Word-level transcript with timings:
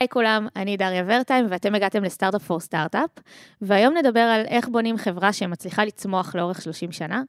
היי 0.00 0.08
כולם, 0.08 0.48
אני 0.56 0.76
דריה 0.76 1.04
ורטהיים 1.06 1.46
ואתם 1.50 1.74
הגעתם 1.74 2.04
לסטארט-אפ 2.04 2.42
פור 2.42 2.60
סטארט-אפ, 2.60 3.10
והיום 3.62 3.96
נדבר 3.96 4.20
על 4.20 4.46
איך 4.46 4.68
בונים 4.68 4.96
חברה 4.96 5.32
שמצליחה 5.32 5.84
לצמוח 5.84 6.34
לאורך 6.34 6.62
30 6.62 6.92
שנה, 6.92 7.22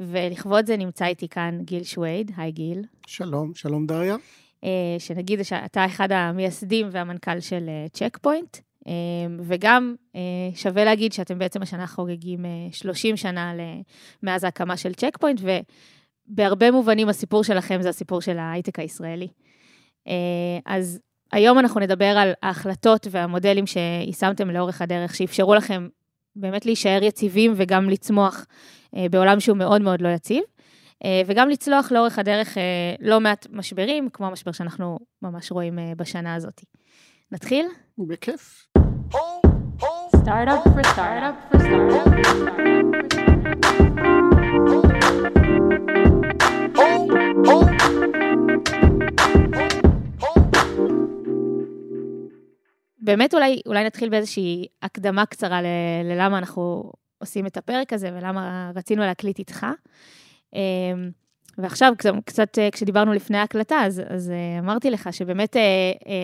ולכבוד 0.00 0.66
זה 0.66 0.76
נמצא 0.76 1.06
איתי 1.06 1.28
כאן 1.28 1.58
גיל 1.62 1.84
שויד, 1.84 2.32
היי 2.36 2.52
גיל. 2.52 2.82
שלום, 3.06 3.54
שלום 3.54 3.86
דריה. 3.86 4.16
אה, 4.64 4.70
שנגיד 4.98 5.42
שאתה 5.42 5.86
אחד 5.86 6.12
המייסדים 6.12 6.88
והמנכ"ל 6.90 7.40
של 7.40 7.70
צ'ק 7.92 8.18
פוינט, 8.22 8.56
אה, 8.86 8.92
וגם 9.40 9.94
אה, 10.16 10.20
שווה 10.54 10.84
להגיד 10.84 11.12
שאתם 11.12 11.38
בעצם 11.38 11.62
השנה 11.62 11.86
חוגגים 11.86 12.44
30 12.72 13.16
שנה 13.16 13.52
מאז 14.22 14.44
ההקמה 14.44 14.76
של 14.76 14.94
צ'ק 14.94 15.16
פוינט, 15.20 15.40
ובהרבה 16.30 16.70
מובנים 16.70 17.08
הסיפור 17.08 17.44
שלכם 17.44 17.82
זה 17.82 17.88
הסיפור 17.88 18.20
של 18.20 18.38
ההייטק 18.38 18.78
הישראלי. 18.78 19.28
אז 20.66 21.00
היום 21.34 21.58
אנחנו 21.58 21.80
נדבר 21.80 22.04
על 22.18 22.32
ההחלטות 22.42 23.06
והמודלים 23.10 23.66
שיישמתם 23.66 24.50
לאורך 24.50 24.82
הדרך, 24.82 25.14
שאפשרו 25.14 25.54
לכם 25.54 25.88
באמת 26.36 26.66
להישאר 26.66 27.02
יציבים 27.02 27.52
וגם 27.56 27.90
לצמוח 27.90 28.46
אה, 28.96 29.06
בעולם 29.10 29.40
שהוא 29.40 29.56
מאוד 29.56 29.82
מאוד 29.82 30.00
לא 30.00 30.08
יציב, 30.08 30.42
אה, 31.04 31.22
וגם 31.26 31.48
לצלוח 31.48 31.92
לאורך 31.92 32.18
הדרך 32.18 32.58
אה, 32.58 32.62
לא 33.00 33.20
מעט 33.20 33.46
משברים, 33.50 34.08
כמו 34.12 34.26
המשבר 34.26 34.52
שאנחנו 34.52 34.98
ממש 35.22 35.52
רואים 35.52 35.78
בשנה 35.96 36.34
הזאת. 36.34 36.64
נתחיל? 37.32 37.66
בכיף. 37.98 38.66
סטארט-אפ 40.16 40.66
for 40.66 40.84
startup 40.94 41.36
for 41.52 41.84
באמת 53.04 53.34
אולי, 53.34 53.60
אולי 53.66 53.84
נתחיל 53.84 54.08
באיזושהי 54.08 54.66
הקדמה 54.82 55.26
קצרה 55.26 55.62
ל, 55.62 55.66
ללמה 56.04 56.38
אנחנו 56.38 56.92
עושים 57.18 57.46
את 57.46 57.56
הפרק 57.56 57.92
הזה 57.92 58.10
ולמה 58.14 58.70
רצינו 58.74 59.02
להקליט 59.02 59.38
איתך. 59.38 59.66
אמ, 60.54 61.10
ועכשיו, 61.58 61.92
קצת 62.24 62.58
אה, 62.58 62.68
כשדיברנו 62.72 63.12
לפני 63.12 63.38
ההקלטה, 63.38 63.76
אז, 63.76 64.02
אז 64.08 64.30
אה, 64.30 64.58
אמרתי 64.58 64.90
לך 64.90 65.08
שבאמת 65.12 65.56
אה, 65.56 65.62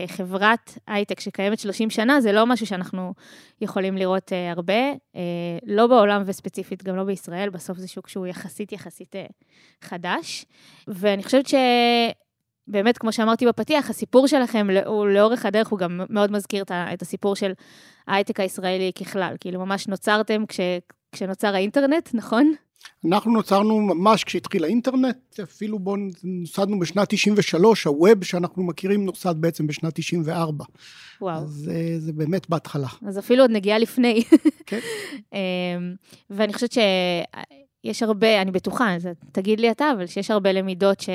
חברת 0.07 0.79
הייטק 0.87 1.21
שקיימת 1.21 1.59
30 1.59 1.91
שנה, 1.91 2.21
זה 2.21 2.33
לא 2.33 2.47
משהו 2.47 2.67
שאנחנו 2.67 3.15
יכולים 3.61 3.97
לראות 3.97 4.33
הרבה, 4.51 4.93
לא 5.67 5.87
בעולם 5.87 6.23
וספציפית, 6.27 6.83
גם 6.83 6.97
לא 6.97 7.05
בישראל, 7.05 7.51
בסוף 7.51 7.79
זה 7.79 7.89
שוק 7.89 8.09
שהוא 8.09 8.27
יחסית 8.27 8.73
יחסית 8.73 9.15
חדש. 9.81 10.45
ואני 10.89 11.23
חושבת 11.23 11.47
ש... 11.47 11.55
באמת, 12.71 12.99
כמו 12.99 13.13
שאמרתי 13.13 13.47
בפתיח, 13.47 13.91
הסיפור 13.91 14.27
שלכם 14.27 14.67
הוא 14.87 15.07
לאורך 15.07 15.47
הדרך, 15.47 15.69
הוא 15.69 15.79
גם 15.79 16.01
מאוד 16.11 16.33
מזכיר 16.33 16.65
את 16.73 17.03
הסיפור 17.03 17.37
של 17.37 17.53
ההייטק 18.07 18.41
הישראלי 18.41 18.93
ככלל. 19.01 19.37
כאילו, 19.41 19.61
ממש 19.61 19.89
נוצרתם 19.89 20.47
כש, 20.49 20.61
כשנוצר 21.13 21.55
האינטרנט, 21.55 22.11
נכון? 22.15 22.55
אנחנו 23.09 23.33
נוצרנו 23.33 23.81
ממש 23.81 24.25
כשהתחיל 24.25 24.65
האינטרנט, 24.65 25.41
אפילו 25.43 25.79
בו 25.79 25.97
נוסדנו 26.25 26.79
בשנת 26.79 27.09
93, 27.11 27.85
הווב 27.85 28.25
שאנחנו 28.25 28.63
מכירים 28.63 29.05
נוסד 29.05 29.35
בעצם 29.39 29.67
בשנת 29.67 29.95
94. 29.95 30.65
וואו. 31.21 31.37
אז 31.37 31.71
אה, 31.75 31.99
זה 31.99 32.13
באמת 32.13 32.49
בהתחלה. 32.49 32.89
אז 33.07 33.19
אפילו 33.19 33.45
עוד 33.45 33.51
נגיעה 33.51 33.79
לפני. 33.79 34.23
כן. 34.67 34.79
אמ, 35.35 35.39
ואני 36.31 36.53
חושבת 36.53 36.73
ש... 36.73 36.79
יש 37.85 38.03
הרבה, 38.03 38.43
אני 38.43 38.51
בטוחה, 38.51 38.95
אז 38.95 39.09
תגיד 39.33 39.61
לי 39.61 39.71
אתה, 39.71 39.93
אבל 39.97 40.07
שיש 40.07 40.31
הרבה 40.31 40.53
למידות 40.53 41.01
ש, 41.01 41.09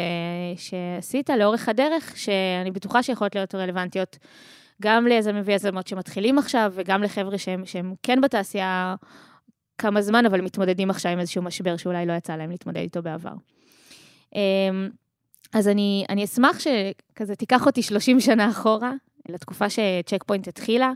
שעשית 0.57 1.29
לאורך 1.29 1.69
הדרך, 1.69 2.17
שאני 2.17 2.71
בטוחה 2.71 3.03
שיכולות 3.03 3.35
להיות 3.35 3.55
רלוונטיות 3.55 4.17
גם 4.81 5.07
ליזמים 5.07 5.43
ויזמות 5.45 5.87
שמתחילים 5.87 6.37
עכשיו, 6.37 6.73
וגם 6.75 7.03
לחבר'ה 7.03 7.37
שהם, 7.37 7.65
שהם 7.65 7.93
כן 8.03 8.21
בתעשייה 8.21 8.95
כמה 9.77 10.01
זמן, 10.01 10.25
אבל 10.25 10.41
מתמודדים 10.41 10.89
עכשיו 10.89 11.11
עם 11.11 11.19
איזשהו 11.19 11.41
משבר 11.41 11.77
שאולי 11.77 12.05
לא 12.05 12.13
יצא 12.13 12.35
להם 12.35 12.49
להתמודד 12.49 12.77
איתו 12.79 13.03
בעבר. 13.03 13.33
אמ, 14.35 14.89
אז 15.53 15.67
אני, 15.67 16.05
אני 16.09 16.23
אשמח 16.23 16.59
שכזה 16.59 17.35
תיקח 17.35 17.65
אותי 17.65 17.81
30 17.81 18.19
שנה 18.19 18.49
אחורה, 18.49 18.91
לתקופה 19.29 19.69
שצ'ק 19.69 20.23
פוינט 20.23 20.47
התחילה. 20.47 20.91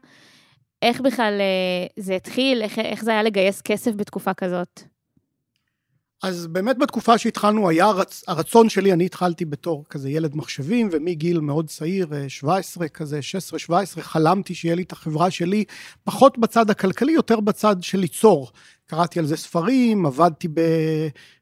איך 0.81 1.01
בכלל 1.01 1.33
אה, 1.39 2.03
זה 2.03 2.15
התחיל, 2.15 2.61
איך, 2.61 2.79
איך 2.79 3.03
זה 3.03 3.11
היה 3.11 3.23
לגייס 3.23 3.61
כסף 3.61 3.91
בתקופה 3.95 4.33
כזאת? 4.33 4.81
אז 6.23 6.47
באמת 6.47 6.77
בתקופה 6.77 7.17
שהתחלנו 7.17 7.69
היה 7.69 7.85
הרצ... 7.85 8.23
הרצון 8.27 8.69
שלי, 8.69 8.93
אני 8.93 9.05
התחלתי 9.05 9.45
בתור 9.45 9.85
כזה 9.89 10.09
ילד 10.09 10.35
מחשבים, 10.35 10.89
ומגיל 10.91 11.39
מאוד 11.39 11.67
צעיר, 11.67 12.07
17 12.27 12.83
אה, 12.83 12.89
כזה, 12.89 13.19
16-17, 13.69 14.01
חלמתי 14.01 14.55
שיהיה 14.55 14.75
לי 14.75 14.81
את 14.81 14.91
החברה 14.91 15.31
שלי, 15.31 15.63
פחות 16.03 16.37
בצד 16.37 16.69
הכלכלי, 16.69 17.11
יותר 17.11 17.39
בצד 17.39 17.75
של 17.81 17.99
ליצור. 17.99 18.51
קראתי 18.89 19.19
על 19.19 19.25
זה 19.25 19.37
ספרים, 19.37 20.05
עבדתי 20.05 20.47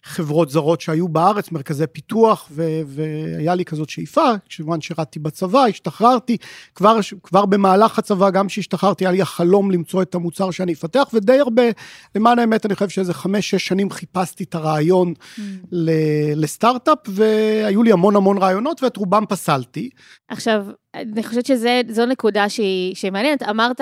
בחברות 0.06 0.50
זרות 0.50 0.82
שהיו 0.82 1.08
בארץ, 1.08 1.52
מרכזי 1.52 1.88
פיתוח, 1.88 2.48
ו- 2.52 2.82
והיה 2.86 3.56
לי 3.56 3.66
כזאת 3.66 3.90
שאיפה, 3.90 4.32
כמובן 4.50 4.82
שירתתי 4.82 5.20
בצבא, 5.20 5.60
השתחררתי, 5.60 6.38
כבר, 6.76 7.00
כבר 7.24 7.46
במהלך 7.46 8.00
הצבא, 8.00 8.30
גם 8.30 8.48
כשהשתחררתי, 8.48 9.06
היה 9.06 9.12
לי 9.12 9.22
החלום 9.22 9.72
למצוא 9.72 10.02
את 10.02 10.16
המוצר 10.16 10.52
שאני 10.52 10.74
אפתח, 10.74 11.10
ודי 11.14 11.40
הרבה, 11.40 11.64
למען 12.16 12.40
האמת, 12.40 12.66
אני 12.66 12.76
חושב 12.76 12.90
שאיזה 12.90 13.14
חמש-שש 13.14 13.68
שנים 13.68 13.90
חיפשתי 13.90 14.44
את 14.44 14.56
הרעיון 14.56 15.14
mm. 15.14 15.42
לסטארט-אפ, 16.36 17.00
והיו 17.08 17.84
לי 17.84 17.92
המון 17.92 18.16
המון 18.16 18.38
רעיונות, 18.38 18.84
ואת 18.84 18.98
רובם 18.98 19.24
פסלתי. 19.30 19.90
עכשיו, 20.30 20.66
אני 20.96 21.24
חושבת 21.24 21.46
שזו 21.46 22.06
נקודה 22.06 22.50
שהיא, 22.50 22.96
שהיא 22.96 23.12
מעניינת. 23.12 23.44
אמרת 23.44 23.82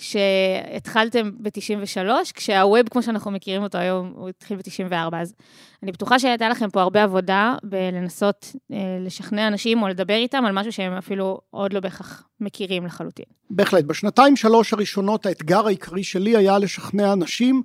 שהתחלתם 0.00 1.30
ב-93, 1.38 2.32
כשהווב, 2.34 2.88
כמו 2.90 3.02
שאנחנו 3.02 3.30
מכירים 3.30 3.62
אותו 3.62 3.78
היום, 3.78 4.12
הוא 4.16 4.28
התחיל 4.28 4.56
ב-94, 4.56 5.16
אז 5.16 5.34
אני 5.82 5.92
בטוחה 5.92 6.18
שהייתה 6.18 6.48
לכם 6.48 6.70
פה 6.70 6.82
הרבה 6.82 7.02
עבודה 7.02 7.54
בלנסות 7.62 8.56
אה, 8.72 8.76
לשכנע 9.00 9.48
אנשים 9.48 9.82
או 9.82 9.88
לדבר 9.88 10.14
איתם 10.14 10.44
על 10.44 10.52
משהו 10.52 10.72
שהם 10.72 10.92
אפילו 10.92 11.40
עוד 11.50 11.72
לא 11.72 11.80
בהכרח 11.80 12.22
מכירים 12.40 12.86
לחלוטין. 12.86 13.24
בהחלט. 13.50 13.84
בשנתיים, 13.84 14.36
שלוש 14.36 14.72
הראשונות, 14.72 15.26
האתגר 15.26 15.66
העיקרי 15.66 16.04
שלי 16.04 16.36
היה 16.36 16.58
לשכנע 16.58 17.12
אנשים 17.12 17.62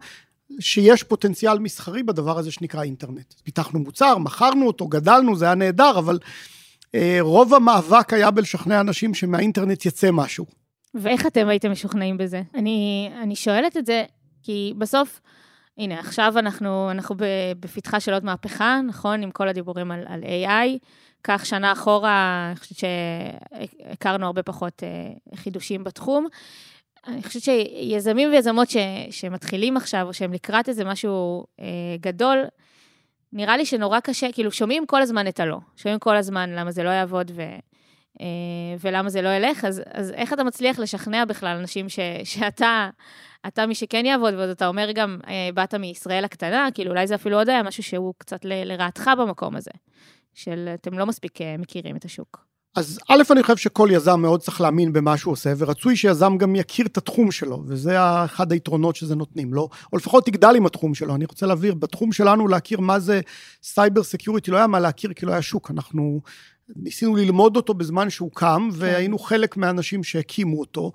שיש 0.60 1.04
פוטנציאל 1.04 1.60
מסחרי 1.60 2.04
בדבר 2.04 2.40
הזה 2.40 2.52
שנקרא 2.52 2.84
אינטרנט. 2.84 3.34
פיתחנו 3.44 3.80
מוצר, 3.80 4.18
מכרנו 4.18 4.68
אותו, 4.68 4.88
גדלנו, 4.88 5.36
זה 5.36 5.46
היה 5.46 5.56
נהדר, 5.56 6.00
אבל 6.00 6.20
אה, 6.96 7.18
רוב 7.22 7.54
המאבק 7.54 8.14
היה 8.14 8.32
בלשכנע 8.32 8.80
אנשים 8.80 9.14
שמהאינטרנט 9.14 9.86
יצא 9.86 10.12
משהו. 10.12 10.65
ואיך 10.96 11.26
אתם 11.26 11.48
הייתם 11.48 11.72
משוכנעים 11.72 12.18
בזה? 12.18 12.42
אני, 12.56 13.10
אני 13.22 13.36
שואלת 13.36 13.78
את 13.78 13.86
זה 13.86 14.04
כי 14.44 14.74
בסוף, 14.78 15.22
הנה, 15.78 16.00
עכשיו 16.00 16.34
אנחנו, 16.40 16.92
אנחנו 16.92 17.16
בפתחה 17.60 18.00
של 18.00 18.14
עוד 18.14 18.26
מהפכה, 18.26 18.82
נכון? 18.88 19.24
עם 19.24 19.32
כל 19.32 19.48
הדיבורים 19.48 19.92
על, 19.92 20.04
על 20.08 20.24
AI. 20.24 20.78
כך 21.24 21.46
שנה 21.46 21.72
אחורה, 21.72 22.46
אני 22.50 22.56
חושבת 22.56 22.78
שהכרנו 22.78 24.26
הרבה 24.26 24.44
פחות 24.44 24.84
אה, 24.84 25.36
חידושים 25.36 25.84
בתחום. 25.84 26.28
אני 27.08 27.24
חושבת 27.24 27.44
שיזמים 27.44 28.30
ויזמות 28.32 28.70
ש, 28.70 28.78
שמתחילים 29.12 29.78
עכשיו, 29.78 30.08
או 30.08 30.14
שהם 30.14 30.34
לקראת 30.34 30.70
איזה 30.70 30.86
משהו 30.86 31.46
אה, 31.60 31.66
גדול, 32.00 32.46
נראה 33.34 33.58
לי 33.58 33.66
שנורא 33.66 34.00
קשה, 34.00 34.32
כאילו 34.32 34.52
שומעים 34.52 34.86
כל 34.86 35.02
הזמן 35.02 35.28
את 35.28 35.40
הלא. 35.40 35.58
שומעים 35.78 36.00
כל 36.00 36.16
הזמן 36.16 36.50
למה 36.50 36.72
זה 36.72 36.84
לא 36.84 36.90
יעבוד 36.90 37.32
ו... 37.36 37.42
אה, 38.22 38.26
ולמה 38.82 39.10
זה 39.10 39.22
לא 39.22 39.30
ילך, 39.30 39.66
אז, 39.66 39.82
אז 39.94 40.12
איך 40.12 40.34
אתה 40.34 40.44
מצליח 40.44 40.80
לשכנע 40.80 41.26
בכלל 41.26 41.58
אנשים 41.58 41.90
ש, 41.90 42.00
שאתה, 42.24 42.90
אתה 43.48 43.66
מי 43.66 43.76
שכן 43.76 44.06
יעבוד, 44.06 44.34
ועוד 44.34 44.50
אתה 44.50 44.68
אומר 44.68 44.92
גם, 44.92 45.20
אה, 45.28 45.50
באת 45.54 45.74
מישראל 45.74 46.26
הקטנה, 46.26 46.68
כאילו 46.74 46.92
אולי 46.92 47.08
זה 47.08 47.16
אפילו 47.16 47.38
עוד 47.38 47.50
היה 47.50 47.64
משהו 47.64 47.84
שהוא 47.84 48.14
קצת 48.18 48.46
ל, 48.46 48.74
לרעתך 48.74 49.12
במקום 49.20 49.56
הזה, 49.56 49.72
של 50.34 50.70
אתם 50.74 51.00
לא 51.00 51.06
מספיק 51.06 51.42
אה, 51.42 51.56
מכירים 51.58 51.96
את 51.96 52.06
השוק. 52.06 52.46
אז 52.76 53.00
א', 53.10 53.22
אני 53.32 53.44
חושב 53.44 53.58
שכל 53.58 53.90
יזם 53.92 54.20
מאוד 54.22 54.42
צריך 54.42 54.62
להאמין 54.62 54.94
במה 54.94 55.18
שהוא 55.18 55.32
עושה, 55.32 55.54
ורצוי 55.58 55.96
שיזם 55.96 56.38
גם 56.38 56.56
יכיר 56.56 56.86
את 56.86 56.98
התחום 56.98 57.32
שלו, 57.32 57.64
וזה 57.68 57.96
אחד 58.26 58.52
היתרונות 58.52 58.96
שזה 58.96 59.16
נותנים 59.16 59.54
לו, 59.54 59.70
או 59.94 59.98
לפחות 59.98 60.26
תגדל 60.26 60.56
עם 60.56 60.66
התחום 60.66 60.94
שלו. 60.94 61.16
אני 61.16 61.26
רוצה 61.26 61.46
להבהיר, 61.46 61.74
בתחום 61.74 62.12
שלנו 62.12 62.48
להכיר 62.48 62.80
מה 62.80 63.00
זה 63.00 63.22
cyber 63.64 64.04
security, 64.04 64.52
לא 64.52 64.58
היה 64.58 64.68
מה 64.68 64.80
להכיר 64.80 65.14
כי 65.14 65.26
לא 65.26 65.32
היה 65.32 65.42
שוק, 65.42 65.72
אנחנו 65.72 66.22
ניסינו 66.76 67.16
ללמוד 67.16 67.56
אותו 67.56 67.74
בזמן 67.74 68.10
שהוא 68.10 68.32
קם, 68.34 68.70
כן. 68.72 68.78
והיינו 68.80 69.20
חלק 69.20 69.58
מהאנשים 69.58 70.04
שהקימו 70.04 70.60
אותו. 70.60 70.92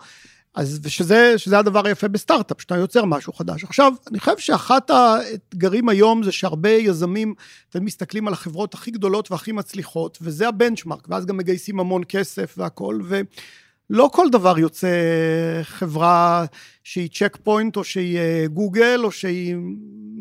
אז 0.54 0.80
ושזה 0.82 1.38
שזה 1.38 1.58
הדבר 1.58 1.86
היפה 1.86 2.08
בסטארט-אפ, 2.08 2.60
שאתה 2.60 2.76
יוצר 2.76 3.04
משהו 3.04 3.32
חדש. 3.32 3.64
עכשיו, 3.64 3.92
אני 4.10 4.20
חושב 4.20 4.38
שאחת 4.38 4.90
האתגרים 4.90 5.88
היום 5.88 6.22
זה 6.22 6.32
שהרבה 6.32 6.70
יזמים, 6.70 7.34
אתם 7.70 7.84
מסתכלים 7.84 8.28
על 8.28 8.32
החברות 8.32 8.74
הכי 8.74 8.90
גדולות 8.90 9.30
והכי 9.30 9.52
מצליחות, 9.52 10.18
וזה 10.20 10.48
הבנצ'מארק, 10.48 11.06
ואז 11.08 11.26
גם 11.26 11.36
מגייסים 11.36 11.80
המון 11.80 12.02
כסף 12.08 12.54
והכול, 12.58 13.02
ולא 13.90 14.10
כל 14.12 14.30
דבר 14.30 14.58
יוצא 14.58 14.88
חברה 15.62 16.44
שהיא 16.84 17.08
צ'ק 17.14 17.38
פוינט, 17.42 17.76
או 17.76 17.84
שהיא 17.84 18.18
אה, 18.18 18.44
גוגל, 18.52 19.00
או 19.04 19.10
שהיא 19.10 19.56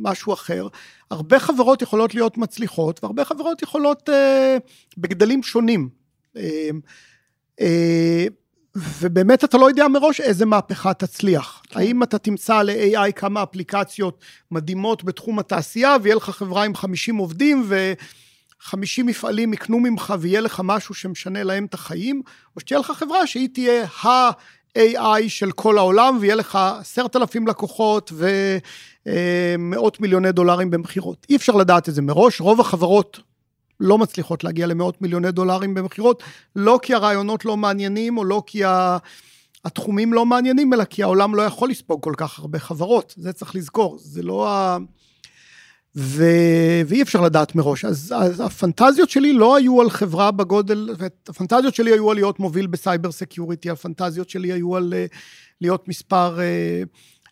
משהו 0.01 0.33
אחר. 0.33 0.67
הרבה 1.11 1.39
חברות 1.39 1.81
יכולות 1.81 2.15
להיות 2.15 2.38
מצליחות, 2.38 3.03
והרבה 3.03 3.25
חברות 3.25 3.61
יכולות 3.61 4.09
אה, 4.09 4.57
בגדלים 4.97 5.44
שונים. 5.44 5.89
אה, 6.38 6.69
אה, 7.61 8.25
ובאמת 8.75 9.44
אתה 9.44 9.57
לא 9.57 9.69
יודע 9.69 9.88
מראש 9.88 10.21
איזה 10.21 10.45
מהפכה 10.45 10.94
תצליח. 10.94 11.61
כן. 11.69 11.79
האם 11.79 12.03
אתה 12.03 12.17
תמצא 12.17 12.61
ל-AI 12.61 13.11
כמה 13.15 13.44
אפליקציות 13.44 14.19
מדהימות 14.51 15.03
בתחום 15.03 15.39
התעשייה, 15.39 15.95
ויהיה 16.01 16.15
לך 16.15 16.29
חברה 16.29 16.63
עם 16.63 16.75
50 16.75 17.17
עובדים, 17.17 17.63
ו-50 17.67 19.03
מפעלים 19.03 19.53
יקנו 19.53 19.79
ממך 19.79 20.13
ויהיה 20.19 20.41
לך 20.41 20.61
משהו 20.63 20.95
שמשנה 20.95 21.44
להם 21.44 21.65
את 21.65 21.73
החיים, 21.73 22.21
או 22.56 22.61
שתהיה 22.61 22.79
לך 22.79 22.91
חברה 22.91 23.27
שהיא 23.27 23.50
תהיה 23.53 23.88
ה-AI 24.77 25.30
של 25.30 25.51
כל 25.51 25.77
העולם, 25.77 26.18
ויהיה 26.21 26.36
לך 26.36 26.60
עשרת 26.80 27.16
אלפים 27.16 27.48
לקוחות 27.48 28.12
ומאות 29.06 30.00
מיליוני 30.00 30.31
דולרים 30.31 30.71
במכירות. 30.71 31.25
אי 31.30 31.36
אפשר 31.36 31.56
לדעת 31.56 31.89
את 31.89 31.94
זה 31.94 32.01
מראש, 32.01 32.42
רוב 32.42 32.62
החברות 32.62 33.19
לא 33.80 33.98
מצליחות 33.98 34.44
להגיע 34.44 34.68
למאות 34.68 35.01
מיליוני 35.01 35.31
דולרים 35.31 35.74
במכירות, 35.74 36.24
לא 36.56 36.80
כי 36.81 36.94
הרעיונות 36.94 37.45
לא 37.45 37.57
מעניינים, 37.57 38.18
או 38.18 38.24
לא 38.24 38.44
כי 38.45 38.62
התחומים 39.66 40.13
לא 40.13 40.25
מעניינים, 40.25 40.74
אלא 40.74 40.83
כי 40.83 41.04
העולם 41.04 41.36
לא 41.36 41.42
יכול 41.42 41.69
לספוג 41.69 42.04
כל 42.04 42.13
כך 42.18 42.39
הרבה 42.39 42.60
חברות. 42.60 43.13
זה 43.18 43.33
צריך 43.33 43.56
לזכור, 43.56 43.98
זה 44.00 44.24
לא 44.24 44.50
ה... 44.50 44.77
ו... 45.95 46.24
ואי 46.86 47.01
אפשר 47.01 47.21
לדעת 47.21 47.56
מראש. 47.56 47.86
אז, 47.86 48.13
אז 48.18 48.41
הפנטזיות 48.41 49.09
שלי 49.09 49.33
לא 49.33 49.56
היו 49.56 49.81
על 49.81 49.89
חברה 49.89 50.31
בגודל, 50.31 50.89
הפנטזיות 51.30 51.75
שלי 51.75 51.91
היו 51.91 52.12
על 52.12 52.18
להיות 52.18 52.39
מוביל 52.39 52.68
ב 52.67 52.75
cyber 52.75 53.11
security, 53.11 53.69
הפנטזיות 53.69 54.30
שלי 54.30 54.51
היו 54.51 54.75
על 54.75 54.94
אה, 54.94 55.06
להיות 55.62 55.88
מספר... 55.88 56.39
אה, 56.39 56.83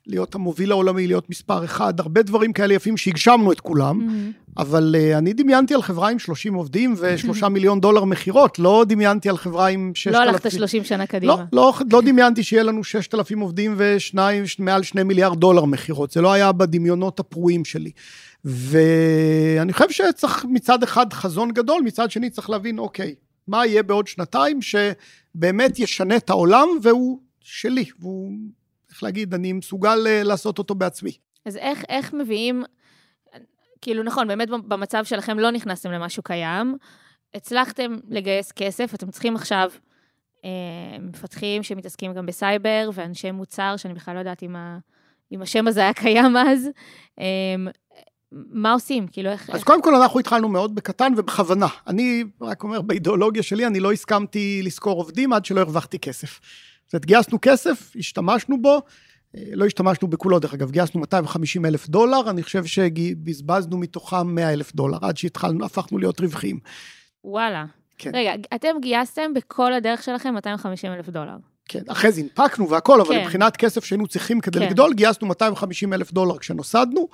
להיות 0.08 0.36
המוביל 0.36 0.72
העולמי, 0.72 1.08
להיות 1.08 1.30
מספר 1.30 1.66
אחד, 1.66 2.00
הרבה 2.00 2.22
דברים 2.22 2.54
כאלה 2.54 2.74
יפים 2.74 2.98
שהגשמנו 2.98 3.52
את 3.52 3.60
כולם, 3.60 4.02
mm-hmm. 4.02 4.62
אבל 4.62 4.96
אה, 4.98 5.18
אני 5.18 5.34
דמיינתי 5.34 5.74
על 5.74 5.82
חברה 5.82 6.10
עם 6.10 6.20
30 6.20 6.54
עובדים 6.54 6.96
ושלושה 6.98 7.46
mm-hmm. 7.46 7.50
מיליון 7.50 7.82
דולר 7.82 8.04
מכירות, 8.04 8.60
לא 8.60 8.86
דמיינתי 8.88 9.30
על 9.30 9.38
חברה 9.38 9.68
עם 9.68 9.92
6,000... 9.96 10.22
לא 10.22 10.30
הלכת 10.30 10.52
30 10.52 10.84
שנה 10.84 11.06
קדימה. 11.06 11.36
לא, 11.36 11.44
לא, 11.54 11.74
לא 11.92 12.02
דמיינתי 12.02 12.44
שיהיה 12.44 12.64
לנו 12.64 12.84
6,000 12.84 13.40
עובדים 13.40 13.76
ושניים, 13.78 14.44
מעל 14.60 14.84
2 14.84 15.08
מיליארד 15.08 15.40
דולר 15.40 15.66
מכירות, 15.66 16.12
זה 16.12 16.22
לא 16.22 16.34
היה 16.34 16.52
בדמיונות 16.52 17.20
הפרועים 17.20 17.66
שלי. 17.66 17.92
ואני 18.48 19.74
חושב 19.74 19.90
שצריך 19.90 20.46
מצד 20.50 20.84
אחד 20.84 21.14
חזון 21.14 21.52
גדול, 21.52 21.82
מצד 21.82 22.12
שני 22.12 22.30
צריך 22.30 22.50
להבין, 22.50 22.80
אוקיי, 22.80 23.16
מה 23.48 23.66
יהיה 23.66 23.84
בעוד 23.84 24.08
שנתיים 24.08 24.60
שבאמת 24.62 25.80
ישנה 25.80 26.18
את 26.18 26.30
העולם 26.30 26.68
והוא 26.84 27.20
שלי, 27.42 27.86
והוא 28.00 28.32
איך 28.90 29.04
להגיד, 29.04 29.34
אני 29.34 29.54
מסוגל 29.54 30.08
אה, 30.08 30.24
לעשות 30.24 30.58
אותו 30.58 30.76
בעצמי. 30.76 31.12
אז 31.46 31.58
איך, 31.58 31.84
איך 31.90 32.14
מביאים, 32.14 32.64
כאילו 33.82 34.04
נכון, 34.04 34.28
באמת 34.28 34.50
במצב 34.50 35.04
שלכם 35.04 35.40
לא 35.40 35.52
נכנסתם 35.52 35.92
למשהו 35.92 36.24
קיים, 36.24 36.78
הצלחתם 37.34 37.96
לגייס 38.10 38.52
כסף, 38.52 38.94
אתם 38.94 39.12
צריכים 39.12 39.36
עכשיו 39.36 39.72
אה, 40.46 40.50
מפתחים 41.00 41.64
שמתעסקים 41.64 42.14
גם 42.14 42.26
בסייבר, 42.26 42.90
ואנשי 42.94 43.32
מוצר, 43.32 43.78
שאני 43.78 43.94
בכלל 43.94 44.14
לא 44.14 44.20
יודעת 44.20 44.44
אם, 44.44 44.56
ה, 44.56 44.78
אם 45.32 45.42
השם 45.42 45.68
הזה 45.68 45.80
היה 45.80 45.94
קיים 45.94 46.38
אז. 46.38 46.70
אה, 47.20 47.72
מה 48.32 48.74
עושים? 48.74 49.08
כאילו, 49.08 49.30
איך... 49.30 49.50
אז 49.50 49.56
איך... 49.56 49.64
קודם 49.64 49.82
כל, 49.82 49.96
אנחנו 49.96 50.20
התחלנו 50.20 50.50
מאוד 50.50 50.76
בקטן 50.76 51.14
ובכוונה. 51.18 51.68
אני 51.88 52.24
רק 52.42 52.64
אומר, 52.64 52.82
באידיאולוגיה 52.82 53.44
שלי, 53.44 53.68
אני 53.68 53.80
לא 53.80 53.92
הסכמתי 53.92 54.62
לשכור 54.64 54.98
עובדים 54.98 55.34
עד 55.34 55.46
שלא 55.46 55.60
הרווחתי 55.60 56.00
כסף. 56.00 56.40
זאת 56.86 56.94
אומרת, 56.94 57.06
גייסנו 57.06 57.38
כסף, 57.42 57.92
השתמשנו 57.96 58.62
בו, 58.62 58.82
אה, 59.36 59.42
לא 59.54 59.66
השתמשנו 59.66 60.08
בכולו, 60.08 60.40
דרך 60.40 60.54
אגב, 60.54 60.72
גייסנו 60.72 61.00
250 61.00 61.66
אלף 61.66 61.90
דולר, 61.90 62.30
אני 62.30 62.44
חושב 62.44 62.66
שבזבזנו 62.66 63.78
מתוכם 63.78 64.36
100 64.36 64.54
אלף 64.54 64.76
דולר, 64.76 64.98
עד 65.02 65.18
שהתחלנו, 65.18 65.66
הפכנו 65.66 65.98
להיות 65.98 66.20
רווחיים. 66.20 66.60
וואלה. 67.24 67.66
כן. 67.98 68.12
רגע, 68.14 68.34
אתם 68.56 68.68
גייסתם 68.82 69.34
בכל 69.34 69.74
הדרך 69.74 70.04
שלכם 70.04 70.34
250 70.34 70.92
אלף 70.92 71.10
דולר. 71.10 71.36
כן, 71.70 71.82
אחרי 71.88 72.12
זה 72.12 72.22
הנפקנו 72.22 72.70
והכל, 72.70 73.02
אבל 73.02 73.16
כן. 73.16 73.22
מבחינת 73.22 73.58
כסף 73.58 73.84
שהיינו 73.84 74.08
צריכים 74.08 74.42
כדי 74.42 74.60
כן. 74.60 74.66
לגדול, 74.66 74.94
גייסנו 74.94 75.28
250 75.28 75.94
אלף 75.94 76.12
דולר 76.12 76.38
כשנוסדנו. 76.38 77.08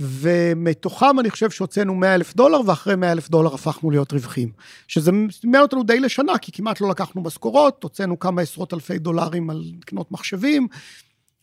ומתוכם 0.00 1.20
אני 1.20 1.30
חושב 1.30 1.50
שהוצאנו 1.50 1.94
100 1.94 2.14
אלף 2.14 2.34
דולר, 2.34 2.60
ואחרי 2.66 2.96
100 2.96 3.12
אלף 3.12 3.28
דולר 3.28 3.54
הפכנו 3.54 3.90
להיות 3.90 4.12
רווחים. 4.12 4.52
שזה 4.88 5.12
מעניין 5.12 5.62
אותנו 5.62 5.82
די 5.82 6.00
לשנה, 6.00 6.38
כי 6.38 6.52
כמעט 6.52 6.80
לא 6.80 6.88
לקחנו 6.88 7.22
משכורות, 7.22 7.82
הוצאנו 7.82 8.18
כמה 8.18 8.42
עשרות 8.42 8.74
אלפי 8.74 8.98
דולרים 8.98 9.50
על 9.50 9.64
לקנות 9.80 10.12
מחשבים, 10.12 10.68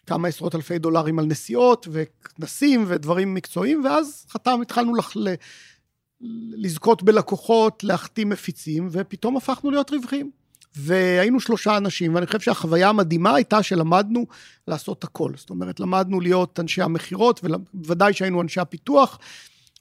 כמה 0.06 0.28
עשרות 0.28 0.56
אלפי 0.56 0.80
דולרים 0.80 1.20
על 1.20 1.26
נסיעות 1.26 1.88
וכנסים 1.92 2.86
ודברים 2.88 3.34
מקצועיים, 3.34 3.86
ואז 3.86 4.26
חתם, 4.30 4.60
התחלנו 4.62 4.96
לח... 4.96 5.14
לזכות 6.56 7.04
בלקוחות, 7.04 7.84
להחתים 7.84 8.30
מפיצים, 8.30 8.88
ופתאום 8.92 9.38
הפכנו 9.38 9.72
להיות 9.72 9.92
רווחים. 9.92 10.32
והיינו 10.76 11.40
שלושה 11.40 11.78
אנשים, 11.78 12.16
ואני 12.16 12.26
חושב 12.26 12.40
שהחוויה 12.40 12.90
המדהימה 12.90 13.36
הייתה 13.36 13.64
שלמדנו 13.64 14.26
לעשות 14.68 15.04
הכל. 15.04 15.32
זאת 15.36 15.50
אומרת, 15.50 15.80
למדנו 15.80 16.20
להיות 16.22 16.60
אנשי 16.60 16.82
המכירות, 16.82 17.42
ובוודאי 17.44 18.14
שהיינו 18.14 18.42
אנשי 18.42 18.60
הפיתוח, 18.60 19.20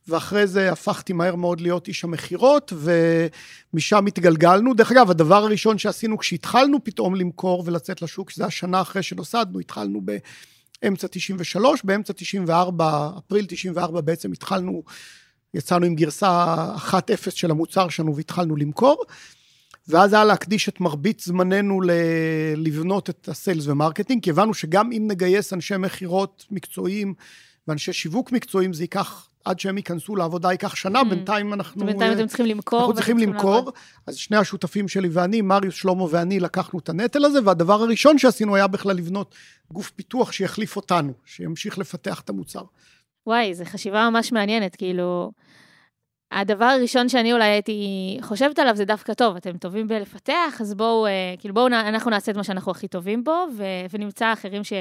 ואחרי 0.09 0.47
זה 0.47 0.73
הפכתי 0.73 1.13
מהר 1.13 1.35
מאוד 1.35 1.61
להיות 1.61 1.89
איש 1.89 2.05
המכירות, 2.05 2.73
ומשם 3.73 4.07
התגלגלנו. 4.07 4.75
דרך 4.75 4.93
אגב, 4.93 5.11
הדבר 5.11 5.45
הראשון 5.45 5.79
שעשינו 5.79 6.19
כשהתחלנו 6.19 6.85
פתאום 6.85 7.15
למכור 7.15 7.63
ולצאת 7.67 8.03
לשוק, 8.03 8.31
שזה 8.31 8.47
השנה 8.47 8.81
אחרי 8.81 9.03
שנוסדנו, 9.03 9.59
התחלנו 9.59 10.01
באמצע 10.83 11.07
93, 11.11 11.81
באמצע 11.85 12.13
94, 12.13 13.11
אפריל 13.19 13.45
94 13.49 14.01
בעצם 14.01 14.33
התחלנו, 14.33 14.83
יצאנו 15.55 15.87
עם 15.87 15.95
גרסה 15.95 16.57
1.0 16.77 16.95
של 17.31 17.51
המוצר 17.51 17.89
שלנו 17.89 18.17
והתחלנו 18.17 18.57
למכור. 18.57 19.05
ואז 19.89 20.13
היה 20.13 20.25
להקדיש 20.25 20.69
את 20.69 20.81
מרבית 20.81 21.21
זמננו 21.21 21.81
ל... 21.81 21.91
לבנות 22.57 23.11
את 23.11 23.29
ה 23.29 23.35
sales 23.35 23.67
ו 23.67 23.72
marketing, 23.72 24.23
כי 24.23 24.31
הבנו 24.31 24.55
שגם 24.55 24.93
אם 24.93 25.05
נגייס 25.11 25.53
אנשי 25.53 25.77
מכירות 25.77 26.45
מקצועיים 26.51 27.15
ואנשי 27.69 27.93
שיווק 27.93 28.33
מקצועיים, 28.33 28.73
זה 28.73 28.83
ייקח, 28.83 29.29
עד 29.45 29.61
שהם 29.61 29.77
ייכנסו 29.77 30.17
לעבודה 30.17 30.53
ייקח 30.53 30.75
שנה, 30.75 31.01
mm. 31.01 31.05
בינתיים 31.05 31.53
אנחנו... 31.53 31.87
בינתיים 31.87 32.13
אתם 32.13 32.27
צריכים 32.27 32.47
למכור. 32.47 32.81
אנחנו 32.81 32.95
צריכים 32.95 33.19
למכור, 33.19 33.55
לעבוד. 33.55 33.75
אז 34.07 34.17
שני 34.17 34.37
השותפים 34.37 34.89
שלי 34.89 35.09
ואני, 35.13 35.41
מריוס, 35.41 35.75
שלמה 35.75 36.05
ואני, 36.11 36.41
לקחנו 36.41 36.79
את 36.79 36.89
הנטל 36.89 37.25
הזה, 37.25 37.39
והדבר 37.45 37.83
הראשון 37.83 38.19
שעשינו 38.19 38.57
היה 38.57 38.67
בכלל 38.67 38.97
לבנות 38.97 39.35
גוף 39.73 39.91
פיתוח 39.91 40.33
שיחליף 40.33 40.77
אותנו, 40.77 41.13
שימשיך 41.25 41.79
לפתח 41.79 42.21
את 42.21 42.29
המוצר. 42.29 42.63
וואי, 43.27 43.55
זו 43.55 43.65
חשיבה 43.65 44.11
ממש 44.11 44.33
מעניינת, 44.33 44.77
כאילו... 44.77 45.33
הדבר 46.33 46.65
הראשון 46.65 47.09
שאני 47.09 47.33
אולי 47.33 47.45
הייתי 47.45 48.19
חושבת 48.23 48.59
עליו 48.59 48.77
זה 48.77 48.85
דווקא 48.85 49.15
טוב, 49.15 49.37
אתם 49.37 49.59
טובים 49.59 49.89
בלפתח, 49.89 50.59
אז 50.61 50.75
בואו, 50.75 51.07
אה, 51.07 51.35
כאילו 51.39 51.55
בואו 51.55 51.67
אנחנו 51.67 52.11
נעשה 52.11 52.33
את 52.33 52.37
מה 52.37 52.45
שאנחנו 52.45 52.71
הכי 52.71 52.89
טובים 52.89 53.25
בו, 53.25 53.47
ו, 53.57 53.65
ונמצא 53.93 54.33
אחרים 54.33 54.65
ש, 54.65 54.73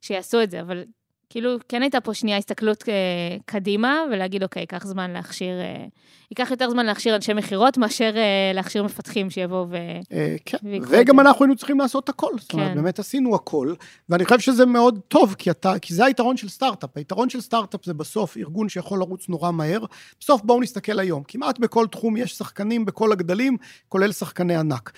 שיעשו 0.00 0.42
את 0.42 0.50
זה, 0.50 0.60
אבל 0.60 0.84
כאילו, 1.30 1.56
כן 1.68 1.82
הייתה 1.82 2.00
פה 2.00 2.14
שנייה 2.14 2.38
הסתכלות 2.38 2.88
אה, 2.88 3.36
קדימה, 3.44 4.02
ולהגיד, 4.12 4.42
אוקיי, 4.42 4.62
ייקח 4.62 4.86
זמן 4.86 5.10
להכשיר, 5.10 5.60
אה, 5.60 5.84
ייקח 6.30 6.50
יותר 6.50 6.70
זמן 6.70 6.86
להכשיר 6.86 7.16
אנשי 7.16 7.32
מכירות, 7.32 7.78
מאשר 7.78 8.12
אה, 8.16 8.52
להכשיר 8.54 8.82
מפתחים 8.82 9.30
שיבואו 9.30 9.68
ו... 9.70 9.76
אה, 10.12 10.36
כן, 10.44 10.58
וגם 10.88 11.20
אנחנו 11.20 11.44
היינו 11.44 11.56
צריכים 11.56 11.80
לעשות 11.80 12.08
הכל. 12.08 12.32
זאת 12.38 12.52
אומרת, 12.52 12.68
כן. 12.68 12.74
באמת 12.74 12.98
עשינו 12.98 13.34
הכל, 13.34 13.74
ואני 14.08 14.24
חושב 14.24 14.38
שזה 14.38 14.66
מאוד 14.66 15.00
טוב, 15.08 15.34
כי, 15.38 15.50
אתה, 15.50 15.78
כי 15.78 15.94
זה 15.94 16.04
היתרון 16.04 16.36
של 16.36 16.48
סטארט-אפ. 16.48 16.90
היתרון 16.96 17.30
של 17.30 17.40
סטארט-אפ 17.40 17.84
זה 17.84 17.94
בסוף 17.94 18.36
ארגון 18.36 18.68
שיכול 18.68 18.98
לרוץ 18.98 19.28
נורא 19.28 19.50
מהר. 19.50 19.84
בסוף 20.20 20.42
בואו 20.42 20.60
נסתכל 20.60 20.98
היום, 20.98 21.22
כמעט 21.28 21.58
בכל 21.58 21.86
תחום 21.86 22.16
יש 22.16 22.32
שחקנים 22.32 22.84
בכל 22.84 23.12
הגדלים, 23.12 23.56
כולל 23.88 24.12
שחקני 24.12 24.56
ענק. 24.56 24.92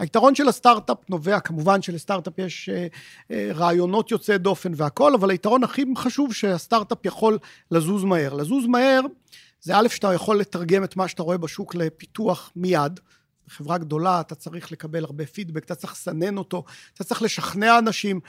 היתרון 0.00 0.34
של 0.34 0.48
הסטארט-אפ 0.48 0.96
נובע, 1.08 1.40
כמובן 1.40 1.82
שלסטארט-אפ 1.82 2.38
יש 2.38 2.68
אה, 2.68 2.86
אה, 3.30 3.50
רעיונות 3.54 4.10
יוצאי 4.10 4.38
דופן 4.38 4.72
והכל, 4.76 5.14
אבל 5.14 5.30
היתרון 5.30 5.64
הכי 5.64 5.84
חשוב 5.96 6.34
שהסטארט-אפ 6.34 7.06
יכול 7.06 7.38
לזוז 7.70 8.04
מהר. 8.04 8.34
לזוז 8.34 8.66
מהר 8.66 9.00
זה 9.60 9.76
א', 9.76 9.88
שאתה 9.88 10.14
יכול 10.14 10.40
לתרגם 10.40 10.84
את 10.84 10.96
מה 10.96 11.08
שאתה 11.08 11.22
רואה 11.22 11.38
בשוק 11.38 11.74
לפיתוח 11.74 12.52
מיד. 12.56 13.00
בחברה 13.46 13.78
גדולה 13.78 14.20
אתה 14.20 14.34
צריך 14.34 14.72
לקבל 14.72 15.04
הרבה 15.04 15.26
פידבק, 15.26 15.64
אתה 15.64 15.74
צריך 15.74 15.92
לסנן 15.92 16.38
אותו, 16.38 16.64
אתה 16.94 17.04
צריך 17.04 17.22
לשכנע 17.22 17.78
אנשים. 17.78 18.20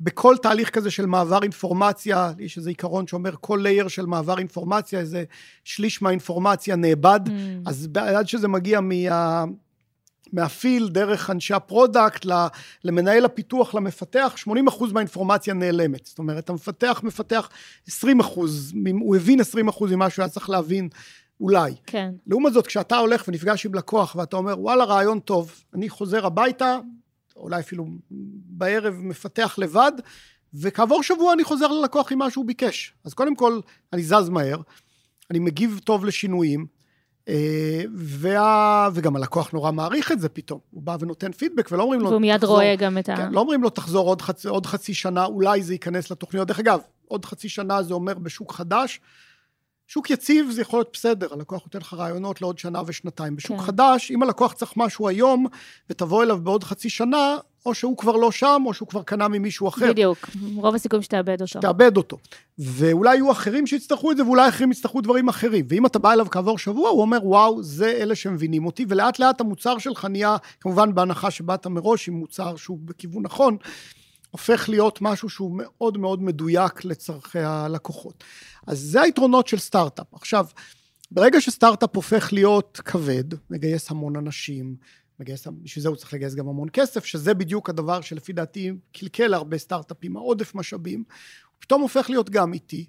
בכל 0.00 0.36
תהליך 0.42 0.70
כזה 0.70 0.90
של 0.90 1.06
מעבר 1.06 1.42
אינפורמציה, 1.42 2.32
יש 2.38 2.58
איזה 2.58 2.70
עיקרון 2.70 3.06
שאומר 3.06 3.34
כל 3.40 3.60
layer 3.62 3.88
של 3.88 4.06
מעבר 4.06 4.38
אינפורמציה, 4.38 5.00
איזה 5.00 5.24
שליש 5.64 6.02
מהאינפורמציה 6.02 6.76
נאבד, 6.76 7.20
mm. 7.26 7.30
אז 7.66 7.88
עד 7.94 8.28
שזה 8.28 8.48
מגיע 8.48 8.80
מה... 8.80 9.44
מה 10.32 10.46
field, 10.46 10.88
דרך 10.88 11.30
אנשי 11.30 11.54
ה 11.54 11.62
product, 11.62 12.26
למנהל 12.84 13.24
הפיתוח, 13.24 13.74
למפתח, 13.74 14.34
80% 14.48 14.92
מהאינפורמציה 14.92 15.54
נעלמת. 15.54 16.06
זאת 16.06 16.18
אומרת, 16.18 16.50
המפתח 16.50 17.00
מפתח 17.04 17.48
20%, 17.88 17.92
הוא 19.00 19.16
הבין 19.16 19.40
20% 19.40 19.44
ממה 19.90 20.10
שהוא 20.10 20.22
היה 20.22 20.28
צריך 20.28 20.50
להבין 20.50 20.88
אולי. 21.40 21.74
כן. 21.86 22.10
לעומת 22.26 22.52
זאת, 22.52 22.66
כשאתה 22.66 22.96
הולך 22.96 23.24
ונפגש 23.28 23.66
עם 23.66 23.74
לקוח 23.74 24.16
ואתה 24.16 24.36
אומר, 24.36 24.60
וואלה, 24.60 24.84
רעיון 24.84 25.20
טוב, 25.20 25.64
אני 25.74 25.88
חוזר 25.88 26.26
הביתה, 26.26 26.78
אולי 27.36 27.60
אפילו 27.60 27.86
בערב 28.46 28.94
מפתח 28.94 29.54
לבד, 29.58 29.92
וכעבור 30.54 31.02
שבוע 31.02 31.32
אני 31.32 31.44
חוזר 31.44 31.68
ללקוח 31.68 32.12
עם 32.12 32.18
מה 32.18 32.30
שהוא 32.30 32.46
ביקש. 32.46 32.94
אז 33.04 33.14
קודם 33.14 33.36
כל, 33.36 33.60
אני 33.92 34.02
זז 34.02 34.28
מהר, 34.28 34.60
אני 35.30 35.38
מגיב 35.38 35.80
טוב 35.84 36.04
לשינויים, 36.04 36.66
וה... 37.94 38.88
וגם 38.94 39.16
הלקוח 39.16 39.52
נורא 39.52 39.72
מעריך 39.72 40.12
את 40.12 40.20
זה 40.20 40.28
פתאום. 40.28 40.60
הוא 40.70 40.82
בא 40.82 40.96
ונותן 41.00 41.32
פידבק, 41.32 41.68
ולא 41.72 41.82
אומרים 41.82 42.00
לו... 42.00 42.08
והוא 42.08 42.20
מיד 42.20 42.40
תחזור, 42.40 42.54
רואה 42.54 42.76
גם 42.76 42.98
את 42.98 43.08
ה... 43.08 43.16
כן, 43.16 43.32
לא 43.32 43.40
אומרים 43.40 43.62
לו, 43.62 43.70
תחזור 43.70 44.08
עוד 44.08 44.22
חצי, 44.22 44.48
עוד 44.48 44.66
חצי 44.66 44.94
שנה, 44.94 45.24
אולי 45.24 45.62
זה 45.62 45.74
ייכנס 45.74 46.10
לתוכניות. 46.10 46.48
דרך 46.48 46.58
אגב, 46.58 46.80
עוד 47.08 47.24
חצי 47.24 47.48
שנה 47.48 47.82
זה 47.82 47.94
אומר 47.94 48.14
בשוק 48.14 48.52
חדש. 48.52 49.00
שוק 49.86 50.10
יציב 50.10 50.50
זה 50.50 50.60
יכול 50.60 50.78
להיות 50.78 50.90
בסדר, 50.92 51.28
הלקוח 51.32 51.62
נותן 51.62 51.78
לך 51.78 51.94
רעיונות 51.94 52.40
לעוד 52.40 52.58
שנה 52.58 52.82
ושנתיים. 52.86 53.36
בשוק 53.36 53.56
כן. 53.56 53.62
חדש, 53.62 54.10
אם 54.10 54.22
הלקוח 54.22 54.52
צריך 54.52 54.72
משהו 54.76 55.08
היום, 55.08 55.46
ותבוא 55.90 56.22
אליו 56.22 56.40
בעוד 56.40 56.64
חצי 56.64 56.90
שנה, 56.90 57.36
או 57.66 57.74
שהוא 57.74 57.96
כבר 57.96 58.16
לא 58.16 58.30
שם, 58.30 58.62
או 58.66 58.74
שהוא 58.74 58.88
כבר 58.88 59.02
קנה 59.02 59.28
ממישהו 59.28 59.68
אחר. 59.68 59.90
בדיוק, 59.90 60.30
רוב 60.54 60.74
הסיכויים 60.74 61.02
שתאבד 61.02 61.42
אותו. 61.42 61.60
תאבד 61.60 61.96
אותו. 61.96 62.18
ואולי 62.58 63.14
יהיו 63.14 63.32
אחרים 63.32 63.66
שיצטרכו 63.66 64.12
את 64.12 64.16
זה, 64.16 64.24
ואולי 64.24 64.48
אחרים 64.48 64.72
יצטרכו 64.72 65.00
דברים 65.00 65.28
אחרים. 65.28 65.66
ואם 65.68 65.86
אתה 65.86 65.98
בא 65.98 66.12
אליו 66.12 66.26
כעבור 66.30 66.58
שבוע, 66.58 66.88
הוא 66.88 67.00
אומר, 67.00 67.18
וואו, 67.22 67.62
זה 67.62 67.90
אלה 67.90 68.14
שמבינים 68.14 68.66
אותי, 68.66 68.84
ולאט 68.88 69.18
לאט 69.18 69.40
המוצר 69.40 69.78
שלך 69.78 70.04
נהיה, 70.04 70.36
כמובן 70.60 70.94
בהנחה 70.94 71.30
שבאת 71.30 71.66
מראש 71.66 72.08
עם 72.08 72.14
מוצר 72.14 72.56
שהוא 72.56 72.78
בכיוון 72.84 73.22
נכון, 73.22 73.56
הופך 74.30 74.68
להיות 74.68 74.98
משהו 75.02 75.28
שהוא 75.28 75.52
מאוד 75.56 75.98
מאוד 75.98 76.22
מדויק 76.22 76.84
לצורכי 76.84 77.38
הלקוחות. 77.38 78.24
אז 78.66 78.78
זה 78.78 79.02
היתרונות 79.02 79.48
של 79.48 79.58
סטארט-אפ. 79.58 80.14
עכשיו, 80.14 80.46
ברגע 81.10 81.40
שסטארט-אפ 81.40 81.96
הופך 81.96 82.32
להיות 82.32 82.80
כבד, 82.84 83.24
מגייס 83.50 83.90
המון 83.90 84.16
אנשים, 84.16 84.74
מגייס, 85.20 85.46
בשביל 85.46 85.82
זה 85.82 85.88
הוא 85.88 85.96
צריך 85.96 86.14
לגייס 86.14 86.34
גם 86.34 86.48
המון 86.48 86.68
כסף, 86.72 87.04
שזה 87.04 87.34
בדיוק 87.34 87.70
הדבר 87.70 88.00
שלפי 88.00 88.32
דעתי 88.32 88.72
קלקל 88.92 89.26
להרבה 89.26 89.58
סטארט-אפים, 89.58 90.16
העודף 90.16 90.54
משאבים, 90.54 90.98
הוא 90.98 91.56
פתאום 91.58 91.82
הופך 91.82 92.10
להיות 92.10 92.30
גם 92.30 92.52
איטי, 92.52 92.86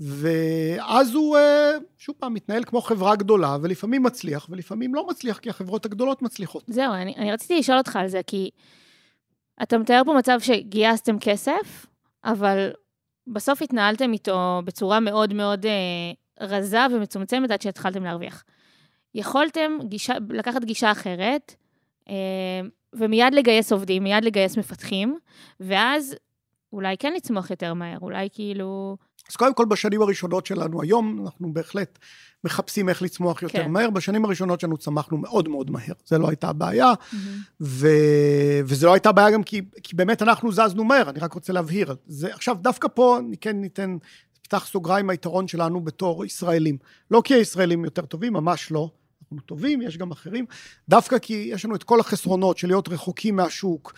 ואז 0.00 1.14
הוא 1.14 1.36
אה, 1.36 1.72
שוב 1.98 2.14
פעם 2.18 2.34
מתנהל 2.34 2.64
כמו 2.64 2.80
חברה 2.80 3.16
גדולה, 3.16 3.56
ולפעמים 3.62 4.02
מצליח, 4.02 4.46
ולפעמים 4.50 4.94
לא 4.94 5.06
מצליח, 5.06 5.38
כי 5.38 5.50
החברות 5.50 5.86
הגדולות 5.86 6.22
מצליחות. 6.22 6.64
זהו, 6.66 6.92
אני, 6.94 7.14
אני 7.16 7.32
רציתי 7.32 7.58
לשאול 7.58 7.78
אותך 7.78 7.96
על 7.96 8.08
זה, 8.08 8.20
כי 8.26 8.50
אתה 9.62 9.78
מתאר 9.78 10.02
פה 10.04 10.14
מצב 10.18 10.38
שגייסתם 10.40 11.18
כסף, 11.20 11.86
אבל 12.24 12.70
בסוף 13.26 13.62
התנהלתם 13.62 14.12
איתו 14.12 14.62
בצורה 14.64 15.00
מאוד 15.00 15.34
מאוד 15.34 15.66
אה, 15.66 16.46
רזה 16.46 16.78
ומצומצמת 16.92 17.50
עד 17.50 17.62
שהתחלתם 17.62 18.04
להרוויח. 18.04 18.44
יכולתם 19.14 19.72
גישה, 19.82 20.14
לקחת 20.30 20.64
גישה 20.64 20.92
אחרת, 20.92 21.54
אה, 22.08 22.14
ומיד 22.92 23.34
לגייס 23.34 23.72
עובדים, 23.72 24.04
מיד 24.04 24.24
לגייס 24.24 24.56
מפתחים, 24.56 25.18
ואז 25.60 26.16
אולי 26.72 26.96
כן 26.98 27.12
לצמוח 27.12 27.50
יותר 27.50 27.74
מהר, 27.74 27.98
אולי 28.02 28.28
כאילו... 28.32 28.96
אז 29.30 29.36
קודם 29.36 29.54
כל, 29.54 29.64
בשנים 29.64 30.02
הראשונות 30.02 30.46
שלנו 30.46 30.82
היום, 30.82 31.24
אנחנו 31.24 31.52
בהחלט 31.52 31.98
מחפשים 32.44 32.88
איך 32.88 33.02
לצמוח 33.02 33.42
יותר 33.42 33.62
כן. 33.62 33.70
מהר. 33.70 33.90
בשנים 33.90 34.24
הראשונות 34.24 34.60
שלנו 34.60 34.76
צמחנו 34.76 35.18
מאוד 35.18 35.48
מאוד 35.48 35.70
מהר. 35.70 35.94
זה 36.06 36.18
לא 36.18 36.28
הייתה 36.28 36.48
הבעיה, 36.48 36.92
Mm-hmm. 36.92 37.16
ו... 37.60 37.88
וזה 38.64 38.86
לא 38.86 38.92
הייתה 38.92 39.12
בעיה 39.12 39.30
גם 39.30 39.42
כי, 39.42 39.62
כי 39.82 39.96
באמת 39.96 40.22
אנחנו 40.22 40.52
זזנו 40.52 40.84
מהר, 40.84 41.10
אני 41.10 41.20
רק 41.20 41.32
רוצה 41.32 41.52
להבהיר. 41.52 41.94
זה, 42.06 42.34
עכשיו, 42.34 42.56
דווקא 42.60 42.88
פה 42.94 43.18
אני 43.18 43.36
כן 43.36 43.60
ניתן, 43.60 43.96
פתח 44.42 44.66
סוגריים 44.66 45.10
היתרון 45.10 45.48
שלנו 45.48 45.80
בתור 45.80 46.24
ישראלים. 46.24 46.78
לא 47.10 47.22
כי 47.24 47.34
הישראלים 47.34 47.84
יותר 47.84 48.04
טובים, 48.04 48.32
ממש 48.32 48.72
לא. 48.72 48.90
אנחנו 49.32 49.46
טובים, 49.46 49.82
יש 49.82 49.96
גם 49.96 50.10
אחרים. 50.10 50.44
דווקא 50.88 51.18
כי 51.18 51.50
יש 51.52 51.64
לנו 51.64 51.74
את 51.74 51.82
כל 51.82 52.00
החסרונות 52.00 52.58
של 52.58 52.66
להיות 52.66 52.88
רחוקים 52.88 53.36
מהשוק. 53.36 53.92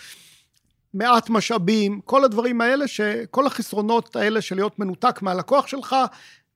מעט 0.95 1.31
משאבים, 1.31 2.01
כל 2.05 2.25
הדברים 2.25 2.61
האלה, 2.61 2.89
שכל 2.89 3.47
החסרונות 3.47 4.17
האלה 4.17 4.41
של 4.41 4.55
להיות 4.55 4.79
מנותק 4.79 5.23
מהלקוח 5.23 5.67
שלך 5.67 5.97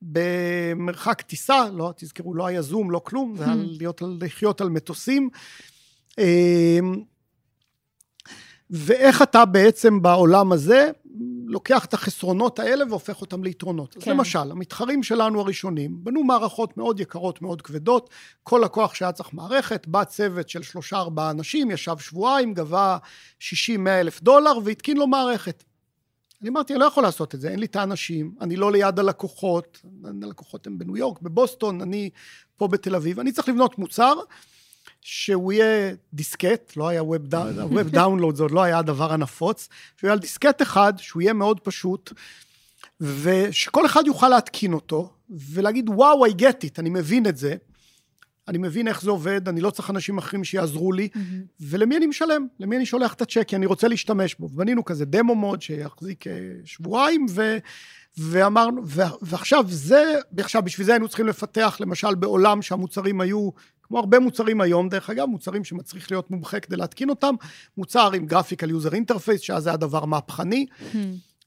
במרחק 0.01 1.21
טיסה, 1.21 1.69
לא, 1.73 1.93
תזכרו, 1.97 2.33
לא 2.33 2.47
היה 2.47 2.61
זום, 2.61 2.91
לא 2.91 3.01
כלום, 3.03 3.35
זה 3.37 3.45
היה 3.45 3.53
להיות, 3.55 4.01
לחיות 4.21 4.61
על 4.61 4.69
מטוסים. 4.69 5.29
ואיך 8.69 9.21
אתה 9.21 9.45
בעצם 9.45 10.01
בעולם 10.01 10.51
הזה 10.51 10.91
לוקח 11.47 11.85
את 11.85 11.93
החסרונות 11.93 12.59
האלה 12.59 12.85
והופך 12.89 13.21
אותם 13.21 13.43
ליתרונות. 13.43 13.93
כן. 13.93 13.99
אז. 14.01 14.07
למשל, 14.07 14.51
המתחרים 14.51 15.03
שלנו 15.03 15.39
הראשונים 15.39 16.03
בנו 16.03 16.23
מערכות 16.23 16.77
מאוד 16.77 16.99
יקרות, 16.99 17.41
מאוד 17.41 17.61
כבדות, 17.61 18.09
כל 18.43 18.61
לקוח 18.63 18.93
שהיה 18.93 19.11
צריך 19.11 19.33
מערכת, 19.33 19.87
בא 19.87 20.03
צוות 20.03 20.49
של 20.49 20.63
שלושה 20.63 20.97
ארבעה 20.97 21.31
אנשים, 21.31 21.71
ישב 21.71 21.97
שבועיים, 21.99 22.53
גבה 22.53 22.97
60 23.39 23.83
100 23.83 23.99
אלף 23.99 24.21
דולר 24.21 24.53
והתקין 24.63 24.97
לו 24.97 25.07
מערכת. 25.07 25.63
אני 26.41 26.49
אמרתי, 26.49 26.73
אני 26.73 26.79
לא 26.79 26.85
יכול 26.85 27.03
לעשות 27.03 27.35
את 27.35 27.41
זה, 27.41 27.49
אין 27.49 27.59
לי 27.59 27.65
את 27.65 27.75
האנשים, 27.75 28.35
אני 28.41 28.55
לא 28.55 28.71
ליד 28.71 28.99
הלקוחות, 28.99 29.81
הלקוחות 30.23 30.67
הם 30.67 30.77
בניו 30.77 30.97
יורק, 30.97 31.21
בבוסטון, 31.21 31.81
אני 31.81 32.09
פה 32.57 32.67
בתל 32.67 32.95
אביב, 32.95 33.19
אני 33.19 33.31
צריך 33.31 33.49
לבנות 33.49 33.79
מוצר 33.79 34.13
שהוא 35.09 35.53
יהיה 35.53 35.93
דיסקט, 36.13 36.77
לא 36.77 36.87
היה 36.87 37.03
ווב, 37.03 37.21
ווב 37.57 37.89
דאונלוד, 37.89 38.35
זה 38.35 38.43
עוד 38.43 38.51
לא 38.51 38.63
היה 38.63 38.79
הדבר 38.79 39.13
הנפוץ, 39.13 39.69
שהוא 39.97 40.07
יהיה 40.07 40.13
על 40.13 40.19
דיסקט 40.19 40.61
אחד, 40.61 40.93
שהוא 40.97 41.21
יהיה 41.21 41.33
מאוד 41.33 41.59
פשוט, 41.59 42.13
ושכל 43.01 43.85
אחד 43.85 44.03
יוכל 44.05 44.29
להתקין 44.29 44.73
אותו, 44.73 45.09
ולהגיד, 45.29 45.89
וואו, 45.89 46.25
I 46.25 46.29
get 46.29 46.65
it, 46.65 46.79
אני 46.79 46.89
מבין 46.89 47.25
את 47.25 47.37
זה, 47.37 47.55
אני 48.47 48.57
מבין 48.57 48.87
איך 48.87 49.01
זה 49.01 49.09
עובד, 49.09 49.47
אני 49.47 49.61
לא 49.61 49.69
צריך 49.69 49.89
אנשים 49.89 50.17
אחרים 50.17 50.43
שיעזרו 50.43 50.91
לי, 50.91 51.09
Mm-hmm. 51.13 51.19
ולמי 51.61 51.97
אני 51.97 52.07
משלם? 52.07 52.47
למי 52.59 52.77
אני 52.77 52.85
שולח 52.85 53.13
את 53.13 53.21
הצ'ק? 53.21 53.47
כי 53.47 53.55
אני 53.55 53.65
רוצה 53.65 53.87
להשתמש 53.87 54.35
בו. 54.39 54.45
ובנינו 54.45 54.85
כזה 54.85 55.05
דמו 55.05 55.35
מוד 55.35 55.61
שיחזיק 55.61 56.27
אה, 56.27 56.33
שבועיים, 56.65 57.25
ו... 57.29 57.57
ואמרנו, 58.17 58.81
ו... 58.87 59.01
ועכשיו 59.21 59.65
זה, 59.67 60.03
עכשיו 60.37 60.61
בשביל 60.61 60.85
זה 60.85 60.91
היינו 60.91 61.07
צריכים 61.07 61.27
לפתח, 61.27 61.77
למשל 61.79 62.15
בעולם 62.15 62.61
שהמוצרים 62.61 63.21
היו, 63.21 63.49
כמו 63.87 63.99
הרבה 63.99 64.19
מוצרים 64.19 64.61
היום, 64.61 64.89
דרך 64.89 65.09
אגב, 65.09 65.25
מוצרים 65.25 65.63
שמצריך 65.63 66.11
להיות 66.11 66.31
מומחה 66.31 66.59
כדי 66.59 66.75
להתקין 66.75 67.09
אותם, 67.09 67.35
מוצר 67.77 68.11
עם 68.13 68.25
graphical 68.25 68.69
user 68.69 68.93
interface, 68.93 69.41
שאז 69.41 69.63
זה 69.63 69.69
היה 69.69 69.77
דבר 69.77 70.05
מהפכני, 70.05 70.65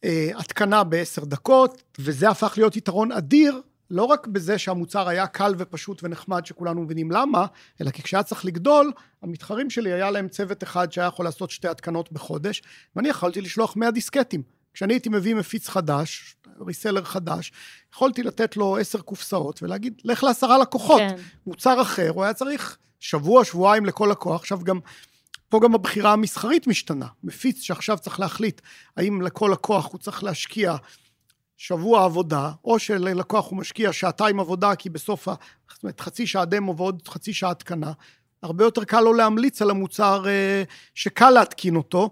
אה, 0.05 0.31
התקנה 0.37 0.85
בעשר 0.85 1.25
דקות, 1.25 1.83
וזה 1.99 2.29
הפך 2.29 2.55
להיות 2.57 2.77
יתרון 2.77 3.13
אדיר, 3.13 3.61
לא 3.91 4.05
רק 4.05 4.27
בזה 4.27 4.59
שהמוצר 4.59 5.09
היה 5.09 5.27
קל 5.27 5.55
ופשוט 5.59 6.05
ונחמד, 6.05 6.47
שכולנו 6.47 6.83
מבינים 6.83 7.11
למה, 7.11 7.47
אלא 7.81 7.91
כי 7.91 8.03
כשהיה 8.03 8.23
צריך 8.23 8.45
לגדול, 8.45 8.93
המתחרים 9.23 9.71
שלי 9.71 9.93
היה 9.93 10.11
להם 10.11 10.29
צוות 10.29 10.63
אחד 10.63 10.93
שהיה 10.93 11.07
יכול 11.07 11.25
לעשות 11.25 11.51
שתי 11.51 11.69
התקנות 11.69 12.13
בחודש, 12.13 12.63
ואני 12.97 13.09
יכולתי 13.09 13.41
לשלוח 13.41 13.77
100 13.77 13.91
דיסקטים. 13.91 14.43
כשאני 14.75 14.95
הייתי 14.95 15.09
מביא 15.09 15.35
מפיץ 15.35 15.69
חדש, 15.69 16.37
ריסלר 16.67 17.05
חדש, 17.05 17.53
יכולתי 17.95 18.23
לתת 18.23 18.57
לו 18.57 18.77
עשר 18.77 19.01
קופסאות 19.01 19.63
ולהגיד, 19.63 20.01
לך 20.05 20.25
לעשרה 20.25 20.59
לקוחות. 20.59 20.99
כן. 21.01 21.17
מוצר 21.47 21.83
אחר, 21.83 22.11
הוא 22.15 22.25
היה 22.25 22.33
צריך 22.33 22.79
שבוע, 23.01 23.45
שבועיים 23.45 23.87
לכל 23.87 24.09
לקוח. 24.11 24.41
עכשיו 24.41 24.59
גם, 24.65 24.81
פה 25.49 25.61
גם 25.63 25.75
הבחירה 25.75 26.13
המסחרית 26.13 26.67
משתנה. 26.67 27.07
מפיץ 27.25 27.63
שעכשיו 27.63 27.99
צריך 27.99 28.21
להחליט 28.21 28.61
האם 28.97 29.23
לכל 29.23 29.51
לקוח 29.53 29.89
הוא 29.93 29.99
צריך 29.99 30.25
להשקיע 30.25 30.77
שבוע 31.57 32.05
עבודה, 32.05 32.51
או 32.65 32.79
שללקוח 32.79 33.51
הוא 33.51 33.59
משקיע 33.59 33.93
שעתיים 33.93 34.41
עבודה, 34.41 34.75
כי 34.75 34.91
בסוף, 34.91 35.29
ה- 35.29 35.35
זאת 35.73 35.83
אומרת, 35.83 36.01
חצי 36.01 36.27
שעה 36.27 36.45
דמו 36.45 36.77
ועוד 36.77 37.09
חצי 37.09 37.33
שעה 37.33 37.51
התקנה. 37.51 37.93
הרבה 38.43 38.65
יותר 38.65 38.85
קל 38.85 39.01
לו 39.01 39.13
להמליץ 39.13 39.63
על 39.63 39.71
המוצר 39.71 40.29
אה, 40.29 40.63
שקל 40.95 41.31
להתקין 41.31 41.77
אותו. 41.77 42.11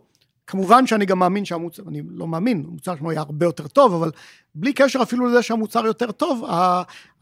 כמובן 0.49 0.87
שאני 0.87 1.07
גם 1.07 1.19
מאמין 1.19 1.45
שהמוצר, 1.45 1.83
אני 1.89 2.03
לא 2.11 2.27
מאמין, 2.27 2.65
המוצר 2.69 2.97
שלנו 2.97 3.11
היה 3.11 3.21
הרבה 3.21 3.47
יותר 3.47 3.69
טוב, 3.69 3.95
אבל 3.95 4.11
בלי 4.55 4.73
קשר 4.73 5.03
אפילו 5.03 5.27
לזה 5.27 5.43
שהמוצר 5.43 5.87
יותר 5.87 6.13
טוב, 6.13 6.45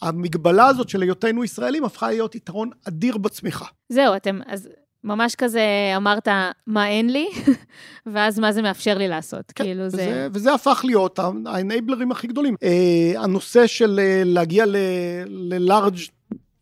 המגבלה 0.03 0.67
הזאת 0.67 0.89
של 0.89 1.03
היותנו 1.03 1.45
ישראלים 1.45 1.85
הפכה 1.85 2.09
להיות 2.09 2.35
יתרון 2.35 2.71
אדיר 2.89 3.17
בצמיחה. 3.19 3.65
זהו, 3.89 4.17
אתם, 4.17 4.41
אז 4.47 4.69
ממש 5.05 5.35
כזה 5.35 5.63
אמרת, 5.97 6.29
מה 6.67 6.89
אין 6.89 7.11
לי, 7.11 7.29
ואז 8.13 8.39
מה 8.39 8.53
זה 8.53 8.63
מאפשר 8.63 8.99
לי 8.99 9.09
לעשות. 9.09 9.53
כן, 9.55 9.65
כאילו 9.65 9.89
זה... 9.89 9.97
וזה, 9.97 10.29
וזה 10.33 10.55
הפך 10.55 10.83
להיות 10.85 11.19
האנבלרים 11.47 12.11
הכי 12.11 12.27
גדולים. 12.27 12.55
Uh, 12.55 13.19
הנושא 13.19 13.67
של 13.67 14.01
uh, 14.03 14.29
להגיע 14.29 14.65
ל-large 14.67 16.11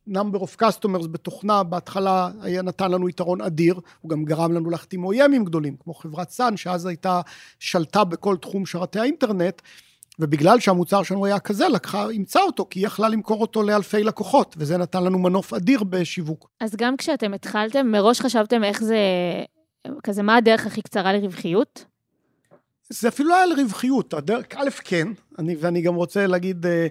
number 0.09 0.39
of 0.39 0.63
customers 0.63 1.09
בתוכנה, 1.09 1.63
בהתחלה 1.63 2.29
היה 2.41 2.63
נתן 2.63 2.91
לנו 2.91 3.09
יתרון 3.09 3.41
אדיר, 3.41 3.81
הוא 4.01 4.11
גם 4.11 4.25
גרם 4.25 4.53
לנו 4.53 4.71
להחתים 4.71 5.05
אוימים 5.05 5.45
גדולים, 5.45 5.77
כמו 5.77 5.95
חברת 5.95 6.31
סאן, 6.31 6.57
שאז 6.57 6.87
הייתה, 6.87 7.21
שלטה 7.59 8.05
בכל 8.05 8.37
תחום 8.37 8.67
שרתי 8.67 8.99
האינטרנט, 9.01 9.63
ובגלל 10.19 10.61
שהמוצר 10.61 11.03
שלנו 11.03 11.27
היה 11.27 11.39
כזה, 11.39 11.69
לקחה, 11.69 12.09
אימצה 12.09 12.41
אותו, 12.41 12.67
כי 12.71 12.79
היא 12.79 12.87
יכלה 12.87 13.09
למכור 13.09 13.41
אותו 13.41 13.63
לאלפי 13.63 14.05
לקוחות, 14.05 14.55
וזה 14.59 14.77
נתן 14.77 15.05
לנו 15.05 15.19
מנוף 15.19 15.53
אדיר 15.53 15.85
בשיווק. 15.85 16.49
אז 16.61 16.77
גם 16.77 16.97
כשאתם 16.97 17.35
התחלתם, 17.35 17.87
מראש 17.87 18.21
חשבתם 18.21 18.65
איך 18.65 18.83
זה, 18.83 18.99
כזה, 20.03 20.23
מה 20.23 20.37
הדרך 20.37 20.67
הכי 20.67 20.83
קצרה 20.83 21.13
לרווחיות? 21.13 21.85
זה 22.91 23.09
אפילו 23.09 23.29
לא 23.29 23.37
היה 23.37 23.47
לרווחיות, 23.47 24.15
הדרך, 24.15 24.47
א', 24.57 24.71
כן, 24.85 25.09
אני, 25.39 25.57
ואני 25.57 25.83
גם 25.83 25.95
רוצה 25.95 26.27
להגיד, 26.27 26.67
אה, 26.67 26.87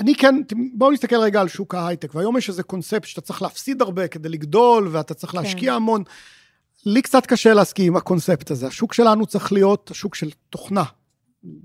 אני 0.00 0.14
כן, 0.14 0.34
בואו 0.74 0.90
נסתכל 0.90 1.16
רגע 1.16 1.40
על 1.40 1.48
שוק 1.48 1.74
ההייטק, 1.74 2.14
והיום 2.14 2.36
יש 2.36 2.48
איזה 2.48 2.62
קונספט 2.62 3.04
שאתה 3.04 3.20
צריך 3.20 3.42
להפסיד 3.42 3.82
הרבה 3.82 4.08
כדי 4.08 4.28
לגדול, 4.28 4.88
ואתה 4.92 5.14
צריך 5.14 5.34
להשקיע 5.34 5.72
כן. 5.72 5.76
המון. 5.76 6.02
לי 6.86 7.02
קצת 7.02 7.26
קשה 7.26 7.54
להסכים 7.54 7.86
עם 7.86 7.96
הקונספט 7.96 8.50
הזה. 8.50 8.66
השוק 8.66 8.94
שלנו 8.94 9.26
צריך 9.26 9.52
להיות 9.52 9.90
השוק 9.90 10.14
של 10.14 10.30
תוכנה. 10.50 10.84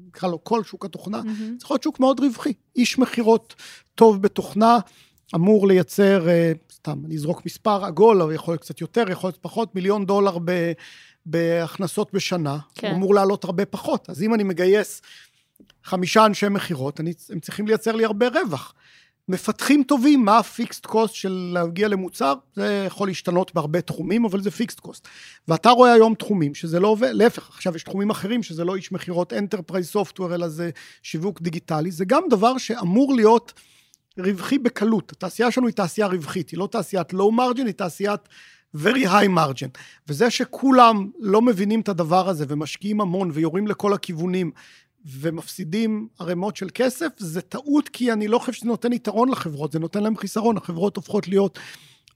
נקרא 0.08 0.30
לו 0.30 0.44
כל 0.44 0.64
שוק 0.64 0.86
התוכנה, 0.86 1.22
מהמם. 1.22 1.58
צריך 1.58 1.72
להיות 1.72 1.84
שוק 1.84 2.00
מאוד 2.00 2.20
רווחי. 2.20 2.54
איש 2.76 3.00
מכירות 3.00 3.56
טוב 3.96 4.22
בתוכנה, 4.22 4.80
אמור 5.36 5.68
לייצר, 5.68 6.30
אה, 6.30 6.52
סתם, 6.74 7.00
אני 7.06 7.16
אזרוק 7.16 7.46
מספר 7.46 7.86
עגול, 7.86 8.22
אבל 8.22 8.34
יכול 8.34 8.52
להיות 8.52 8.62
קצת 8.62 8.82
יותר, 8.82 9.06
יכול 9.10 9.28
להיות 9.28 9.38
פחות, 9.42 9.76
מיליון 9.76 10.06
דולר 10.06 10.38
ב, 10.46 10.72
בהכנסות 11.26 12.14
בשנה. 12.14 12.58
כן. 12.76 12.88
הוא 12.88 12.96
אמור 12.96 13.16
לעלות 13.16 13.44
הרבה 13.44 13.66
פחות. 13.66 14.10
אז 14.10 14.24
אם 14.24 14.34
אני 14.34 14.44
מגייס 14.44 15.02
חמישה 15.84 16.26
אנשי 16.26 16.50
מכירות, 16.50 17.00
הם 17.30 17.40
צריכים 17.40 17.68
לייצר 17.68 17.96
לי 17.96 18.06
הרבה 18.06 18.28
רווח. 18.28 18.74
מפתחים 19.28 19.84
טובים, 19.84 20.26
מה 20.26 20.38
ה 20.38 20.46
fixed 20.46 20.86
cost 20.86 21.14
של 21.14 21.52
להגיע 21.54 21.88
למוצר, 21.88 22.34
זה 22.56 22.84
יכול 22.88 23.08
להשתנות 23.08 23.54
בהרבה 23.54 23.82
תחומים, 23.82 24.26
אבל 24.26 24.42
זה 24.42 24.52
fixed 24.52 24.80
cost. 24.80 25.08
ואתה 25.48 25.70
רואה 25.70 25.94
היום 25.94 26.16
תחומים 26.16 26.56
שזה 26.56 26.80
לא 26.80 26.88
עובד, 26.88 27.10
להפך, 27.14 27.50
עכשיו 27.50 27.76
יש 27.76 27.84
תחומים 27.84 28.10
אחרים 28.10 28.44
שזה 28.44 28.64
לא 28.66 28.76
איש 28.76 28.92
מכירות 28.92 29.34
enterprise 29.34 29.88
software, 29.90 30.36
אלא 30.36 30.48
זה 30.48 30.70
שיווק 31.04 31.42
דיגיטלי, 31.42 31.92
זה 31.92 32.06
גם 32.06 32.24
דבר 32.30 32.58
שאמור 32.58 33.14
להיות 33.14 33.54
רווחי 34.18 34.58
בקלות. 34.58 35.12
התעשייה 35.12 35.52
שלנו 35.52 35.68
היא 35.68 35.76
תעשייה 35.76 36.08
רווחית, 36.08 36.50
היא 36.50 36.60
לא 36.60 36.68
תעשיית 36.72 37.14
low 37.14 37.32
margin, 37.32 37.66
היא 37.66 37.76
תעשיית 37.76 38.22
very 38.78 39.06
high 39.06 39.38
margin. 39.38 39.80
וזה 40.08 40.30
שכולם 40.30 41.10
לא 41.20 41.42
מבינים 41.42 41.82
את 41.82 41.90
הדבר 41.90 42.30
הזה 42.30 42.46
ומשקיעים 42.48 43.02
המון 43.02 43.32
ויורים 43.34 43.68
לכל 43.68 43.94
הכיוונים 43.94 44.52
ומפסידים 45.06 46.08
ערימות 46.20 46.56
של 46.56 46.68
כסף, 46.74 47.08
זה 47.18 47.42
טעות 47.42 47.90
כי 47.90 48.12
אני 48.12 48.28
לא 48.28 48.40
חושב 48.40 48.54
שזה 48.54 48.68
נותן 48.68 48.94
יתרון 48.94 49.30
לחברות, 49.30 49.72
זה 49.72 49.80
נותן 49.80 50.04
להם 50.04 50.18
חיסרון, 50.18 50.58
החברות 50.58 50.96
הופכות 50.96 51.28
להיות 51.28 51.60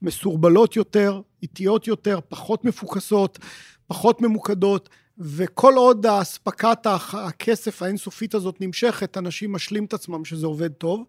מסורבלות 0.02 0.76
יותר, 0.76 1.20
איטיות 1.42 1.86
יותר, 1.86 2.18
פחות 2.28 2.64
מפוקסות, 2.64 3.38
פחות 3.86 4.22
ממוקדות, 4.22 4.88
וכל 5.18 5.74
עוד 5.74 6.06
האספקת 6.06 6.86
הכסף 7.12 7.82
האינסופית 7.82 8.34
הזאת 8.34 8.60
נמשכת, 8.60 9.18
אנשים 9.18 9.52
משלים 9.52 9.84
את 9.84 9.94
עצמם 9.94 10.24
שזה 10.24 10.46
עובד 10.46 10.72
טוב. 10.72 11.04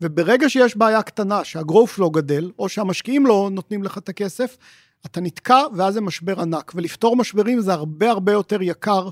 וברגע 0.00 0.48
שיש 0.48 0.76
בעיה 0.76 1.02
קטנה, 1.02 1.44
שהגרוף 1.44 1.98
לא 1.98 2.10
גדל, 2.12 2.50
או 2.58 2.68
שהמשקיעים 2.68 3.26
לא 3.26 3.48
נותנים 3.52 3.82
לך 3.82 3.98
את 3.98 4.08
הכסף, 4.08 4.56
אתה 5.06 5.20
נתקע 5.20 5.62
ואז 5.76 5.94
זה 5.94 6.00
משבר 6.00 6.40
ענק. 6.40 6.72
ולפתור 6.74 7.16
משברים 7.16 7.60
זה 7.60 7.72
הרבה 7.72 8.10
הרבה 8.10 8.32
יותר 8.32 8.62
יקר 8.62 9.08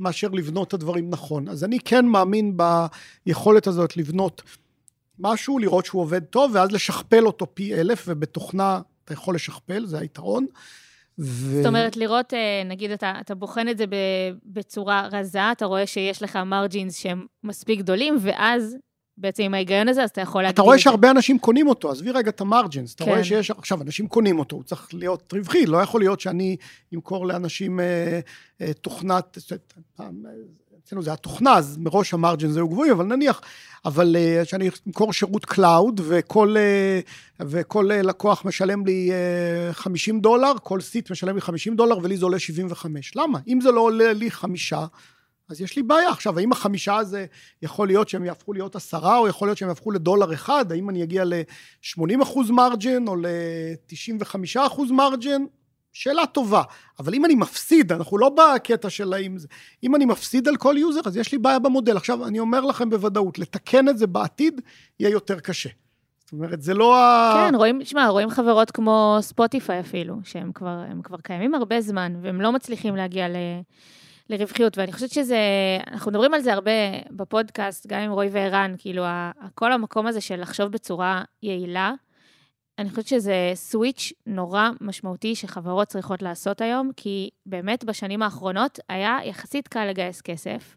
מאשר 0.00 0.28
לבנות 0.28 0.68
את 0.68 0.74
הדברים 0.74 1.10
נכון. 1.10 1.48
אז 1.48 1.64
אני 1.64 1.78
כן 1.80 2.06
מאמין 2.06 2.56
ביכולת 3.26 3.66
הזאת 3.66 3.96
לבנות 3.96 4.42
משהו, 5.18 5.58
לראות 5.58 5.86
שהוא 5.86 6.02
עובד 6.02 6.24
טוב, 6.24 6.50
ואז 6.54 6.72
לשכפל 6.72 7.26
אותו 7.26 7.46
פי 7.54 7.74
אלף, 7.74 8.04
ובתוכנה 8.08 8.80
אתה 9.04 9.12
יכול 9.12 9.34
לשכפל, 9.34 9.86
זה 9.86 9.98
היתרון. 9.98 10.46
ו... 11.18 11.56
זאת 11.56 11.66
אומרת, 11.66 11.96
לראות, 11.96 12.34
אה, 12.34 12.62
נגיד, 12.64 12.90
אתה, 12.90 13.12
אתה 13.20 13.34
בוחן 13.34 13.68
את 13.68 13.78
זה 13.78 13.84
בצורה 14.44 15.08
רזה, 15.12 15.52
אתה 15.52 15.66
רואה 15.66 15.86
שיש 15.86 16.22
לך 16.22 16.36
מרג'ינס 16.36 16.96
שהם 16.96 17.26
מספיק 17.44 17.78
גדולים, 17.78 18.16
ואז 18.20 18.76
בעצם 19.20 19.42
עם 19.42 19.54
ההיגיון 19.54 19.88
הזה, 19.88 20.02
אז 20.02 20.10
אתה 20.10 20.20
יכול 20.20 20.42
להגיד... 20.42 20.54
אתה 20.54 20.62
רואה 20.62 20.78
שהרבה 20.78 21.10
אנשים 21.10 21.38
קונים 21.38 21.68
אותו, 21.68 21.90
עזבי 21.90 22.10
רגע 22.10 22.30
את 22.30 22.40
ה 22.40 22.46
margins, 22.46 22.94
אתה 22.94 23.04
כן. 23.04 23.10
רואה 23.10 23.24
שיש, 23.24 23.50
עכשיו, 23.50 23.82
אנשים 23.82 24.08
קונים 24.08 24.38
אותו, 24.38 24.56
הוא 24.56 24.64
צריך 24.64 24.94
להיות 24.94 25.32
רווחי, 25.32 25.66
לא 25.66 25.78
יכול 25.78 26.00
להיות 26.00 26.20
שאני 26.20 26.56
אמכור 26.94 27.26
לאנשים 27.26 27.80
אה, 27.80 28.20
אה, 28.60 28.72
תוכנת, 28.72 29.38
אצלנו 30.84 31.02
זה 31.02 31.12
התוכנה, 31.12 31.56
אז 31.56 31.78
מראש 31.78 32.14
ה 32.14 32.19
margins 32.19 32.56
היו 32.56 32.68
גבוהים, 32.68 32.92
אבל 32.92 33.04
נניח, 33.04 33.40
אבל 33.84 34.16
אה, 34.16 34.44
שאני 34.44 34.70
אמכור 34.86 35.12
שירות 35.12 35.44
cloud, 35.44 36.00
וכל, 36.04 36.56
אה, 36.58 37.00
וכל 37.40 37.92
אה, 37.92 38.02
לקוח 38.02 38.44
משלם 38.44 38.86
לי 38.86 39.10
אה, 39.12 39.72
50 39.72 40.20
דולר, 40.20 40.52
כל 40.62 40.80
seat 40.80 41.10
משלם 41.10 41.34
לי 41.34 41.40
50 41.40 41.76
דולר, 41.76 41.98
ולי 42.02 42.16
זה 42.16 42.24
עולה 42.24 42.38
75. 42.38 43.16
למה? 43.16 43.38
אם 43.48 43.60
זה 43.60 43.70
לא 43.70 43.80
עולה 43.80 44.12
לי 44.12 44.30
חמישה, 44.30 44.86
אז 45.50 45.60
יש 45.60 45.76
לי 45.76 45.82
בעיה. 45.82 46.10
עכשיו, 46.10 46.38
האם 46.38 46.52
החמישה 46.52 46.96
הזה 46.96 47.26
יכול 47.62 47.88
להיות 47.88 48.08
שהם 48.08 48.24
יהפכו 48.24 48.52
להיות 48.52 48.76
עשרה, 48.76 49.18
או 49.18 49.28
יכול 49.28 49.48
להיות 49.48 49.58
שהם 49.58 49.68
יהפכו 49.68 49.90
לדולר 49.90 50.34
אחד? 50.34 50.72
האם 50.72 50.90
אני 50.90 51.02
אגיע 51.02 51.24
ל-80 51.24 52.22
אחוז 52.22 52.50
margin, 52.50 53.08
או 53.08 53.16
ל-95 53.16 54.66
אחוז 54.66 54.90
margin? 54.90 55.44
שאלה 55.92 56.26
טובה. 56.26 56.62
אבל 56.98 57.14
אם 57.14 57.24
אני 57.24 57.34
מפסיד, 57.34 57.92
אנחנו 57.92 58.18
לא 58.18 58.28
בקטע 58.28 58.90
של 58.90 59.12
האם 59.12 59.38
זה... 59.38 59.48
אם 59.82 59.94
אני 59.94 60.04
מפסיד 60.04 60.48
על 60.48 60.56
כל 60.56 60.74
user, 60.78 61.00
אז 61.04 61.16
יש 61.16 61.32
לי 61.32 61.38
בעיה 61.38 61.58
במודל. 61.58 61.96
עכשיו, 61.96 62.26
אני 62.26 62.40
אומר 62.40 62.60
לכם 62.60 62.90
בוודאות, 62.90 63.38
לתקן 63.38 63.88
את 63.88 63.98
זה 63.98 64.06
בעתיד 64.06 64.60
יהיה 65.00 65.10
יותר 65.10 65.40
קשה. 65.40 65.70
זאת 66.18 66.32
אומרת, 66.32 66.62
זה 66.62 66.74
לא 66.74 66.98
ה... 66.98 67.32
כן, 67.34 67.54
רואים, 67.54 67.84
שמע, 67.84 68.08
רואים 68.08 68.30
חברות 68.30 68.70
כמו 68.70 69.18
ספוטיפיי 69.20 69.80
אפילו, 69.80 70.14
שהם 70.24 70.52
כבר, 70.52 70.82
כבר 71.02 71.16
קיימים 71.22 71.54
הרבה 71.54 71.80
זמן, 71.80 72.12
והם 72.22 72.40
לא 72.40 72.52
מצליחים 72.52 72.96
להגיע 72.96 73.28
ל... 73.28 73.36
לרווחיות, 74.30 74.78
ואני 74.78 74.92
חושבת 74.92 75.10
שזה, 75.10 75.38
אנחנו 75.86 76.10
מדברים 76.10 76.34
על 76.34 76.40
זה 76.40 76.52
הרבה 76.52 76.70
בפודקאסט, 77.10 77.86
גם 77.86 78.00
עם 78.00 78.10
רועי 78.10 78.28
וערן, 78.32 78.74
כאילו, 78.78 79.04
כל 79.54 79.72
המקום 79.72 80.06
הזה 80.06 80.20
של 80.20 80.40
לחשוב 80.40 80.68
בצורה 80.68 81.22
יעילה, 81.42 81.92
אני 82.78 82.90
חושבת 82.90 83.06
שזה 83.06 83.52
סוויץ' 83.54 84.12
נורא 84.26 84.70
משמעותי 84.80 85.34
שחברות 85.34 85.88
צריכות 85.88 86.22
לעשות 86.22 86.60
היום, 86.60 86.90
כי 86.96 87.30
באמת 87.46 87.84
בשנים 87.84 88.22
האחרונות 88.22 88.78
היה 88.88 89.18
יחסית 89.24 89.68
קל 89.68 89.84
לגייס 89.84 90.20
כסף, 90.20 90.76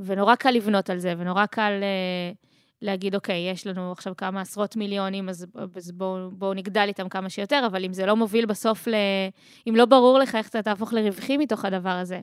ונורא 0.00 0.34
קל 0.34 0.50
לבנות 0.50 0.90
על 0.90 0.98
זה, 0.98 1.14
ונורא 1.18 1.46
קל 1.46 1.72
uh, 1.80 2.36
להגיד, 2.82 3.14
אוקיי, 3.14 3.50
יש 3.50 3.66
לנו 3.66 3.92
עכשיו 3.92 4.16
כמה 4.16 4.40
עשרות 4.40 4.76
מיליונים, 4.76 5.28
אז, 5.28 5.46
אז 5.76 5.92
בואו 5.92 6.30
בוא 6.30 6.54
נגדל 6.54 6.84
איתם 6.88 7.08
כמה 7.08 7.30
שיותר, 7.30 7.62
אבל 7.66 7.84
אם 7.84 7.92
זה 7.92 8.06
לא 8.06 8.16
מוביל 8.16 8.46
בסוף 8.46 8.88
ל... 8.88 8.94
אם 9.68 9.76
לא 9.76 9.84
ברור 9.84 10.18
לך 10.18 10.34
איך 10.34 10.48
אתה 10.48 10.62
תהפוך 10.62 10.92
לרווחי 10.92 11.36
מתוך 11.36 11.64
הדבר 11.64 11.90
הזה, 11.90 12.14
אה, 12.16 12.22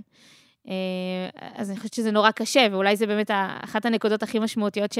אז 1.55 1.69
אני 1.69 1.77
חושבת 1.77 1.93
שזה 1.93 2.11
נורא 2.11 2.31
קשה, 2.31 2.67
ואולי 2.71 2.95
זה 2.95 3.07
באמת 3.07 3.31
אחת 3.63 3.85
הנקודות 3.85 4.23
הכי 4.23 4.39
משמעותיות 4.39 4.91
ש... 4.91 4.99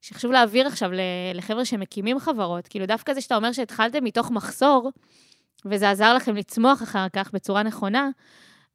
שחשוב 0.00 0.32
להעביר 0.32 0.66
עכשיו 0.66 0.90
לחבר'ה 1.34 1.64
שמקימים 1.64 2.18
חברות. 2.18 2.68
כאילו, 2.68 2.86
דווקא 2.86 3.14
זה 3.14 3.20
שאתה 3.20 3.36
אומר 3.36 3.52
שהתחלתם 3.52 4.04
מתוך 4.04 4.30
מחסור, 4.30 4.90
וזה 5.64 5.90
עזר 5.90 6.14
לכם 6.14 6.36
לצמוח 6.36 6.82
אחר 6.82 7.06
כך 7.12 7.30
בצורה 7.32 7.62
נכונה, 7.62 8.10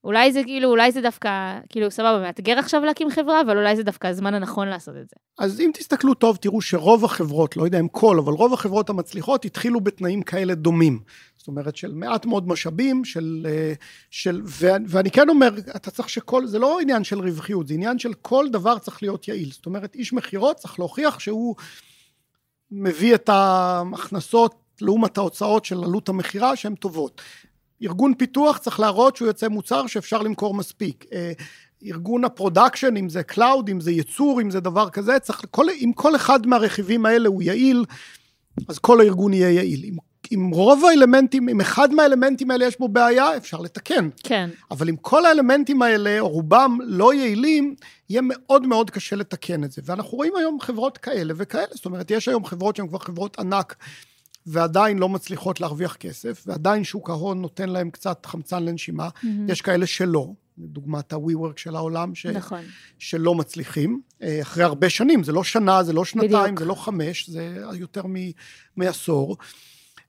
אולי 0.04 0.32
זה 0.32 0.44
כאילו, 0.44 0.70
אולי 0.70 0.92
זה 0.92 1.02
דווקא, 1.02 1.60
כאילו, 1.70 1.92
סבבה, 1.92 2.20
מאתגר 2.22 2.60
עכשיו 2.60 2.82
להקים 2.82 3.10
חברה, 3.10 3.42
אבל 3.42 3.58
אולי 3.58 3.76
זה 3.76 3.84
דווקא 3.84 4.08
הזמן 4.08 4.34
הנכון 4.34 4.68
לעשות 4.68 4.96
את 5.02 5.10
זה. 5.10 5.16
אז 5.40 5.60
אם 5.60 5.72
תסתכלו 5.74 6.14
טוב, 6.14 6.36
תראו 6.36 6.62
שרוב 6.62 7.06
החברות, 7.06 7.58
לא 7.58 7.64
יודע 7.64 7.80
אם 7.80 7.88
כל, 7.88 8.20
אבל 8.20 8.34
רוב 8.34 8.54
החברות 8.54 8.90
המצליחות 8.90 9.46
התחילו 9.46 9.82
בתנאים 9.82 10.22
כאלה 10.22 10.56
דומים. 10.56 11.00
זאת 11.42 11.48
אומרת, 11.48 11.76
של 11.76 11.94
מעט 11.94 12.26
מאוד 12.26 12.48
משאבים, 12.48 13.06
של... 13.06 13.48
אה, 13.50 13.74
של 14.10 14.42
ואני 14.88 15.12
כן 15.12 15.30
אומר, 15.30 15.50
אתה 15.76 15.92
צריך 15.92 16.10
שכל, 16.10 16.48
זה 16.48 16.60
לא 16.60 16.80
עניין 16.80 17.04
של 17.04 17.20
רווחיות, 17.20 17.68
זה 17.68 17.74
עניין 17.74 18.00
של 18.00 18.14
כל 18.14 18.46
דבר 18.52 18.80
צריך 18.80 19.04
להיות 19.04 19.28
יעיל. 19.28 19.52
זאת 19.52 19.66
אומרת, 19.66 19.96
איש 19.96 20.14
מכירות 20.14 20.58
צריך 20.58 20.80
להוכיח 20.80 21.20
שהוא 21.20 21.56
מביא 22.72 23.16
את 23.16 23.30
ההכנסות 23.30 24.56
לעומת 24.82 25.18
ההוצאות 25.18 25.66
של 25.66 25.84
עלות 25.84 26.10
המכירה 26.10 26.56
שהן 26.56 26.76
טובות. 26.76 27.22
ארגון 27.84 28.14
פיתוח 28.14 28.58
צריך 28.58 28.80
להראות 28.80 29.16
שהוא 29.16 29.28
יוצא 29.28 29.48
מוצר 29.48 29.88
שאפשר 29.88 30.22
למכור 30.22 30.54
מספיק. 30.54 31.06
אה, 31.14 31.32
ארגון 31.84 32.26
ה 32.26 32.32
production, 32.32 32.98
אם 32.98 33.10
זה 33.10 33.24
cloud, 33.24 33.70
אם 33.70 33.80
זה 33.80 33.92
ייצור, 33.92 34.42
אם 34.42 34.52
זה 34.52 34.60
דבר 34.60 34.90
כזה, 34.90 35.20
צריך, 35.20 35.46
כל, 35.52 35.70
אם 35.70 35.92
כל 35.96 36.16
אחד 36.16 36.48
מהרכיבים 36.48 37.06
האלה 37.06 37.30
הוא 37.30 37.42
יעיל, 37.42 37.86
אז 38.68 38.80
כל 38.80 39.02
הארגון 39.02 39.34
יהיה 39.34 39.52
יעיל. 39.52 39.86
אם, 39.86 40.11
אם 40.34 40.50
רוב 40.54 40.86
האלמנטים, 40.86 41.50
אם 41.50 41.62
אחד 41.62 41.94
מהאלמנטים 41.94 42.52
האלה 42.52 42.66
יש 42.66 42.80
בו 42.80 42.88
בעיה, 42.88 43.38
אפשר 43.38 43.60
לתקן. 43.62 44.10
כן. 44.24 44.50
אבל 44.72 44.90
אם 44.90 44.96
כל 44.96 45.26
האלמנטים 45.26 45.82
האלה, 45.82 46.20
או 46.20 46.30
רובם 46.30 46.78
לא 46.84 47.14
יעילים, 47.14 47.76
יהיה 48.10 48.22
מאוד 48.24 48.68
מאוד 48.68 48.90
קשה 48.90 49.16
לתקן 49.16 49.64
את 49.64 49.72
זה. 49.72 49.82
ואנחנו 49.86 50.18
רואים 50.18 50.36
היום 50.36 50.60
חברות 50.62 50.98
כאלה 50.98 51.34
וכאלה, 51.38 51.66
זאת 51.72 51.86
אומרת, 51.86 52.12
יש 52.12 52.28
היום 52.28 52.46
חברות 52.46 52.76
שהן 52.76 52.88
כבר 52.88 53.00
חברות 53.00 53.40
ענק. 53.40 53.76
ועדיין 54.46 55.00
לא 55.00 55.10
מצליחות 55.10 55.60
להרוויח 55.62 55.96
כסף, 55.96 56.44
ועדיין 56.48 56.84
שוק 56.84 57.10
ההון 57.10 57.42
נותן 57.42 57.70
להם 57.70 57.90
קצת 57.90 58.26
חמצן 58.26 58.64
לנשימה. 58.64 59.10
Mm-hmm. 59.10 59.28
יש 59.48 59.62
כאלה 59.62 59.86
שלא, 59.86 60.28
דוגמת 60.58 61.14
ה-WeWork 61.14 61.54
של 61.56 61.76
העולם, 61.76 62.16
ש... 62.16 62.26
נכון. 62.26 62.62
שלא 63.00 63.36
מצליחים, 63.36 64.02
אה, 64.22 64.42
אחרי 64.42 64.64
הרבה 64.64 64.90
שנים, 64.90 65.24
זה 65.24 65.32
לא 65.32 65.44
שנה, 65.44 65.84
זה 65.84 65.94
לא 65.94 66.06
שנתיים, 66.06 66.32
בדיוק. 66.32 66.60
זה 66.60 66.66
לא 66.66 66.76
חמש, 66.76 67.30
זה 67.30 67.56
יותר 67.74 68.08
מ... 68.08 68.16
מעשור. 68.78 69.38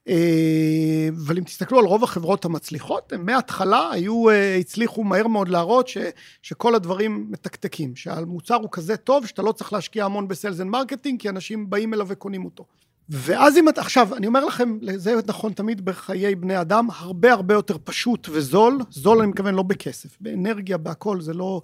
אה, 0.08 1.08
אבל 1.26 1.38
אם 1.38 1.44
תסתכלו 1.44 1.78
על 1.78 1.84
רוב 1.84 2.04
החברות 2.04 2.44
המצליחות, 2.44 3.12
הם 3.12 3.26
מההתחלה 3.26 3.90
היו, 3.92 4.30
אה, 4.30 4.56
הצליחו 4.56 5.04
מהר 5.04 5.26
מאוד 5.26 5.48
להראות 5.48 5.88
ש, 5.88 5.98
שכל 6.42 6.74
הדברים 6.74 7.26
מתקתקים, 7.30 7.96
שהמוצר 7.96 8.54
הוא 8.54 8.68
כזה 8.72 8.96
טוב, 8.96 9.26
שאתה 9.26 9.42
לא 9.42 9.52
צריך 9.52 9.72
להשקיע 9.72 10.04
המון 10.04 10.28
ב 10.28 10.34
sales 10.34 10.60
and 10.60 10.70
marketing, 10.70 11.20
כי 11.20 11.28
אנשים 11.28 11.70
באים 11.70 11.94
אליו 11.94 12.06
וקונים 12.08 12.44
אותו. 12.44 12.64
ואז 13.08 13.56
אם 13.56 13.68
את, 13.68 13.78
עכשיו, 13.78 14.16
אני 14.16 14.26
אומר 14.26 14.44
לכם, 14.44 14.78
זה 14.96 15.14
נכון 15.26 15.52
תמיד 15.52 15.84
בחיי 15.84 16.34
בני 16.34 16.60
אדם, 16.60 16.88
הרבה 16.96 17.32
הרבה 17.32 17.54
יותר 17.54 17.76
פשוט 17.84 18.28
וזול, 18.30 18.78
זול 18.90 19.18
אני 19.18 19.26
מתכוון 19.26 19.54
לא 19.54 19.62
בכסף, 19.62 20.16
באנרגיה, 20.20 20.76
בהכל, 20.76 21.20
זה 21.20 21.34
לא 21.34 21.62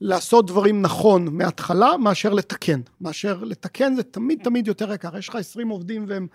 לעשות 0.00 0.46
דברים 0.46 0.82
נכון 0.82 1.28
מההתחלה, 1.36 1.96
מאשר 1.96 2.32
לתקן. 2.32 2.80
מאשר 3.00 3.44
לתקן 3.44 3.94
זה 3.94 4.02
תמיד 4.02 4.38
תמיד 4.44 4.66
יותר 4.66 4.92
יקר. 4.92 5.16
יש 5.16 5.28
לך 5.28 5.34
20 5.34 5.68
עובדים 5.68 6.04
והם, 6.08 6.26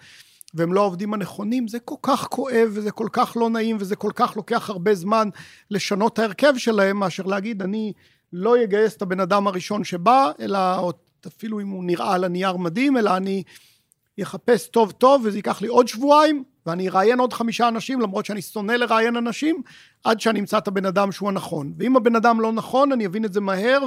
והם 0.54 0.74
לא 0.74 0.82
העובדים 0.82 1.14
הנכונים, 1.14 1.68
זה 1.68 1.80
כל 1.80 1.96
כך 2.02 2.28
כואב 2.28 2.70
וזה 2.74 2.92
כל 2.92 3.08
כך 3.12 3.38
לא 3.40 3.50
נעים 3.50 3.78
וזה 3.80 3.96
כל 3.96 4.12
כך 4.16 4.38
לוקח 4.38 4.70
הרבה 4.70 4.96
זמן 4.96 5.30
לשנות 5.72 6.20
ההרכב 6.20 6.54
שלהם, 6.58 6.98
מאשר 6.98 7.24
להגיד, 7.24 7.62
אני 7.62 7.94
לא 8.34 8.64
אגייס 8.64 8.96
את 8.96 9.02
הבן 9.02 9.20
אדם 9.20 9.48
הראשון 9.48 9.84
שבא, 9.84 10.32
אלא 10.40 10.60
אפילו 11.28 11.60
אם 11.60 11.68
הוא 11.68 11.84
נראה 11.84 12.14
על 12.14 12.24
הנייר 12.24 12.58
מדהים, 12.58 12.98
אלא 12.98 13.18
אני... 13.18 13.44
יחפש 14.18 14.68
טוב 14.68 14.92
טוב, 14.92 15.22
וזה 15.26 15.38
ייקח 15.38 15.62
לי 15.62 15.68
עוד 15.68 15.88
שבועיים, 15.88 16.44
ואני 16.66 16.90
אראיין 16.90 17.20
עוד 17.20 17.34
חמישה 17.34 17.68
אנשים, 17.68 18.02
למרות 18.02 18.26
שאני 18.26 18.42
שונא 18.42 18.72
לראיין 18.72 19.16
אנשים, 19.16 19.62
עד 20.04 20.20
שאני 20.20 20.40
אמצא 20.40 20.58
את 20.58 20.68
הבן 20.68 20.86
אדם 20.86 21.12
שהוא 21.12 21.30
הנכון. 21.30 21.74
ואם 21.78 21.96
הבן 21.96 22.16
אדם 22.16 22.42
לא 22.42 22.52
נכון, 22.52 22.92
אני 22.92 23.06
אבין 23.06 23.26
את 23.26 23.34
זה 23.34 23.42
מהר, 23.42 23.80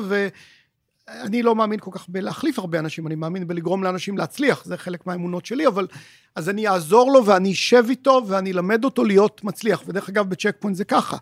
ואני 1.11 1.43
לא 1.43 1.55
מאמין 1.55 1.81
כל 1.81 1.91
כך 1.95 2.09
בלהחליף 2.09 2.59
הרבה 2.59 2.79
אנשים, 2.79 3.07
אני 3.07 3.15
מאמין 3.15 3.47
בלגרום 3.47 3.85
לאנשים 3.85 4.19
להצליח, 4.19 4.65
זה 4.65 4.77
חלק 4.77 5.07
מהאמונות 5.07 5.47
שלי, 5.47 5.67
אבל 5.67 5.87
אז 6.35 6.49
אני 6.49 6.69
אעזור 6.69 7.13
לו 7.13 7.27
ואני 7.27 7.53
אשב 7.53 7.85
איתו 7.89 8.23
ואני 8.27 8.53
אלמד 8.53 8.85
אותו 8.85 9.05
להיות 9.05 9.45
מצליח. 9.45 9.83
ודרך 9.87 10.09
אגב, 10.09 10.31
בצ'ק 10.31 10.57
פוינט 10.61 10.77
זה 10.77 10.85
ככה. 10.85 11.17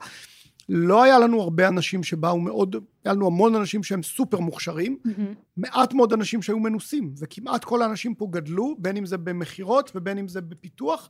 לא 0.69 1.03
היה 1.03 1.19
לנו 1.19 1.41
הרבה 1.43 1.69
אנשים 1.69 2.03
שבאו 2.03 2.41
מאוד, 2.41 2.77
היה 3.05 3.15
לנו 3.15 3.27
המון 3.27 3.55
אנשים 3.55 3.83
שהם 3.83 4.03
סופר 4.03 4.41
מוכשרים, 4.41 4.99
mm-hmm. 5.07 5.21
מעט 5.57 5.93
מאוד 5.93 6.13
אנשים 6.13 6.43
שהיו 6.43 6.59
מנוסים, 6.59 7.15
וכמעט 7.19 7.65
כל 7.65 7.83
האנשים 7.83 8.15
פה 8.15 8.29
גדלו, 8.31 8.77
בין 8.79 8.97
אם 8.97 9.07
זה 9.07 9.19
במכירות 9.19 9.93
ובין 9.95 10.19
אם 10.19 10.29
זה 10.29 10.41
בפיתוח, 10.41 11.09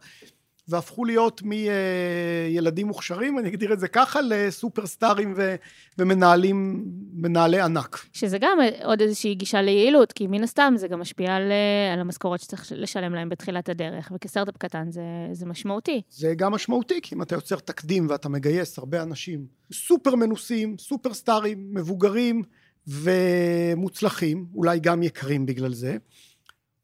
והפכו 0.68 1.04
להיות 1.04 1.42
מילדים 1.42 2.86
מוכשרים, 2.86 3.38
אני 3.38 3.48
אגדיר 3.48 3.72
את 3.72 3.80
זה 3.80 3.88
ככה, 3.88 4.20
לסופרסטארים 4.22 5.34
ו, 5.36 5.54
ומנהלים, 5.98 6.84
מנהלי 7.12 7.60
ענק. 7.60 8.06
שזה 8.12 8.38
גם 8.40 8.58
עוד 8.84 9.00
איזושהי 9.00 9.34
גישה 9.34 9.62
ליעילות, 9.62 10.12
כי 10.12 10.26
מן 10.26 10.42
הסתם 10.42 10.74
זה 10.76 10.88
גם 10.88 11.00
משפיע 11.00 11.34
על, 11.34 11.52
על 11.92 12.00
המשכורת 12.00 12.40
שצריך 12.40 12.72
לשלם 12.76 13.14
להם 13.14 13.28
בתחילת 13.28 13.68
הדרך, 13.68 14.12
וכסטארט-אפ 14.14 14.56
קטן 14.56 14.90
זה, 14.90 15.02
זה 15.32 15.46
משמעותי. 15.46 16.02
זה 16.10 16.34
גם 16.36 16.52
משמעותי, 16.52 17.00
כי 17.02 17.14
אם 17.14 17.22
אתה 17.22 17.34
יוצר 17.34 17.56
תקדים 17.56 18.06
ואתה 18.08 18.28
מגייס 18.28 18.78
הרבה 18.78 19.02
אנשים 19.02 19.46
סופר 19.72 20.14
מנוסים, 20.14 20.76
סופרסטארים, 20.78 21.74
מבוגרים 21.74 22.42
ומוצלחים, 22.86 24.46
אולי 24.54 24.80
גם 24.80 25.02
יקרים 25.02 25.46
בגלל 25.46 25.74
זה, 25.74 25.96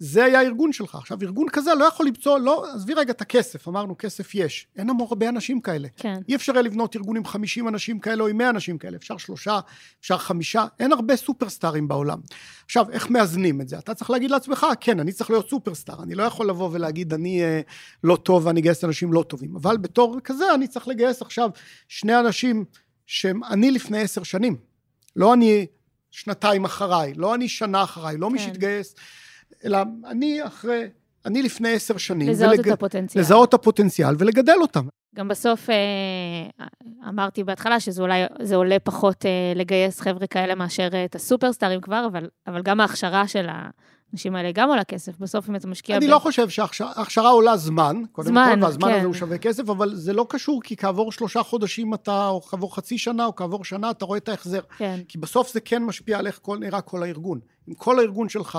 זה 0.03 0.25
היה 0.25 0.41
הארגון 0.41 0.73
שלך. 0.73 0.95
עכשיו, 0.95 1.19
ארגון 1.23 1.49
כזה 1.53 1.75
לא 1.75 1.85
יכול 1.85 2.07
למצוא, 2.07 2.39
לא, 2.39 2.67
עזבי 2.75 2.95
רגע 2.95 3.13
את 3.13 3.21
הכסף, 3.21 3.69
אמרנו, 3.69 3.99
כסף 3.99 4.35
יש. 4.35 4.67
אין 4.77 4.91
המון 4.91 5.07
הרבה 5.11 5.29
אנשים 5.29 5.61
כאלה. 5.61 5.89
כן. 5.97 6.21
אי 6.29 6.35
אפשר 6.35 6.53
לבנות 6.53 6.97
ארגון 6.97 7.17
עם 7.17 7.25
50 7.25 7.69
אנשים 7.69 7.99
כאלה 7.99 8.23
או 8.23 8.29
עם 8.29 8.39
100 8.39 8.51
אנשים 8.51 8.79
כאלה, 8.79 8.97
אפשר 8.97 9.17
שלושה, 9.17 9.61
אפשר 10.01 10.19
חמישה, 10.19 10.65
אין 10.79 10.93
הרבה 10.93 11.17
סופרסטארים 11.17 11.89
בעולם. 11.89 12.21
עכשיו, 12.65 12.91
איך 12.91 13.11
מאזנים 13.11 13.61
את 13.61 13.69
זה? 13.69 13.79
אתה 13.79 13.95
צריך 13.95 14.11
להגיד 14.11 14.31
לעצמך, 14.31 14.67
כן, 14.81 15.01
אני 15.01 15.13
צריך 15.13 15.31
להיות 15.31 15.49
סופרסטאר, 15.51 16.03
אני 16.03 16.15
לא 16.15 16.23
יכול 16.23 16.49
לבוא 16.49 16.69
ולהגיד, 16.73 17.15
אני 17.15 17.43
אה, 17.43 17.61
לא 18.05 18.17
טוב 18.17 18.47
ואני 18.47 18.61
אגייס 18.61 18.85
אנשים 18.85 19.13
לא 19.13 19.23
טובים, 19.29 19.57
אבל 19.57 19.77
בתור 19.77 20.21
כזה 20.25 20.55
אני 20.55 20.69
צריך 20.69 20.89
לגייס 20.89 21.23
עכשיו 21.23 21.51
שני 21.89 22.19
אנשים 22.19 22.65
שהם 23.07 23.45
אני 23.45 23.71
לפני 23.71 24.01
עשר 24.01 24.23
שנים. 24.23 24.57
לא 25.17 25.35
אני 25.35 25.67
שנתיים 26.11 26.65
אחריי, 26.65 27.15
לא 27.15 27.35
אני 27.35 27.49
שנה 27.49 27.83
אחריי, 27.83 28.17
לא 28.17 28.27
כן. 28.27 28.33
מי 28.33 28.39
שהתגייס. 28.39 28.95
אלא 29.65 29.79
אני 30.05 30.47
אחרי, 30.47 30.89
אני 31.27 31.43
לפני 31.43 31.73
עשר 31.73 31.97
שנים. 31.97 32.29
לזהות 32.29 32.59
ולג... 32.59 32.69
את 32.69 32.73
הפוטנציאל. 32.73 33.23
לזהות 33.23 33.49
את 33.49 33.55
הפוטנציאל 33.55 34.15
ולגדל 34.19 34.57
אותם. 34.61 34.87
גם 35.15 35.29
בסוף 35.29 35.71
אה, 35.71 36.67
אמרתי 37.09 37.45
בהתחלה 37.45 37.81
שזה 37.81 38.03
אולי, 38.03 38.23
זה 38.43 38.57
עולה 38.57 38.79
פחות 38.79 39.27
אה, 39.27 39.31
לגייס 39.55 40.01
חבר'ה 40.01 40.27
כאלה 40.27 40.55
מאשר 40.55 40.89
אה, 40.93 41.05
את 41.05 41.15
הסופרסטארים 41.15 41.81
כבר, 41.81 42.07
אבל, 42.07 42.29
אבל 42.47 42.63
גם 42.63 42.81
ההכשרה 42.81 43.29
של 43.29 43.47
האנשים 43.49 44.37
האלה 44.37 44.53
גם 44.53 44.69
עולה 44.69 44.85
כסף. 44.85 45.19
בסוף 45.19 45.49
אם 45.49 45.57
אתה 45.57 45.67
משקיע... 45.67 45.97
אני 45.97 46.07
ב... 46.07 46.11
לא 46.11 46.19
חושב 46.19 46.49
שההכשרה 46.49 47.31
עולה 47.31 47.57
זמן, 47.57 48.03
קודם 48.13 48.29
זמן, 48.29 48.53
כל, 48.55 48.65
והזמן 48.65 48.89
כן. 48.89 48.95
הזה 48.95 49.07
הוא 49.07 49.15
שווה 49.15 49.39
כסף, 49.39 49.69
אבל 49.69 49.95
זה 49.95 50.13
לא 50.13 50.27
קשור, 50.29 50.63
כי 50.63 50.77
כעבור 50.77 51.13
שלושה 51.13 51.43
חודשים 51.43 51.95
אתה, 51.95 52.29
או 52.29 52.43
כעבור 52.43 52.77
חצי 52.77 52.99
שנה, 52.99 53.27
או 53.27 53.35
כעבור 53.35 53.65
שנה, 53.65 53.91
אתה 53.91 54.05
רואה 54.05 54.19
את 54.19 54.29
ההחזר. 54.29 54.61
כן. 54.79 55.01
כי 55.09 55.19
בסוף 55.19 55.53
זה 55.53 55.61
כן 55.61 55.83
משפיע 55.83 56.19
על 56.19 56.27
איך 56.27 56.39
כל, 56.43 56.59
נראה 56.59 56.81
כל 56.81 57.03
הארגון. 57.03 57.41
אם 57.69 57.75
כל 57.75 57.99
הארגון 57.99 58.29
שלך 58.29 58.59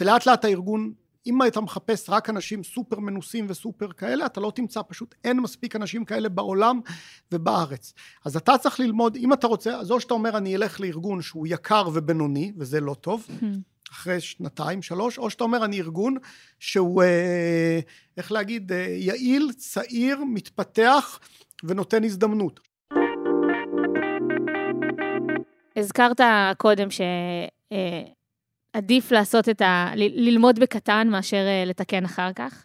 ולאט 0.00 0.26
לאט 0.26 0.44
הארגון, 0.44 0.92
אם 1.26 1.42
אתה 1.42 1.60
מחפש 1.60 2.10
רק 2.10 2.30
אנשים 2.30 2.64
סופר 2.64 3.00
מנוסים 3.00 3.46
וסופר 3.48 3.92
כאלה, 3.92 4.26
אתה 4.26 4.40
לא 4.40 4.52
תמצא, 4.54 4.80
פשוט 4.88 5.14
אין 5.24 5.40
מספיק 5.40 5.76
אנשים 5.76 6.04
כאלה 6.04 6.28
בעולם 6.28 6.80
ובארץ. 7.32 7.94
אז 8.24 8.36
אתה 8.36 8.58
צריך 8.58 8.80
ללמוד, 8.80 9.16
אם 9.16 9.32
אתה 9.32 9.46
רוצה, 9.46 9.76
אז 9.76 9.90
או 9.90 10.00
שאתה 10.00 10.14
אומר, 10.14 10.36
אני 10.36 10.56
אלך 10.56 10.80
לארגון 10.80 11.22
שהוא 11.22 11.46
יקר 11.46 11.88
ובינוני, 11.94 12.52
וזה 12.56 12.80
לא 12.80 12.94
טוב, 12.94 13.26
אחרי 13.92 14.20
שנתיים, 14.20 14.82
שלוש, 14.82 15.18
או 15.18 15.30
שאתה 15.30 15.44
אומר, 15.44 15.64
אני 15.64 15.80
ארגון 15.80 16.16
שהוא, 16.58 17.02
אה, 17.02 17.80
איך 18.16 18.32
להגיד, 18.32 18.72
אה, 18.72 18.86
יעיל, 18.88 19.52
צעיר, 19.56 20.24
מתפתח 20.24 21.20
ונותן 21.64 22.04
הזדמנות. 22.04 22.60
הזכרת 25.76 26.20
קודם 26.58 26.90
ש... 26.90 27.00
עדיף 28.76 29.12
לעשות 29.12 29.48
את 29.48 29.60
ה... 29.60 29.90
ללמוד 29.96 30.58
בקטן 30.58 31.08
מאשר 31.10 31.36
אה, 31.46 31.64
לתקן 31.66 32.04
אחר 32.04 32.32
כך. 32.32 32.64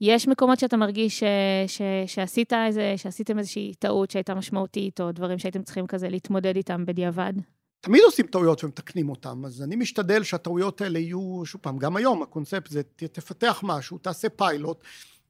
יש 0.00 0.28
מקומות 0.28 0.58
שאתה 0.58 0.76
מרגיש 0.76 1.18
ש, 1.18 1.22
ש, 1.66 1.82
שעשית 2.06 2.52
איזה, 2.52 2.94
שעשיתם 2.96 3.38
איזושהי 3.38 3.74
טעות 3.78 4.10
שהייתה 4.10 4.34
משמעותית, 4.34 5.00
או 5.00 5.12
דברים 5.12 5.38
שהייתם 5.38 5.62
צריכים 5.62 5.86
כזה 5.86 6.08
להתמודד 6.08 6.56
איתם 6.56 6.86
בדיעבד? 6.86 7.32
תמיד 7.80 8.02
עושים 8.04 8.26
טעויות 8.26 8.64
ומתקנים 8.64 9.08
אותם, 9.08 9.44
אז 9.44 9.62
אני 9.62 9.76
משתדל 9.76 10.22
שהטעויות 10.22 10.80
האלה 10.80 10.98
יהיו, 10.98 11.42
שוב 11.44 11.60
פעם, 11.60 11.78
גם 11.78 11.96
היום 11.96 12.22
הקונספט 12.22 12.70
זה 12.70 12.82
תפתח 12.96 13.60
משהו, 13.62 13.98
תעשה 13.98 14.28
פיילוט, 14.28 14.84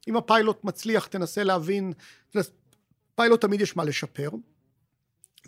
אם 0.08 0.16
הפיילוט 0.16 0.64
מצליח 0.64 1.06
תנסה 1.06 1.44
להבין, 1.44 1.92
פיילוט 3.14 3.40
תמיד 3.40 3.60
יש 3.60 3.76
מה 3.76 3.84
לשפר, 3.84 4.30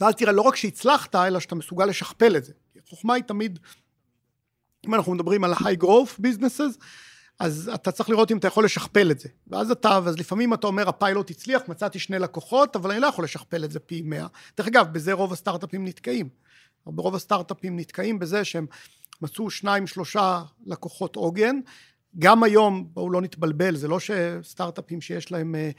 ואז 0.01 0.15
תראה 0.15 0.33
לא 0.33 0.43
רק 0.43 0.57
שהצלחת, 0.57 1.15
אלא 1.15 1.41
שאתה 1.41 1.55
מסוגל 1.55 1.87
לשכפל 1.87 2.37
את 2.37 2.45
זה. 2.45 2.53
החוכמה 2.87 3.15
היא 3.15 3.25
תמיד 3.25 3.59
אם 4.87 4.95
אנחנו 4.95 5.15
מדברים 5.15 5.45
על 5.45 5.53
ה-high 5.53 5.83
growth 5.83 6.21
businesses, 6.21 6.79
אז 7.39 7.71
אתה 7.75 7.93
צריך 7.93 8.11
לראות 8.11 8.31
אם 8.31 8.37
אתה 8.37 8.49
יכול 8.49 8.65
לשכפל 8.65 9.11
את 9.11 9.19
זה. 9.19 9.29
ואז 9.47 9.71
אתה, 9.71 9.97
אז 9.97 10.19
לפעמים 10.19 10.55
אתה 10.55 10.67
אומר, 10.67 10.89
הפיילוט 10.89 11.31
הצליח, 11.31 11.63
מצאתי 11.69 11.99
שני 11.99 12.19
לקוחות, 12.19 12.77
אבל 12.77 12.91
אני 12.91 13.01
לא 13.01 13.07
יכול 13.07 13.25
לשכפל 13.25 13.65
את 13.65 13.71
זה 13.71 13.81
פי 13.81 14.03
100. 14.03 14.27
דרך 14.57 14.67
אגב, 14.67 14.93
בזה 14.93 15.13
רוב 15.13 15.33
הסטארט-אפים 15.33 15.85
נתקעים. 15.85 16.29
ברוב 16.87 17.15
הסטארט-אפים 17.15 17.79
נתקעים 17.79 18.19
בזה 18.19 18.45
שהם 18.45 18.67
מצאו 19.23 19.51
שניים, 19.51 19.87
שלושה 19.87 20.43
לקוחות 20.67 21.17
עוגן. 21.17 21.61
גם 22.19 22.43
היום, 22.43 22.89
בואו 22.93 23.11
לא 23.11 23.21
נתבלבל, 23.21 23.77
זה 23.77 23.89
לא 23.89 23.99
שסטארט-אפים 24.01 25.01
שיש 25.01 25.33
להם 25.33 25.55
אה, 25.55 25.71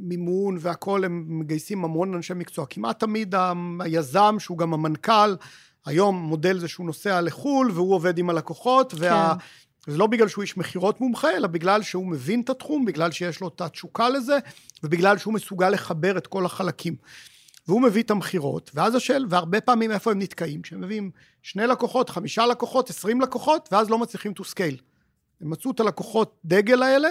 מימון 0.00 0.56
והכול, 0.60 1.04
הם 1.04 1.38
מגייסים 1.38 1.84
המון 1.84 2.14
אנשי 2.14 2.34
מקצוע. 2.34 2.66
כמעט 2.70 3.00
תמיד 3.00 3.34
היזם, 3.80 4.36
שהוא 4.38 4.58
גם 4.58 4.74
המנכ"ל, 4.74 5.34
היום 5.86 6.16
מודל 6.16 6.58
זה 6.58 6.68
שהוא 6.68 6.86
נוסע 6.86 7.20
לחו"ל 7.20 7.70
והוא 7.74 7.94
עובד 7.94 8.18
עם 8.18 8.30
הלקוחות, 8.30 8.92
כן. 8.92 8.98
וה... 9.00 9.34
זה 9.86 9.98
לא 9.98 10.06
בגלל 10.06 10.28
שהוא 10.28 10.42
איש 10.42 10.56
מכירות 10.56 11.00
מומחה, 11.00 11.30
אלא 11.36 11.46
בגלל 11.46 11.82
שהוא 11.82 12.06
מבין 12.06 12.40
את 12.40 12.50
התחום, 12.50 12.84
בגלל 12.84 13.12
שיש 13.12 13.40
לו 13.40 13.48
את 13.48 13.60
התשוקה 13.60 14.08
לזה, 14.08 14.38
ובגלל 14.82 15.18
שהוא 15.18 15.34
מסוגל 15.34 15.70
לחבר 15.70 16.18
את 16.18 16.26
כל 16.26 16.46
החלקים. 16.46 16.96
והוא 17.68 17.82
מביא 17.82 18.02
את 18.02 18.10
המכירות, 18.10 18.70
ואז 18.74 18.94
השאל, 18.94 19.26
והרבה 19.28 19.60
פעמים 19.60 19.90
איפה 19.90 20.10
הם 20.10 20.18
נתקעים? 20.18 20.62
כשהם 20.62 20.80
מביאים 20.80 21.10
שני 21.42 21.66
לקוחות, 21.66 22.10
חמישה 22.10 22.46
לקוחות, 22.46 22.90
עשרים 22.90 23.20
לקוחות, 23.20 23.68
ואז 23.72 23.90
לא 23.90 23.98
מצליחים 23.98 24.32
to 24.38 24.42
scale. 24.42 24.82
הם 25.40 25.50
מצאו 25.50 25.70
את 25.70 25.80
הלקוחות 25.80 26.36
דגל 26.44 26.82
האלה, 26.82 27.08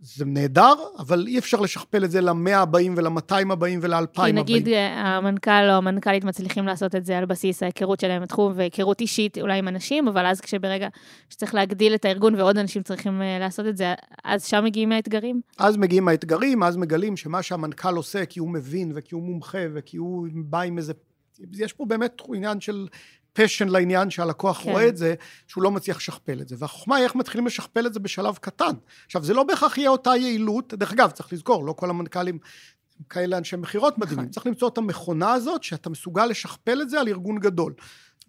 זה 0.00 0.24
נהדר, 0.24 0.74
אבל 0.98 1.26
אי 1.26 1.38
אפשר 1.38 1.60
לשכפל 1.60 2.04
את 2.04 2.10
זה 2.10 2.20
למאה 2.20 2.60
הבאים 2.60 2.94
ולמאתיים 2.96 3.50
הבאים 3.50 3.78
ולאלפיים 3.82 4.38
הבאים. 4.38 4.46
כי 4.46 4.60
נגיד 4.60 4.74
אה, 4.74 5.16
המנכ"ל 5.16 5.50
או 5.50 5.74
המנכ"לית 5.74 6.24
מצליחים 6.24 6.66
לעשות 6.66 6.94
את 6.94 7.04
זה 7.04 7.18
על 7.18 7.24
בסיס 7.24 7.62
ההיכרות 7.62 8.00
שלהם 8.00 8.22
בתחום, 8.22 8.52
והיכרות 8.56 9.00
אישית 9.00 9.38
אולי 9.38 9.58
עם 9.58 9.68
אנשים, 9.68 10.08
אבל 10.08 10.26
אז 10.26 10.40
כשברגע 10.40 10.88
שצריך 11.30 11.54
להגדיל 11.54 11.94
את 11.94 12.04
הארגון 12.04 12.34
ועוד 12.34 12.58
אנשים 12.58 12.82
צריכים 12.82 13.22
אה, 13.22 13.38
לעשות 13.38 13.66
את 13.66 13.76
זה, 13.76 13.94
אז 14.24 14.44
שם 14.44 14.64
מגיעים 14.64 14.92
האתגרים? 14.92 15.40
אז 15.58 15.76
מגיעים 15.76 16.08
האתגרים, 16.08 16.62
אז 16.62 16.76
מגלים 16.76 17.16
שמה 17.16 17.42
שהמנכ"ל 17.42 17.96
עושה 17.96 18.26
כי 18.26 18.40
הוא 18.40 18.50
מבין 18.50 18.92
וכי 18.94 19.14
הוא 19.14 19.22
מומחה 19.22 19.58
וכי 19.74 19.96
הוא 19.96 20.26
בא 20.34 20.60
עם 20.60 20.78
איזה... 20.78 20.92
יש 21.52 21.72
פה 21.72 21.84
באמת 21.84 22.22
עניין 22.34 22.60
של 22.60 22.86
פשן 23.34 23.68
לעניין 23.68 24.10
שהלקוח 24.10 24.62
כן. 24.62 24.70
רואה 24.70 24.88
את 24.88 24.96
זה, 24.96 25.14
שהוא 25.46 25.62
לא 25.64 25.70
מצליח 25.70 25.96
לשכפל 25.96 26.40
את 26.40 26.48
זה. 26.48 26.56
והחוכמה 26.58 26.96
היא 26.96 27.04
איך 27.04 27.14
מתחילים 27.14 27.46
לשכפל 27.46 27.86
את 27.86 27.94
זה 27.94 28.00
בשלב 28.00 28.36
קטן. 28.40 28.72
עכשיו, 29.06 29.24
זה 29.24 29.34
לא 29.34 29.42
בהכרח 29.42 29.78
יהיה 29.78 29.90
אותה 29.90 30.16
יעילות, 30.16 30.74
דרך 30.74 30.92
אגב, 30.92 31.10
צריך 31.10 31.32
לזכור, 31.32 31.64
לא 31.64 31.72
כל 31.72 31.90
המנכ"לים 31.90 32.38
הם 32.98 33.04
כאלה 33.08 33.38
אנשי 33.38 33.56
מכירות 33.56 33.98
מדהימים. 33.98 34.24
נכון. 34.24 34.32
צריך 34.32 34.46
למצוא 34.46 34.68
את 34.68 34.78
המכונה 34.78 35.32
הזאת, 35.32 35.62
שאתה 35.62 35.90
מסוגל 35.90 36.26
לשכפל 36.26 36.82
את 36.82 36.90
זה 36.90 37.00
על 37.00 37.08
ארגון 37.08 37.38
גדול. 37.38 37.74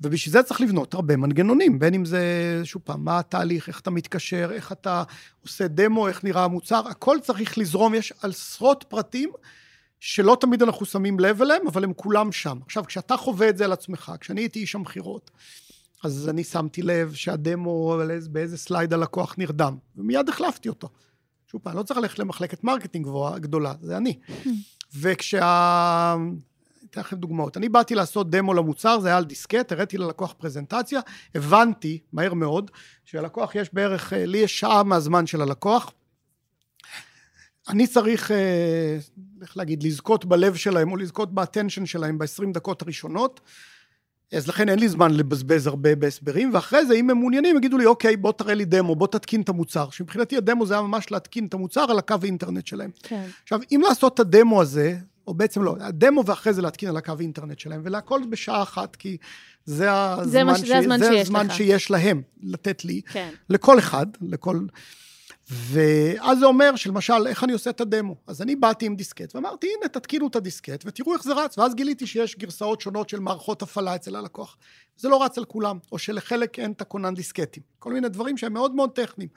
ובשביל 0.01 0.33
זה 0.33 0.43
צריך 0.43 0.61
לבנות 0.61 0.93
הרבה 0.93 1.17
מנגנונים, 1.17 1.79
בין 1.79 1.93
אם 1.93 2.05
זה, 2.05 2.21
שוב 2.63 2.81
פעם, 2.85 3.05
מה 3.05 3.19
התהליך, 3.19 3.67
איך 3.67 3.79
אתה 3.79 3.91
מתקשר, 3.91 4.49
איך 4.53 4.71
אתה 4.71 5.03
עושה 5.41 5.67
דמו, 5.67 6.07
איך 6.07 6.23
נראה 6.23 6.43
המוצר, 6.43 6.87
הכל 6.87 7.17
צריך 7.21 7.57
לזרום, 7.57 7.93
יש 7.93 8.13
עשרות 8.21 8.85
פרטים 8.87 9.29
שלא 10.07 10.37
תמיד 10.39 10.63
אנחנו 10.63 10.85
שמים 10.85 11.19
לב 11.19 11.41
אליהם, 11.41 11.67
אבל 11.67 11.83
הם 11.83 11.93
כולם 11.93 12.31
שם. 12.31 12.57
עכשיו, 12.65 12.85
כשאתה 12.85 13.17
חווה 13.17 13.49
את 13.49 13.57
זה 13.57 13.65
על 13.65 13.71
עצמך, 13.71 14.13
כשאני 14.19 14.41
הייתי 14.41 14.59
איש 14.59 14.75
המכירות, 14.75 15.31
אז 16.03 16.29
אני 16.29 16.43
שמתי 16.43 16.81
לב 16.81 17.13
שהדמו, 17.13 17.97
באיזה 18.31 18.57
slide 18.57 18.93
הלקוח 18.93 19.35
נרדם, 19.37 19.77
ומיד 19.97 20.29
החלפתי 20.29 20.69
אותו. 20.69 20.89
שוב 21.51 21.61
פעם, 21.63 21.77
לא 21.77 21.83
צריך 21.83 21.99
ללכת 21.99 22.19
למחלקת 22.19 22.63
marketing 22.63 23.05
גבוהה, 23.05 23.39
גדולה, 23.39 23.73
זה 23.81 23.97
אני. 23.97 24.19
וכשה... 24.99 26.15
אתן 26.89 27.01
לכם 27.01 27.17
דוגמאות. 27.17 27.57
אני 27.57 27.69
באתי 27.69 27.95
לעשות 27.95 28.29
דמו 28.29 28.53
למוצר, 28.53 28.99
זה 28.99 29.07
היה 29.07 29.17
על 29.17 29.25
דיסקט, 29.25 29.71
הראיתי 29.71 29.97
ללקוח 29.97 30.33
פרזנטציה, 30.37 30.99
הבנתי, 31.35 31.99
מהר 32.13 32.33
מאוד, 32.33 32.71
שללקוח 33.05 33.55
יש 33.55 33.73
בערך, 33.73 34.13
אה, 34.13 34.25
לי 34.25 34.37
יש 34.37 34.59
שעה 34.59 34.83
מהזמן 34.83 35.27
של 35.27 35.41
הלקוח. 35.41 35.91
אני 37.69 37.87
צריך, 37.87 38.31
אה, 38.31 38.97
איך 39.41 39.57
להגיד, 39.57 39.83
לזכות 39.83 40.25
בלב 40.25 40.55
שלהם, 40.55 40.91
או 40.91 40.97
לזכות 40.97 41.33
באטנשן 41.33 41.85
שלהם 41.85 42.17
ב-20 42.17 42.53
דקות 42.53 42.81
הראשונות. 42.81 43.41
אז 44.31 44.47
לכן 44.47 44.69
אין 44.69 44.79
לי 44.79 44.89
זמן 44.89 45.13
לבזבז 45.13 45.67
הרבה 45.67 45.95
בהסברים, 45.95 46.49
ואחרי 46.53 46.85
זה, 46.85 46.93
אם 46.93 47.09
הם 47.09 47.17
מעוניינים, 47.17 47.57
יגידו 47.57 47.77
לי, 47.77 47.85
אוקיי, 47.85 48.17
בוא 48.17 48.31
תראה 48.31 48.53
לי 48.53 48.65
דמו, 48.65 48.95
בוא 48.95 49.07
תתקין 49.07 49.41
את 49.41 49.49
המוצר. 49.49 49.89
שמבחינתי 49.89 50.37
הדמו 50.37 50.65
זה 50.65 50.73
היה 50.73 50.83
ממש 50.83 51.11
להתקין 51.11 51.45
את 51.45 51.53
המוצר 51.53 51.85
על 51.89 51.99
הקו 51.99 52.15
האינטרנט 52.21 52.67
שלהם. 52.67 52.91
כן. 53.03 53.25
עכשיו, 53.43 53.59
אם 53.71 53.81
לעשות 53.83 54.13
את 54.13 54.19
הדמו 54.19 54.61
הזה, 54.61 54.97
או 55.27 55.33
בעצם 55.33 55.63
לא, 55.63 55.75
הדמו 55.79 56.25
ואחרי 56.25 56.53
זה 56.53 56.61
להתקין 56.61 56.89
על 56.89 56.97
הקו 56.97 57.13
האינטרנט 57.19 57.59
שלהם, 57.59 57.81
ולהכל 57.83 58.21
בשעה 58.29 58.63
אחת, 58.63 58.95
כי 58.95 59.17
זה 59.65 59.91
הזמן, 59.91 60.45
מה, 60.45 60.57
ש... 60.57 60.61
זה 60.61 60.77
הזמן 60.77 60.99
זה 60.99 61.05
שיש 61.05 61.21
הזמן. 61.21 61.47
שיש 61.49 61.91
להם 61.91 62.21
לתת 62.43 62.85
לי, 62.85 63.01
כן. 63.11 63.29
לכל 63.49 63.79
אחד, 63.79 64.05
לכל... 64.21 64.59
ואז 65.49 66.39
זה 66.39 66.45
אומר 66.45 66.75
שלמשל, 66.75 67.27
איך 67.27 67.43
אני 67.43 67.53
עושה 67.53 67.69
את 67.69 67.81
הדמו? 67.81 68.15
אז 68.27 68.41
אני 68.41 68.55
באתי 68.55 68.85
עם 68.85 68.95
דיסקט 68.95 69.35
ואמרתי, 69.35 69.67
הנה, 69.67 69.89
תתקינו 69.89 70.27
את 70.27 70.35
הדיסקט 70.35 70.83
ותראו 70.85 71.13
איך 71.13 71.23
זה 71.23 71.33
רץ. 71.33 71.57
ואז 71.57 71.75
גיליתי 71.75 72.07
שיש 72.07 72.35
גרסאות 72.35 72.81
שונות 72.81 73.09
של 73.09 73.19
מערכות 73.19 73.61
הפעלה 73.61 73.95
אצל 73.95 74.15
הלקוח. 74.15 74.57
זה 74.97 75.09
לא 75.09 75.23
רץ 75.23 75.37
על 75.37 75.45
כולם, 75.45 75.77
או 75.91 75.99
שלחלק 75.99 76.59
אין 76.59 76.71
את 76.71 76.81
הכונן 76.81 77.15
דיסקטים. 77.15 77.63
כל 77.79 77.93
מיני 77.93 78.09
דברים 78.09 78.37
שהם 78.37 78.53
מאוד 78.53 78.75
מאוד 78.75 78.91
טכניים. 78.91 79.29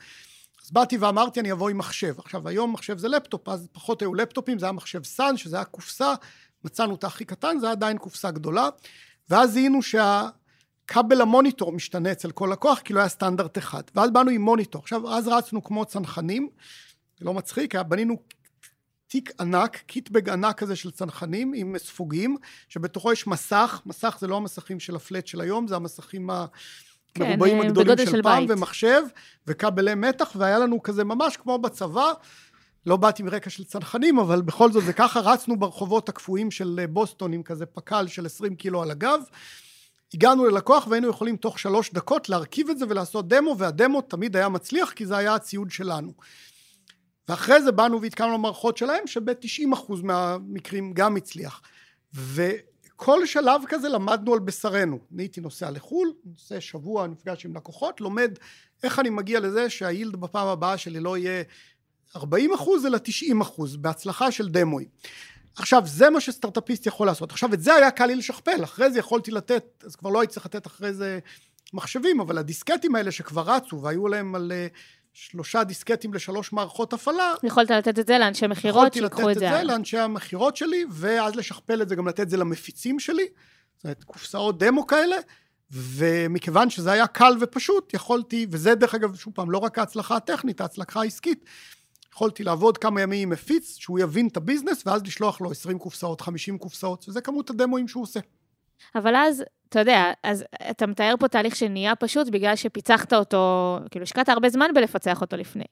אז 0.65 0.71
באתי 0.71 0.97
ואמרתי, 0.97 1.41
אני 1.41 1.53
אבוא 1.53 1.71
עם 1.71 1.79
מחשב. 1.79 2.15
עכשיו, 2.19 2.49
היום 2.49 2.73
מחשב 2.73 2.99
זה 2.99 3.09
לפטופ, 3.09 3.49
אז 3.49 3.69
פחות 3.73 4.03
היו 4.03 4.15
לפטופים, 4.15 4.59
זה 4.59 4.67
היה 4.67 4.73
מחשב 4.73 5.05
סאן, 5.05 5.37
שזה 5.37 5.57
היה 5.57 5.65
קופסה, 5.65 6.15
מצאנו 6.65 6.95
את 6.95 7.05
הכי 7.05 7.25
קטן, 7.25 7.59
זה 7.61 7.67
היה 7.67 7.73
עדיין 7.73 7.99
קופסה 7.99 8.31
גדולה. 8.31 8.69
ואז 9.31 9.53
זיהינו 9.53 9.83
שה... 9.83 10.29
כבל 10.89 11.21
המוניטור 11.21 11.73
משתנה 11.73 12.13
אצל 12.13 12.31
כל 12.31 12.49
לקוח, 12.53 12.79
כי 12.79 12.93
לא 12.93 13.01
היה 13.01 13.09
סטנדרט 13.09 13.59
אחד. 13.59 13.83
ואז 13.95 14.11
באנו 14.11 14.31
עם 14.31 14.43
מוניטור. 14.43 14.83
עכשיו, 14.83 15.15
אז 15.15 15.29
רצנו 15.29 15.65
כמו 15.65 15.85
צנחנים, 15.85 16.49
זה 17.19 17.25
לא 17.25 17.35
מצחיק, 17.35 17.75
היה 17.75 17.83
בנינו 17.83 18.17
תיק 19.07 19.33
ענק, 19.41 19.77
קיטבג 19.77 20.29
ענק 20.29 20.59
כזה 20.59 20.77
של 20.77 20.91
צנחנים 20.91 21.53
עם 21.57 21.79
ספוגים, 21.79 22.37
שבתוכו 22.69 23.13
יש 23.13 23.27
מסך, 23.27 23.81
מסך 23.87 24.17
זה 24.21 24.27
לא 24.27 24.37
המסכים 24.37 24.81
של 24.81 24.97
ה 24.97 25.03
flat 25.03 25.27
של 25.27 25.41
היום, 25.41 25.69
זה 25.69 25.77
המסכים 25.77 26.31
המרובעים 26.31 27.63
כן, 27.63 27.67
הגדולים 27.67 27.73
בגודל 27.73 28.05
של, 28.05 28.11
של 28.11 28.23
פעם, 28.23 28.47
בית. 28.47 28.57
ומחשב, 28.57 29.03
וכבלי 29.47 29.95
מתח, 29.95 30.33
והיה 30.37 30.59
לנו 30.59 30.83
כזה 30.83 31.05
ממש 31.05 31.37
כמו 31.37 31.59
בצבא, 31.59 32.13
לא 32.87 32.97
באתי 32.97 33.23
מרקע 33.23 33.51
של 33.51 33.65
צנחנים, 33.65 34.19
אבל 34.19 34.43
בכל 34.43 34.73
זאת 34.73 34.85
זה 34.85 34.93
ככה, 34.93 35.21
רצנו 35.21 35.57
ברחובות 35.57 36.09
הקפואים 36.09 36.51
של 36.51 36.85
בוסטון 36.91 37.33
עם 37.33 37.43
כזה 37.43 37.67
פק"ל 37.67 38.07
של 38.07 38.27
20 38.27 38.57
קילו 38.57 38.83
על 38.83 38.91
הגב. 38.91 39.21
הגענו 40.15 40.45
ללקוח 40.45 40.87
והיינו 40.87 41.09
יכולים 41.09 41.37
תוך 41.37 41.59
שלוש 41.59 41.93
דקות 41.93 42.29
להרכיב 42.29 42.71
את 42.71 42.79
זה 42.79 42.85
ולעשות 42.89 43.29
דמו, 43.29 43.59
והדמו 43.59 44.01
תמיד 44.01 44.37
היה 44.37 44.49
מצליח 44.49 44.93
כי 44.93 45.07
זה 45.07 45.17
היה 45.17 45.35
הציוד 45.35 45.71
שלנו. 45.71 46.13
ואחרי 47.29 47.63
זה 47.63 47.73
באנו 47.73 48.03
והתקנו 48.03 48.35
למערכות 48.35 48.77
שלהם, 48.77 49.07
שב-90% 49.07 49.93
מהמקרים 50.03 50.93
גם 50.95 51.17
הצליח. 51.17 51.63
וכל 52.15 53.27
שלב 53.27 53.63
כזה 53.69 53.89
למדנו 53.89 54.35
על 54.35 54.39
בשרנו. 54.39 54.99
אני 55.15 55.23
הייתי 55.23 55.41
נוסע 55.41 55.71
לחו"ל, 55.71 56.13
נוסע 56.25 56.61
שבוע, 56.61 57.07
נפגש 57.07 57.47
עם 57.47 57.57
לקוחות, 57.57 58.01
לומד 58.01 58.31
איך 58.83 58.99
אני 58.99 59.11
מגיע 59.11 59.41
לזה 59.41 59.71
שהיילד 59.71 60.17
בפעם 60.17 60.47
הבאה 60.47 60.79
שלי 60.79 61.01
לא 61.01 61.17
יהיה 61.17 61.43
40 62.17 62.53
אחוז, 62.53 62.87
אלא 62.87 62.99
90 62.99 63.41
אחוז, 63.41 63.77
בהצלחה 63.77 64.33
של 64.33 64.49
דמוי. 64.49 64.89
עכשיו, 65.59 65.83
זה 65.87 66.11
מה 66.11 66.21
שסטארט-אפיסט 66.21 66.87
יכול 66.87 67.07
לעשות. 67.07 67.33
עכשיו, 67.33 67.55
את 67.55 67.61
זה 67.61 67.75
היה 67.75 67.91
קל 67.91 68.07
לי 68.07 68.15
לשכפל, 68.15 68.65
אחרי 68.65 68.91
זה 68.91 68.99
יכולתי 68.99 69.31
לתת, 69.31 69.85
אז 69.87 69.97
כבר 69.97 70.11
לא 70.11 70.21
הייתי 70.21 70.33
צריך 70.35 70.47
לתת 70.47 70.67
אחרי 70.67 70.93
זה 70.93 71.19
מחשבים, 71.73 72.21
אבל 72.21 72.39
הדיסקטים 72.39 72.95
האלה 72.95 73.13
שכבר 73.13 73.43
רצו, 73.43 73.83
והיו 73.83 74.09
להם 74.09 74.35
על 74.35 74.53
אה, 74.55 74.67
שלושה 75.13 75.65
דיסקטים 75.65 76.15
לשלוש 76.15 76.53
מערכות 76.53 76.93
הפעלה, 76.93 77.35
יכולת 77.43 77.71
לתת 77.71 77.99
את 77.99 78.07
זה 78.07 78.19
לאנשי 78.19 78.47
מכירות, 78.47 78.77
יכולתי 78.77 79.01
לתת 79.01 79.17
שיקחו 79.17 79.31
את 79.31 79.37
את 79.37 79.41
זה 79.41 79.41
זה. 79.41 79.51
הלאה. 79.51 79.63
לאנשי 79.63 79.99
המכירות 79.99 80.57
שלי, 80.57 80.85
ואז 80.91 81.35
לשכפל 81.35 81.83
את 81.83 81.89
זה, 81.89 81.97
גם 81.97 82.09
לתת 82.09 82.21
את 82.21 82.31
זה 82.31 82.37
למפיצים 82.37 83.01
שלי, 83.01 83.27
זאת 83.77 83.85
אומרת, 83.85 84.05
קופסאות 84.05 84.59
דמו 84.59 84.87
כאלה, 84.87 85.17
ומכיוון 85.71 86.71
שזה 86.71 86.93
היה 86.93 87.07
קל 87.07 87.37
ופשוט, 87.41 87.95
יכולתי, 87.95 88.47
וזה 88.51 88.75
דרך 88.75 88.95
אגב, 88.95 89.15
שוב 89.15 89.33
פעם, 89.35 89.51
לא 89.51 89.59
רק 89.59 89.79
ההצלחה 89.79 90.17
הטכנית, 90.17 90.61
ההצלחה 90.61 91.01
העסקית, 91.01 91.45
יכולתי 92.19 92.45
לעבוד 92.45 92.79
כמה 92.79 93.01
ימים 93.01 93.23
עם 93.23 93.31
מפיץ, 93.31 93.77
שהוא 93.79 93.99
יבין 93.99 94.29
את 94.29 94.37
הביזנס, 94.37 94.87
ואז 94.87 95.03
לשלוח 95.03 95.41
לו 95.41 95.51
20 95.51 95.79
קופסאות, 95.79 96.21
50 96.21 96.59
קופסאות, 96.59 97.09
וזה 97.09 97.21
כמות 97.21 97.51
הדמוים 97.51 97.89
שהוא 97.89 98.03
עושה. 98.03 98.21
אבל 98.95 99.17
אז, 99.17 99.45
אתה 99.69 99.79
יודע, 99.79 100.13
אז 100.23 100.45
אתה 100.71 100.87
מתאר 100.87 101.15
פה 101.21 101.29
תהליך 101.29 101.57
שנהיה 101.57 101.97
פשוט 101.97 102.29
בגלל 102.29 102.57
שפיצחת 102.57 103.13
אותו, 103.13 103.79
כאילו, 103.91 104.03
השקעת 104.03 104.29
הרבה 104.29 104.49
זמן 104.49 104.71
בלפצח 104.75 105.21
אותו 105.21 105.37
לפני. 105.37 105.65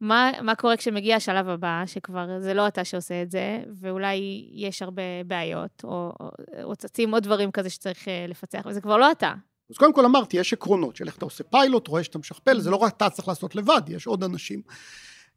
מה, 0.00 0.30
מה 0.42 0.54
קורה 0.54 0.76
כשמגיע 0.76 1.16
השלב 1.16 1.48
הבא, 1.48 1.82
שכבר 1.86 2.26
זה 2.40 2.54
לא 2.54 2.66
אתה 2.68 2.84
שעושה 2.84 3.22
את 3.22 3.30
זה, 3.30 3.62
ואולי 3.80 4.48
יש 4.52 4.82
הרבה 4.82 5.02
בעיות, 5.26 5.84
או, 5.84 6.12
או, 6.20 6.30
או 6.62 6.76
צצים 6.76 7.14
עוד 7.14 7.22
דברים 7.22 7.50
כזה 7.50 7.70
שצריך 7.70 8.08
אה, 8.08 8.26
לפצח, 8.28 8.62
וזה 8.66 8.80
כבר 8.80 8.96
לא 8.96 9.10
אתה. 9.10 9.32
אז 9.70 9.76
קודם 9.76 9.94
כל 9.94 10.04
אמרתי, 10.04 10.36
יש 10.36 10.52
עקרונות 10.52 10.96
של 10.96 11.06
איך 11.06 11.16
אתה 11.16 11.24
עושה 11.24 11.44
פיילוט, 11.44 11.88
רואה 11.88 12.04
שאתה 12.04 12.18
משכפל, 12.18 12.60
זה 12.60 12.70
לא 12.70 12.76
רק 12.76 12.96
אתה 12.96 13.10
צריך 13.10 13.28
לעשות 13.28 13.54
לבד, 13.54 13.82
יש 13.88 14.06
עוד 14.06 14.24
אנשים. 14.24 14.62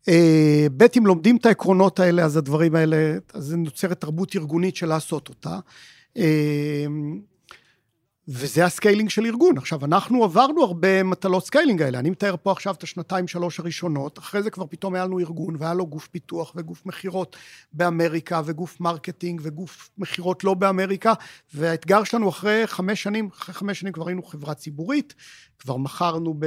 אה, 0.07 0.67
ב', 0.77 0.85
אם 0.97 1.05
לומדים 1.05 1.37
את 1.37 1.45
העקרונות 1.45 1.99
האלה, 1.99 2.25
אז 2.25 2.37
הדברים 2.37 2.75
האלה, 2.75 3.17
אז 3.33 3.53
נוצרת 3.53 4.01
תרבות 4.01 4.35
ארגונית 4.35 4.75
של 4.75 4.85
לעשות 4.85 5.29
אותה. 5.29 5.59
אה, 6.17 6.85
וזה 8.29 8.65
ה 8.65 8.71
scaling 8.71 9.09
של 9.09 9.25
ארגון. 9.25 9.57
עכשיו, 9.57 9.85
אנחנו 9.85 10.23
עברנו 10.23 10.63
הרבה 10.63 11.03
מטלות 11.03 11.45
scaling 11.45 11.81
האלה. 11.81 11.99
אני 11.99 12.09
מתאר 12.09 12.35
פה 12.43 12.51
עכשיו 12.51 12.73
את 12.73 12.83
השנתיים, 12.83 13.27
שלוש 13.27 13.59
הראשונות. 13.59 14.19
אחרי 14.19 14.43
זה 14.43 14.49
כבר 14.49 14.65
פתאום 14.69 14.95
היה 14.95 15.05
לנו 15.05 15.19
ארגון, 15.19 15.55
והיה 15.59 15.73
לו 15.73 15.87
גוף 15.87 16.07
פיתוח 16.07 16.53
וגוף 16.55 16.85
מכירות 16.85 17.35
באמריקה, 17.73 18.41
וגוף 18.45 18.79
marketing, 18.79 19.41
וגוף 19.43 19.89
מכירות 19.97 20.43
לא 20.43 20.53
באמריקה. 20.53 21.13
והאתגר 21.53 22.03
שלנו 22.03 22.29
אחרי 22.29 22.67
חמש 22.67 23.03
שנים, 23.03 23.29
אחרי 23.37 23.55
חמש 23.55 23.79
שנים 23.79 23.93
כבר 23.93 24.07
היינו 24.07 24.23
חברה 24.23 24.53
ציבורית, 24.53 25.15
כבר 25.59 25.77
מכרנו 25.77 26.35
ב... 26.39 26.45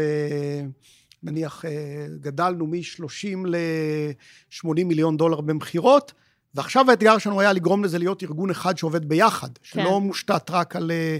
נניח, 1.22 1.64
אה, 1.64 2.06
גדלנו 2.20 2.66
מ-30 2.66 3.46
ל-80 3.46 4.84
מיליון 4.84 5.16
דולר 5.16 5.40
במכירות. 5.40 6.12
ועכשיו 6.54 6.90
האתגר 6.90 7.18
שלנו 7.18 7.40
היה 7.40 7.52
לגרום 7.52 7.84
לזה 7.84 7.98
להיות 7.98 8.22
ארגון 8.22 8.50
אחד 8.50 8.78
שעובד 8.78 9.08
ביחד, 9.08 9.48
שלא 9.62 9.82
כן. 9.82 10.06
מושתת 10.06 10.50
רק 10.50 10.76
על, 10.76 10.90
אה, 10.90 11.18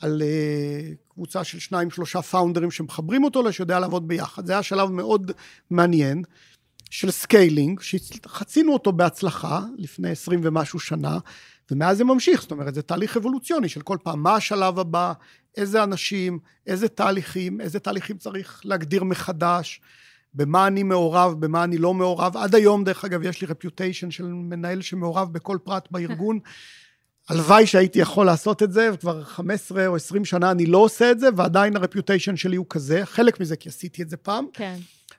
על 0.00 0.22
אה, 0.22 0.92
קבוצה 1.08 1.44
של 1.44 1.58
שניים, 1.58 1.90
שלושה 1.90 2.22
founderים 2.22 2.70
שמחברים 2.70 3.24
אותו, 3.24 3.40
אלא 3.40 3.50
שיודע 3.52 3.78
לעבוד 3.78 4.08
ביחד. 4.08 4.46
זה 4.46 4.52
היה 4.52 4.62
שלב 4.62 4.90
מאוד 4.90 5.32
מעניין 5.70 6.22
של 6.90 7.10
scaling, 7.10 7.80
שחצינו 7.80 8.72
אותו 8.72 8.92
בהצלחה 8.92 9.60
לפני 9.76 10.10
עשרים 10.10 10.40
ומשהו 10.42 10.80
שנה, 10.80 11.18
ומאז 11.70 11.98
זה 11.98 12.04
ממשיך, 12.04 12.42
זאת 12.42 12.50
אומרת, 12.50 12.74
זה 12.74 12.82
תהליך 12.82 13.16
אבולוציוני 13.16 13.68
של 13.68 13.80
כל 13.80 13.96
פעם, 14.02 14.22
מה 14.22 14.34
השלב 14.34 14.78
הבא, 14.78 15.12
איזה 15.56 15.82
אנשים, 15.82 16.38
איזה 16.66 16.88
תהליכים, 16.88 17.60
איזה 17.60 17.78
תהליכים 17.78 18.16
צריך 18.16 18.60
להגדיר 18.64 19.04
מחדש. 19.04 19.80
במה 20.34 20.66
אני 20.66 20.82
מעורב, 20.82 21.34
במה 21.40 21.64
אני 21.64 21.78
לא 21.78 21.94
מעורב. 21.94 22.36
עד 22.36 22.54
היום, 22.54 22.84
דרך 22.84 23.04
אגב, 23.04 23.22
יש 23.22 23.40
לי 23.40 23.46
reputation 23.46 24.10
של 24.10 24.24
מנהל 24.24 24.80
שמעורב 24.80 25.32
בכל 25.32 25.58
פרט 25.64 25.88
בארגון. 25.90 26.38
הלוואי 27.28 27.66
שהייתי 27.66 27.98
יכול 27.98 28.26
לעשות 28.26 28.62
את 28.62 28.72
זה, 28.72 28.90
וכבר 28.94 29.24
15 29.24 29.86
או 29.86 29.96
20 29.96 30.24
שנה 30.24 30.50
אני 30.50 30.66
לא 30.66 30.78
עושה 30.78 31.10
את 31.10 31.20
זה, 31.20 31.28
ועדיין 31.36 31.76
הרפיוטיישן 31.76 32.36
שלי 32.36 32.56
הוא 32.56 32.66
כזה. 32.68 33.06
חלק 33.06 33.40
מזה 33.40 33.56
כי 33.56 33.68
עשיתי 33.68 34.02
את 34.02 34.10
זה 34.10 34.16
פעם, 34.16 34.46
כן. 34.52 34.76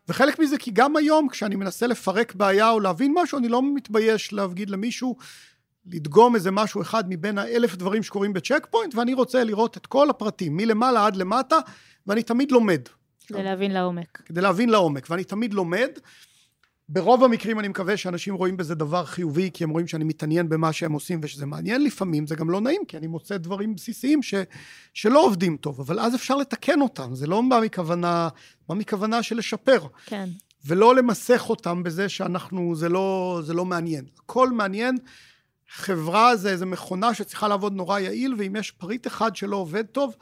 וחלק 0.07 0.39
מזה 0.39 0.57
כי 0.57 0.71
גם 0.71 0.95
היום, 0.95 1.29
כשאני 1.29 1.55
מנסה 1.55 1.87
לפרק 1.87 2.35
בעיה 2.35 2.69
או 2.69 2.79
להבין 2.79 3.13
משהו, 3.17 3.37
אני 3.37 3.47
לא 3.47 3.61
מתבייש 3.75 4.33
להגיד 4.33 4.69
למישהו, 4.69 5.15
לדגום 5.91 6.35
איזה 6.35 6.51
משהו 6.51 6.81
אחד 6.81 7.03
מבין 7.07 7.37
האלף 7.37 7.75
דברים 7.75 8.03
שקורים 8.03 8.33
בצ'ק 8.33 8.67
פוינט, 8.71 8.95
ואני 8.95 9.13
רוצה 9.13 9.43
לראות 9.43 9.77
את 9.77 9.85
כל 9.85 10.09
הפרטים, 10.09 10.57
מלמעלה 10.57 11.05
עד 11.05 11.15
למטה, 11.15 11.57
ואני 12.07 12.23
תמיד 12.23 12.51
לומד. 12.51 12.81
כדי 13.27 13.43
להבין 13.43 13.71
לעומק. 13.71 14.21
כדי 14.25 14.41
להבין 14.41 14.69
לעומק, 14.69 15.07
ואני 15.09 15.23
תמיד 15.23 15.53
לומד. 15.53 15.89
ברוב 16.91 17.23
המקרים 17.23 17.59
אני 17.59 17.67
מקווה 17.67 17.97
שאנשים 17.97 18.35
רואים 18.35 18.57
בזה 18.57 18.75
דבר 18.75 19.05
חיובי, 19.05 19.49
כי 19.53 19.63
הם 19.63 19.69
רואים 19.69 19.87
שאני 19.87 20.03
מתעניין 20.03 20.49
במה 20.49 20.73
שהם 20.73 20.91
עושים 20.93 21.19
ושזה 21.23 21.45
מעניין. 21.45 21.83
לפעמים 21.83 22.27
זה 22.27 22.35
גם 22.35 22.49
לא 22.49 22.61
נעים, 22.61 22.81
כי 22.87 22.97
אני 22.97 23.07
מוצא 23.07 23.37
דברים 23.37 23.75
בסיסיים 23.75 24.23
ש, 24.23 24.33
שלא 24.93 25.25
עובדים 25.25 25.57
טוב, 25.57 25.79
אבל 25.79 25.99
אז 25.99 26.15
אפשר 26.15 26.35
לתקן 26.35 26.81
אותם. 26.81 27.15
זה 27.15 27.27
לא 27.27 27.41
בא 27.49 27.59
מכוונה, 27.63 28.29
בא 28.69 28.75
מכוונה 28.75 29.23
של 29.23 29.37
לשפר. 29.37 29.79
כן. 30.05 30.29
ולא 30.65 30.95
למסך 30.95 31.49
אותם 31.49 31.83
בזה 31.83 32.09
שאנחנו, 32.09 32.75
זה 32.75 32.89
לא, 32.89 33.39
זה 33.43 33.53
לא 33.53 33.65
מעניין. 33.65 34.05
הכל 34.23 34.51
מעניין. 34.51 34.97
חברה 35.71 36.35
זה 36.35 36.49
איזה 36.49 36.65
מכונה 36.65 37.13
שצריכה 37.13 37.47
לעבוד 37.47 37.73
נורא 37.73 37.99
יעיל, 37.99 38.35
ואם 38.37 38.55
יש 38.55 38.71
פריט 38.71 39.07
אחד 39.07 39.35
שלא 39.35 39.55
עובד 39.55 39.85
טוב, 39.85 40.15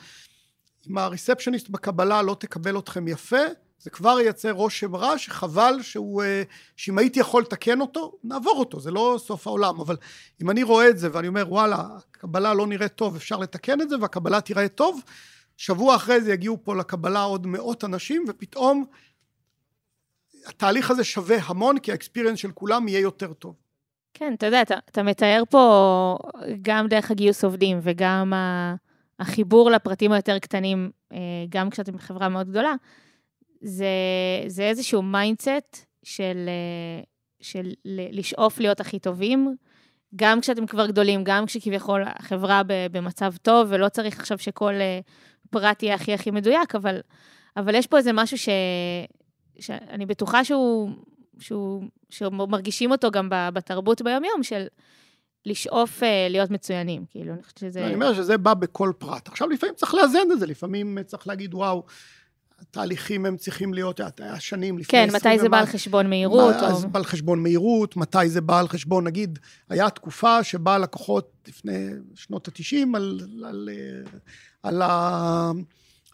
אם 0.90 0.98
הריספשניסט 0.98 1.70
בקבלה 1.70 2.22
לא 2.22 2.36
תקבל 2.40 2.80
אתכם 2.80 3.08
יפה, 3.08 3.42
זה 3.80 3.90
כבר 3.90 4.20
ייצר 4.20 4.52
רושם 4.52 4.96
רע 4.96 5.18
שחבל 5.18 5.82
שהוא, 5.82 6.24
אה, 6.24 6.44
שאם 6.76 6.98
הייתי 6.98 7.20
יכול 7.20 7.42
לתקן 7.42 7.82
אותו, 7.82 8.18
נעבור 8.24 8.60
אותו, 8.60 8.80
זה 8.80 8.92
לא 8.92 9.20
סוף 9.20 9.48
העולם, 9.48 9.80
אבל 9.80 9.98
אם 10.42 10.50
אני 10.50 10.64
רואה 10.64 10.90
את 10.90 10.98
זה 10.98 11.10
ואני 11.12 11.28
אומר 11.28 11.46
וואלה, 11.50 11.84
הקבלה 11.98 12.54
לא 12.54 12.68
נראית 12.68 12.96
טוב, 12.96 13.16
אפשר 13.16 13.38
לתקן 13.38 13.82
את 13.82 13.90
זה 13.90 13.96
והקבלה 14.02 14.42
תיראה 14.42 14.68
טוב, 14.68 15.02
שבוע 15.58 15.96
אחרי 15.96 16.22
זה 16.22 16.34
יגיעו 16.34 16.64
פה 16.64 16.76
לקבלה 16.76 17.22
עוד 17.22 17.48
מאות 17.48 17.84
אנשים 17.84 18.26
ופתאום 18.28 18.86
התהליך 20.46 20.92
הזה 20.92 21.04
שווה 21.04 21.38
המון 21.42 21.80
כי 21.80 21.92
ה 21.92 21.96
experience 21.96 22.40
של 22.40 22.52
כולם 22.52 22.88
יהיה 22.88 23.00
יותר 23.00 23.34
טוב. 23.34 23.67
כן, 24.20 24.34
אתה 24.34 24.46
יודע, 24.46 24.62
אתה, 24.62 24.76
אתה 24.90 25.04
מתאר 25.04 25.44
פה 25.50 26.18
גם 26.62 26.88
דרך 26.88 27.12
הגיוס 27.12 27.44
עובדים 27.44 27.80
וגם 27.82 28.34
החיבור 29.20 29.72
לפרטים 29.72 30.12
היותר 30.12 30.40
קטנים, 30.40 30.92
אה, 31.14 31.18
גם 31.50 31.70
כשאתם 31.70 31.94
בחברה 31.94 32.30
מאוד 32.30 32.50
גדולה, 32.50 32.74
זה, 33.62 33.86
זה 34.48 34.64
איזשהו 34.64 35.02
mindset 35.02 35.86
של, 36.04 36.50
אה, 36.50 37.04
של 37.42 37.74
לשאוף 37.86 38.60
להיות 38.60 38.80
הכי 38.80 39.00
טובים, 39.00 39.56
גם 40.16 40.42
כשאתם 40.42 40.66
כבר 40.66 40.88
גדולים, 40.88 41.24
גם 41.24 41.46
כשכביכול 41.46 42.04
החברה 42.06 42.62
במצב 42.92 43.34
טוב, 43.42 43.68
ולא 43.70 43.90
צריך 43.90 44.20
עכשיו 44.20 44.38
שכל 44.38 44.74
אה, 44.74 45.00
פרט 45.50 45.84
יהיה 45.84 45.96
הכי 45.96 46.14
הכי 46.14 46.32
מדויק, 46.32 46.76
אבל, 46.76 47.00
אבל 47.58 47.76
יש 47.76 47.88
פה 47.88 47.98
איזה 47.98 48.14
משהו 48.14 48.38
ש, 48.38 48.50
שאני 49.60 50.06
בטוחה 50.06 50.44
שהוא, 50.44 50.90
שהוא, 51.40 51.84
שמרגישים 52.10 52.92
אותו 52.92 53.12
גם 53.12 53.30
בתרבות 53.30 54.02
ביומיום, 54.02 54.44
של 54.44 54.68
לשאוף 55.46 56.04
אה, 56.04 56.28
להיות 56.30 56.52
מצוינים, 56.52 57.06
כאילו, 57.10 57.34
אני 57.34 57.44
חושבת 57.44 57.58
שזה... 57.58 57.86
אני 57.86 57.94
אומר 57.94 58.14
שזה 58.14 58.38
בא 58.38 58.54
בכל 58.54 58.92
פרט. 58.98 59.28
עכשיו, 59.28 59.50
לפעמים 59.50 59.76
צריך 59.76 59.94
לאזן 59.94 60.32
את 60.32 60.40
זה, 60.40 60.46
לפעמים 60.46 60.98
צריך 61.06 61.28
להגיד, 61.28 61.54
וואו, 61.54 61.84
התהליכים 62.62 63.26
הם 63.26 63.38
צריכים 63.38 63.74
להיות, 63.74 64.00
היה 64.20 64.40
שנים 64.40 64.78
לפני 64.78 65.00
כן, 65.00 65.16
מתי 65.16 65.40
זה 65.40 65.50
בא 65.50 65.60
על 65.60 65.66
חשבון 65.66 66.10
מהירות? 66.10 66.56
מה, 66.56 66.72
או... 66.72 66.80
זה 66.80 66.88
בא 66.88 67.00
על 67.00 67.06
חשבון 67.06 67.44
מהירות, 67.44 67.98
מתי 67.98 68.30
זה 68.30 68.42
בא 68.42 68.60
על 68.60 68.68
חשבון, 68.68 69.04
נגיד, 69.04 69.40
היה 69.70 69.90
תקופה 69.90 70.44
שבה 70.44 70.78
לקוחות 70.78 71.32
לפני 71.48 71.90
שנות 72.16 72.48
ה-90 72.48 72.96
על, 72.96 73.20
על, 73.46 73.70
על, 74.64 74.82
על, 74.82 74.82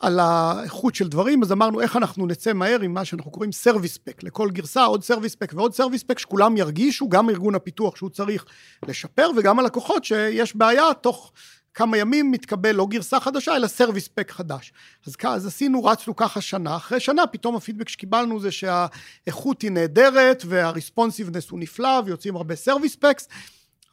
על 0.03 0.19
האיכות 0.19 0.95
של 0.95 1.07
דברים, 1.07 1.43
אז 1.43 1.51
אמרנו 1.51 1.81
איך 1.81 1.95
אנחנו 1.95 2.25
נצא 2.25 2.53
מהר 2.53 2.81
עם 2.81 2.93
מה 2.93 3.05
שאנחנו 3.05 3.31
קוראים 3.31 3.51
service 3.51 3.97
pack, 3.97 4.23
לכל 4.23 4.49
גרסה 4.51 4.83
עוד 4.83 5.03
service 5.03 5.35
pack 5.35 5.53
ועוד 5.55 5.73
service 5.73 6.03
pack, 6.03 6.19
שכולם 6.19 6.57
ירגישו, 6.57 7.09
גם 7.09 7.29
ארגון 7.29 7.55
הפיתוח 7.55 7.95
שהוא 7.95 8.09
צריך 8.09 8.45
לשפר, 8.87 9.29
וגם 9.37 9.59
הלקוחות 9.59 10.03
שיש 10.03 10.55
בעיה, 10.55 10.93
תוך 11.01 11.31
כמה 11.73 11.97
ימים 11.97 12.31
מתקבל 12.31 12.71
לא 12.71 12.87
גרסה 12.89 13.19
חדשה, 13.19 13.55
אלא 13.55 13.67
service 13.67 14.07
pack 14.07 14.31
חדש. 14.31 14.73
אז, 15.07 15.15
אז 15.27 15.45
עשינו, 15.45 15.83
רצנו 15.83 16.15
ככה 16.15 16.41
שנה, 16.41 16.75
אחרי 16.75 16.99
שנה 16.99 17.27
פתאום 17.27 17.55
הפידבק 17.55 17.89
שקיבלנו 17.89 18.39
זה 18.39 18.51
שהאיכות 18.51 19.61
היא 19.61 19.71
נהדרת, 19.71 20.43
וה 20.45 20.58
responsiveness 20.58 21.49
הוא 21.49 21.59
נפלא, 21.59 22.01
ויוצאים 22.05 22.35
הרבה 22.35 22.55
service 22.55 22.95
packs, 22.95 23.27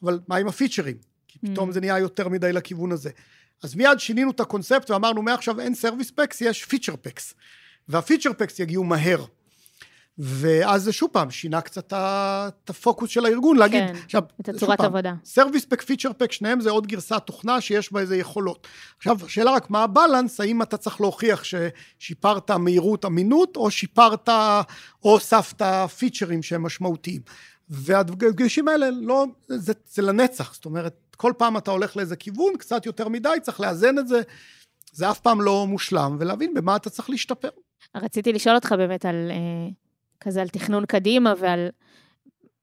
אבל 0.03 0.20
מה 0.29 0.37
עם 0.37 0.49
הפיצ'רים? 0.49 0.96
כי 1.29 1.38
פתאום 1.38 1.70
mm. 1.70 1.73
זה 1.73 1.81
נהיה 1.81 1.99
יותר 1.99 2.29
מדי 2.29 2.53
לכיוון 2.53 2.92
הזה. 2.92 3.11
אז 3.62 3.75
מיד 3.75 3.99
שינינו 3.99 4.31
את 4.31 4.40
הקונספט 4.40 4.90
ואמרנו 4.90 5.23
מעכשיו 5.23 5.61
אין 5.61 5.75
service 5.75 6.11
packs, 6.11 6.40
יש 6.40 6.64
feature 6.64 6.94
packs. 7.03 7.35
וה 7.88 7.98
feature 7.98 8.33
packs 8.33 8.59
יגיעו 8.59 8.85
מהר. 8.85 9.25
ואז 10.18 10.83
זה 10.83 10.92
שוב 10.92 11.11
פעם 11.12 11.31
שינה 11.31 11.61
קצת 11.61 11.92
את 11.92 12.70
הפוקוס 12.70 13.11
של 13.11 13.25
הארגון, 13.27 13.57
להגיד, 13.57 13.83
כן, 13.87 13.94
עכשיו, 14.05 14.23
את 14.40 14.49
הצורת 14.49 14.81
עבודה. 14.81 15.14
service 15.25 15.64
pack, 15.64 15.83
feature 15.83 16.12
pack, 16.12 16.33
שניהם 16.33 16.61
זה 16.61 16.70
עוד 16.70 16.87
גרסת 16.87 17.23
תוכנה 17.25 17.61
שיש 17.61 17.92
בה 17.92 18.01
איזה 18.01 18.16
יכולות. 18.16 18.66
עכשיו, 18.96 19.16
השאלה 19.25 19.51
רק 19.51 19.70
מה 19.70 19.83
ה 19.83 19.89
balance, 19.89 20.40
האם 20.40 20.62
אתה 20.62 20.77
צריך 20.77 21.01
להוכיח 21.01 21.42
ששיפרת 21.44 22.51
מהירות 22.51 23.05
אמינות, 23.05 23.57
או 23.57 23.70
שיפרת, 23.70 24.29
או 24.29 25.12
הוספת 25.12 25.62
פיצ'רים 25.99 26.42
שהם 26.42 26.62
משמעותיים. 26.62 27.20
והדגשים 27.68 28.68
האלה 28.68 28.90
לא, 28.90 29.27
זה, 29.49 29.73
זה 29.90 30.03
לנצח, 30.03 30.55
זאת 30.55 30.64
אומרת, 30.64 31.10
כל 31.20 31.33
פעם 31.38 31.56
אתה 31.56 31.70
הולך 31.70 31.96
לאיזה 31.96 32.16
כיוון, 32.16 32.52
קצת 32.59 32.87
יותר 32.87 33.09
מדי, 33.09 33.28
צריך 33.42 33.61
לאזן 33.61 33.98
את 33.98 34.09
זה, 34.09 34.20
זה 34.92 35.11
אף 35.11 35.20
פעם 35.20 35.40
לא 35.40 35.66
מושלם, 35.66 36.16
ולהבין 36.20 36.54
במה 36.54 36.76
אתה 36.76 36.90
צריך 36.90 37.11
להשתפר. 37.11 37.48
רציתי 37.96 38.33
לשאול 38.33 38.54
אותך 38.54 38.72
באמת 38.72 39.04
על, 39.04 39.30
אה, 39.30 39.68
כזה 40.20 40.40
על 40.40 40.48
תכנון 40.48 40.87
קדימה 40.87 41.35
ועל, 41.38 41.68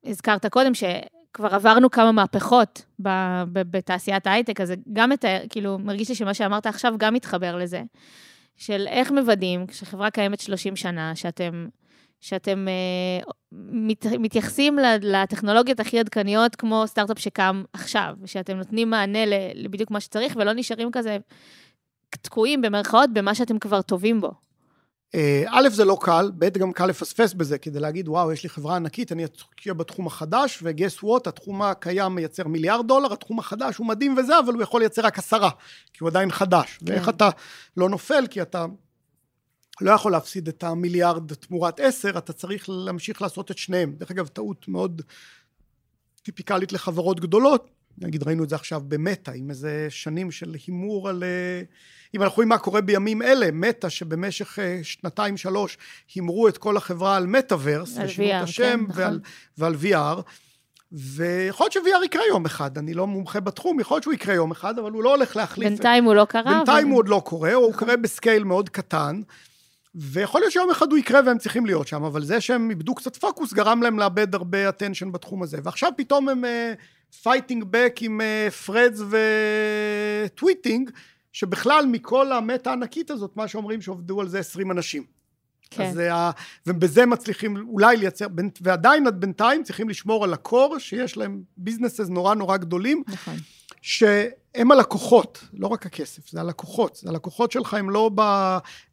הזכרת 0.05 0.45
קודם 0.45 0.71
שכבר 0.73 1.55
עברנו 1.55 1.91
כמה 1.91 2.11
מהפכות 2.11 2.85
ב, 3.01 3.09
ב, 3.53 3.77
בתעשיית 3.77 4.27
ההייטק, 4.27 4.61
אז 4.61 4.73
גם 4.93 5.13
את 5.13 5.25
ה... 5.25 5.27
כאילו, 5.49 5.79
מרגיש 5.79 6.09
לי 6.09 6.15
שמה 6.15 6.33
שאמרת 6.33 6.65
עכשיו 6.65 6.93
גם 6.97 7.13
מתחבר 7.13 7.55
לזה. 7.55 7.83
של 8.55 8.85
איך 8.87 9.11
מוודאים, 9.11 9.67
כשחברה 9.67 10.11
קיימת 10.11 10.39
30 10.39 10.75
שנה, 10.75 11.15
שאתם, 11.15 11.67
שאתם 12.21 12.67
uh, 13.23 13.31
מת, 13.51 14.05
מתייחסים 14.05 14.79
לטכנולוגיות 15.01 15.79
הכי 15.79 15.99
עדכניות 15.99 16.55
כמו 16.55 16.83
סטארט-אפ 16.87 17.19
שקם 17.19 17.63
עכשיו, 17.73 18.13
ושאתם 18.21 18.57
נותנים 18.57 18.89
מענה 18.89 19.19
לבדיוק 19.55 19.91
מה 19.91 19.99
שצריך, 19.99 20.35
ולא 20.35 20.53
נשארים 20.53 20.91
כזה 20.91 21.17
תקועים 22.21 22.61
במרכאות 22.61 23.09
במה 23.13 23.35
שאתם 23.35 23.59
כבר 23.59 23.81
טובים 23.81 24.21
בו. 24.21 24.31
אה, 25.15 25.43
א', 25.47 25.69
זה 25.69 25.85
לא 25.85 25.97
קל, 26.01 26.31
ב', 26.37 26.57
גם 26.57 26.71
קל 26.71 26.85
לפספס 26.85 27.33
בזה, 27.33 27.57
כדי 27.57 27.79
להגיד, 27.79 28.07
וואו, 28.07 28.31
יש 28.31 28.43
לי 28.43 28.49
חברה 28.49 28.75
ענקית, 28.75 29.11
אני 29.11 29.25
אשקיע 29.25 29.73
בתחום 29.73 30.07
החדש, 30.07 30.59
וגס 30.63 31.03
וואט, 31.03 31.27
התחום 31.27 31.61
הקיים 31.61 32.15
מייצר 32.15 32.47
מיליארד 32.47 32.87
דולר, 32.87 33.13
התחום 33.13 33.39
החדש 33.39 33.77
הוא 33.77 33.87
מדהים 33.87 34.17
וזה, 34.17 34.39
אבל 34.39 34.53
הוא 34.53 34.63
יכול 34.63 34.81
לייצר 34.81 35.01
רק 35.01 35.17
עשרה, 35.17 35.49
כי 35.93 35.97
הוא 35.99 36.09
עדיין 36.09 36.31
חדש. 36.31 36.77
כן. 36.77 36.91
ואיך 36.93 37.09
אתה 37.09 37.29
לא 37.77 37.89
נופל, 37.89 38.27
כי 38.29 38.41
אתה 38.41 38.65
לא 39.81 39.91
יכול 39.91 40.11
להפסיד 40.11 40.47
את 40.47 40.63
המיליארד 40.63 41.33
תמורת 41.33 41.79
עשר, 41.79 42.17
אתה 42.17 42.33
צריך 42.33 42.65
להמשיך 42.69 43.21
לעשות 43.21 43.51
את 43.51 43.57
שניהם. 43.57 43.95
דרך 43.97 44.11
אגב, 44.11 44.27
טעות 44.27 44.67
מאוד 44.67 45.01
טיפיקלית 46.21 46.73
לחברות 46.73 47.19
גדולות, 47.19 47.69
נגיד 47.97 48.23
ראינו 48.23 48.43
את 48.43 48.49
זה 48.49 48.55
עכשיו 48.55 48.81
במטא, 48.87 49.31
עם 49.31 49.49
איזה 49.49 49.87
שנים 49.89 50.31
של 50.31 50.55
הימור 50.67 51.09
על... 51.09 51.23
אה, 51.23 51.61
אם 52.15 52.23
אנחנו 52.23 52.35
רואים 52.35 52.49
מה 52.49 52.57
קורה 52.57 52.81
בימים 52.81 53.21
אלה, 53.21 53.51
מטא 53.51 53.89
שבמשך 53.89 54.59
אה, 54.59 54.79
שנתיים 54.83 55.37
שלוש 55.37 55.77
הימרו 56.15 56.47
את 56.47 56.57
כל 56.57 56.77
החברה 56.77 57.17
על 57.17 57.27
מטאוורס, 57.27 57.97
ושינו 58.03 58.37
את 58.37 58.43
השם, 58.43 58.85
כן, 58.87 58.93
ועל, 58.93 59.07
נכון. 59.07 59.19
ועל 59.57 59.75
VR, 59.75 60.21
ויכול 60.91 61.63
להיות 61.63 61.71
ש-VR 61.73 62.05
יקרה 62.05 62.21
יום 62.29 62.45
אחד, 62.45 62.77
אני 62.77 62.93
לא 62.93 63.07
מומחה 63.07 63.39
בתחום, 63.39 63.79
יכול 63.79 63.95
להיות 63.95 64.03
שהוא 64.03 64.13
יקרה 64.13 64.35
יום 64.35 64.51
אחד, 64.51 64.79
אבל 64.79 64.91
הוא 64.91 65.03
לא 65.03 65.15
הולך 65.15 65.35
להחליף... 65.35 65.69
בינתיים 65.69 66.03
הוא 66.03 66.15
לא 66.15 66.25
קרה. 66.25 66.53
בינתיים 66.57 66.87
ו... 66.87 66.89
הוא 66.89 66.97
עוד 66.97 67.09
לא 67.09 67.21
קורה, 67.25 67.53
או 67.53 67.59
הוא. 67.59 67.73
קורה 67.73 67.97
בסקייל 67.97 68.43
מאוד 68.43 68.69
קטן. 68.69 69.21
ויכול 69.99 70.41
להיות 70.41 70.51
שיום 70.51 70.69
אחד 70.71 70.91
הוא 70.91 70.97
יקרה 70.97 71.21
והם 71.25 71.37
צריכים 71.37 71.65
להיות 71.65 71.87
שם, 71.87 72.03
אבל 72.03 72.23
זה 72.23 72.41
שהם 72.41 72.69
איבדו 72.69 72.95
קצת 72.95 73.15
פוקוס 73.15 73.53
גרם 73.53 73.83
להם 73.83 73.99
לאבד 73.99 74.35
הרבה 74.35 74.69
attention 74.69 75.09
בתחום 75.11 75.43
הזה. 75.43 75.57
ועכשיו 75.63 75.91
פתאום 75.97 76.29
הם 76.29 76.43
fighting 77.23 77.63
uh, 77.63 77.65
back 77.69 77.95
עם 78.01 78.21
Threads 78.65 78.99
uh, 78.99 79.03
ו 80.25 80.32
tweeting, 80.32 80.89
שבכלל 81.33 81.85
מכל 81.91 82.31
המטה 82.31 82.69
הענקית 82.69 83.11
הזאת, 83.11 83.37
מה 83.37 83.47
שאומרים 83.47 83.81
שעובדו 83.81 84.21
על 84.21 84.27
זה 84.27 84.39
20 84.39 84.71
אנשים. 84.71 85.03
כן. 85.69 85.83
אז 85.83 85.97
ה... 85.97 86.31
ובזה 86.67 87.05
מצליחים 87.05 87.57
אולי 87.69 87.97
לייצר, 87.97 88.27
ועדיין 88.61 89.07
עד 89.07 89.21
בינתיים 89.21 89.63
צריכים 89.63 89.89
לשמור 89.89 90.23
על 90.23 90.33
ה 90.33 90.41
core, 90.41 90.79
שיש 90.79 91.17
להם 91.17 91.41
businesses 91.57 92.09
נורא 92.09 92.35
נורא 92.35 92.57
גדולים. 92.57 93.03
נכון. 93.07 93.35
שהם 93.81 94.71
הלקוחות, 94.71 95.43
לא 95.53 95.67
רק 95.67 95.85
הכסף, 95.85 96.29
זה 96.29 96.41
הלקוחות. 96.41 96.95
זה 96.95 97.09
הלקוחות 97.09 97.51
שלך 97.51 97.73
הם 97.73 97.89
לא 97.89 98.11
ב... 98.15 98.21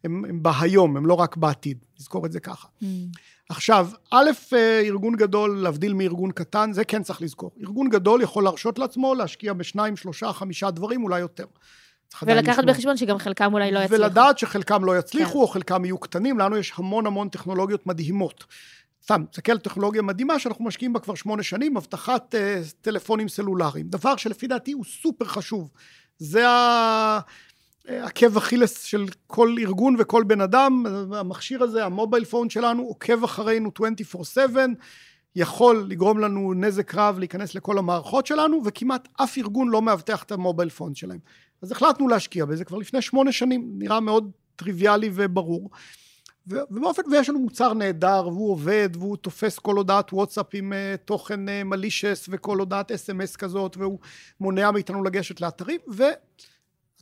הם, 0.03 0.25
הם 0.25 0.43
בהיום, 0.43 0.97
הם 0.97 1.05
לא 1.05 1.13
רק 1.13 1.37
בעתיד. 1.37 1.77
נזכור 1.99 2.25
את 2.25 2.31
זה 2.31 2.39
ככה. 2.39 2.67
Mm. 2.81 2.85
עכשיו, 3.49 3.89
א', 4.11 4.29
אה, 4.53 4.81
ארגון 4.85 5.15
גדול, 5.15 5.57
להבדיל 5.57 5.93
מארגון 5.93 6.31
קטן, 6.31 6.73
זה 6.73 6.85
כן 6.85 7.03
צריך 7.03 7.21
לזכור. 7.21 7.51
ארגון 7.61 7.89
גדול 7.89 8.21
יכול 8.21 8.43
להרשות 8.43 8.79
לעצמו 8.79 9.15
להשקיע 9.15 9.53
בשניים, 9.53 9.97
שלושה, 9.97 10.33
חמישה 10.33 10.71
דברים, 10.71 11.03
אולי 11.03 11.19
יותר. 11.19 11.45
ולקחת 12.21 12.63
בחשבון 12.63 12.97
שגם 12.97 13.17
חלקם 13.17 13.53
אולי 13.53 13.71
לא 13.71 13.79
יצליחו. 13.79 14.03
ולדעת 14.03 14.37
שחלקם 14.37 14.85
לא 14.85 14.97
יצליחו, 14.97 15.31
כן. 15.31 15.39
או 15.39 15.47
חלקם 15.47 15.85
יהיו 15.85 15.97
קטנים, 15.97 16.39
לנו 16.39 16.57
יש 16.57 16.73
המון 16.75 17.05
המון 17.05 17.29
טכנולוגיות 17.29 17.87
מדהימות. 17.87 18.43
סתם, 19.05 19.23
תסתכל 19.31 19.51
על 19.51 19.57
טכנולוגיה 19.57 20.01
מדהימה 20.01 20.39
שאנחנו 20.39 20.65
משקיעים 20.65 20.93
בה 20.93 20.99
כבר 20.99 21.15
שמונה 21.15 21.43
שנים, 21.43 21.77
אבטחת 21.77 22.35
אה, 22.35 22.61
טלפונים 22.81 23.29
סלולריים. 23.29 23.87
דבר 23.87 24.15
שלפי 24.15 24.47
דעתי 24.47 24.71
הוא 24.71 24.85
סופר 24.85 25.25
חשוב. 25.25 25.71
זה 26.17 26.49
ה... 26.49 27.19
עקב 27.87 28.37
אכילס 28.37 28.83
של 28.83 29.05
כל 29.27 29.55
ארגון 29.59 29.95
וכל 29.99 30.23
בן 30.23 30.41
אדם, 30.41 30.85
המכשיר 31.13 31.63
הזה, 31.63 31.85
המובייל 31.85 32.25
פון 32.25 32.49
שלנו, 32.49 32.83
עוקב 32.83 33.23
אחרינו 33.23 33.71
24/7, 34.15 34.37
יכול 35.35 35.85
לגרום 35.89 36.19
לנו 36.19 36.53
נזק 36.53 36.95
רב 36.95 37.19
להיכנס 37.19 37.55
לכל 37.55 37.77
המערכות 37.77 38.27
שלנו, 38.27 38.61
וכמעט 38.65 39.07
אף 39.23 39.37
ארגון 39.37 39.69
לא 39.69 39.81
מאבטח 39.81 40.23
את 40.23 40.31
המובייל 40.31 40.69
פון 40.69 40.95
שלהם. 40.95 41.19
אז 41.61 41.71
החלטנו 41.71 42.07
להשקיע 42.07 42.45
בזה 42.45 42.65
כבר 42.65 42.77
לפני 42.77 43.01
שמונה 43.01 43.31
שנים, 43.31 43.71
נראה 43.77 43.99
מאוד 43.99 44.31
טריוויאלי 44.55 45.09
וברור. 45.13 45.69
ובאופן, 46.47 47.01
ויש 47.11 47.29
לנו 47.29 47.39
מוצר 47.39 47.73
נהדר, 47.73 48.27
והוא 48.27 48.51
עובד, 48.51 48.89
והוא 48.93 49.17
תופס 49.17 49.59
כל 49.59 49.75
הודעת 49.75 50.13
וואטסאפ 50.13 50.45
עם 50.53 50.73
uh, 50.73 50.97
תוכן 51.05 51.39
מלישס, 51.65 52.25
uh, 52.25 52.29
וכל 52.31 52.59
הודעת 52.59 52.91
אס.אם.אס 52.91 53.35
כזאת, 53.35 53.77
והוא 53.77 53.99
מונע 54.39 54.71
מאיתנו 54.71 55.03
לגשת 55.03 55.41
לאתרים, 55.41 55.79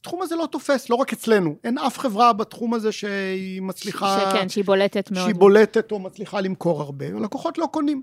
התחום 0.04 0.22
הזה 0.22 0.36
לא 0.36 0.48
תופס, 0.52 0.90
לא 0.90 0.96
רק 0.96 1.14
אצלנו. 1.14 1.56
אין 1.64 1.78
אף 1.78 2.00
חברה 2.00 2.34
בתחום 2.34 2.74
הזה 2.74 2.92
שהיא 2.92 3.62
מצליחה... 3.62 4.20
שכן, 4.20 4.50
שהיא 4.50 4.66
בולטת 4.66 5.12
מאוד. 5.12 5.24
שהיא 5.24 5.36
בולטת 5.36 5.92
או 5.92 6.00
מצליחה 6.00 6.42
למכור 6.42 6.82
הרבה. 6.82 7.06
הלקוחות 7.08 7.58
לא 7.58 7.66
קונים. 7.72 8.02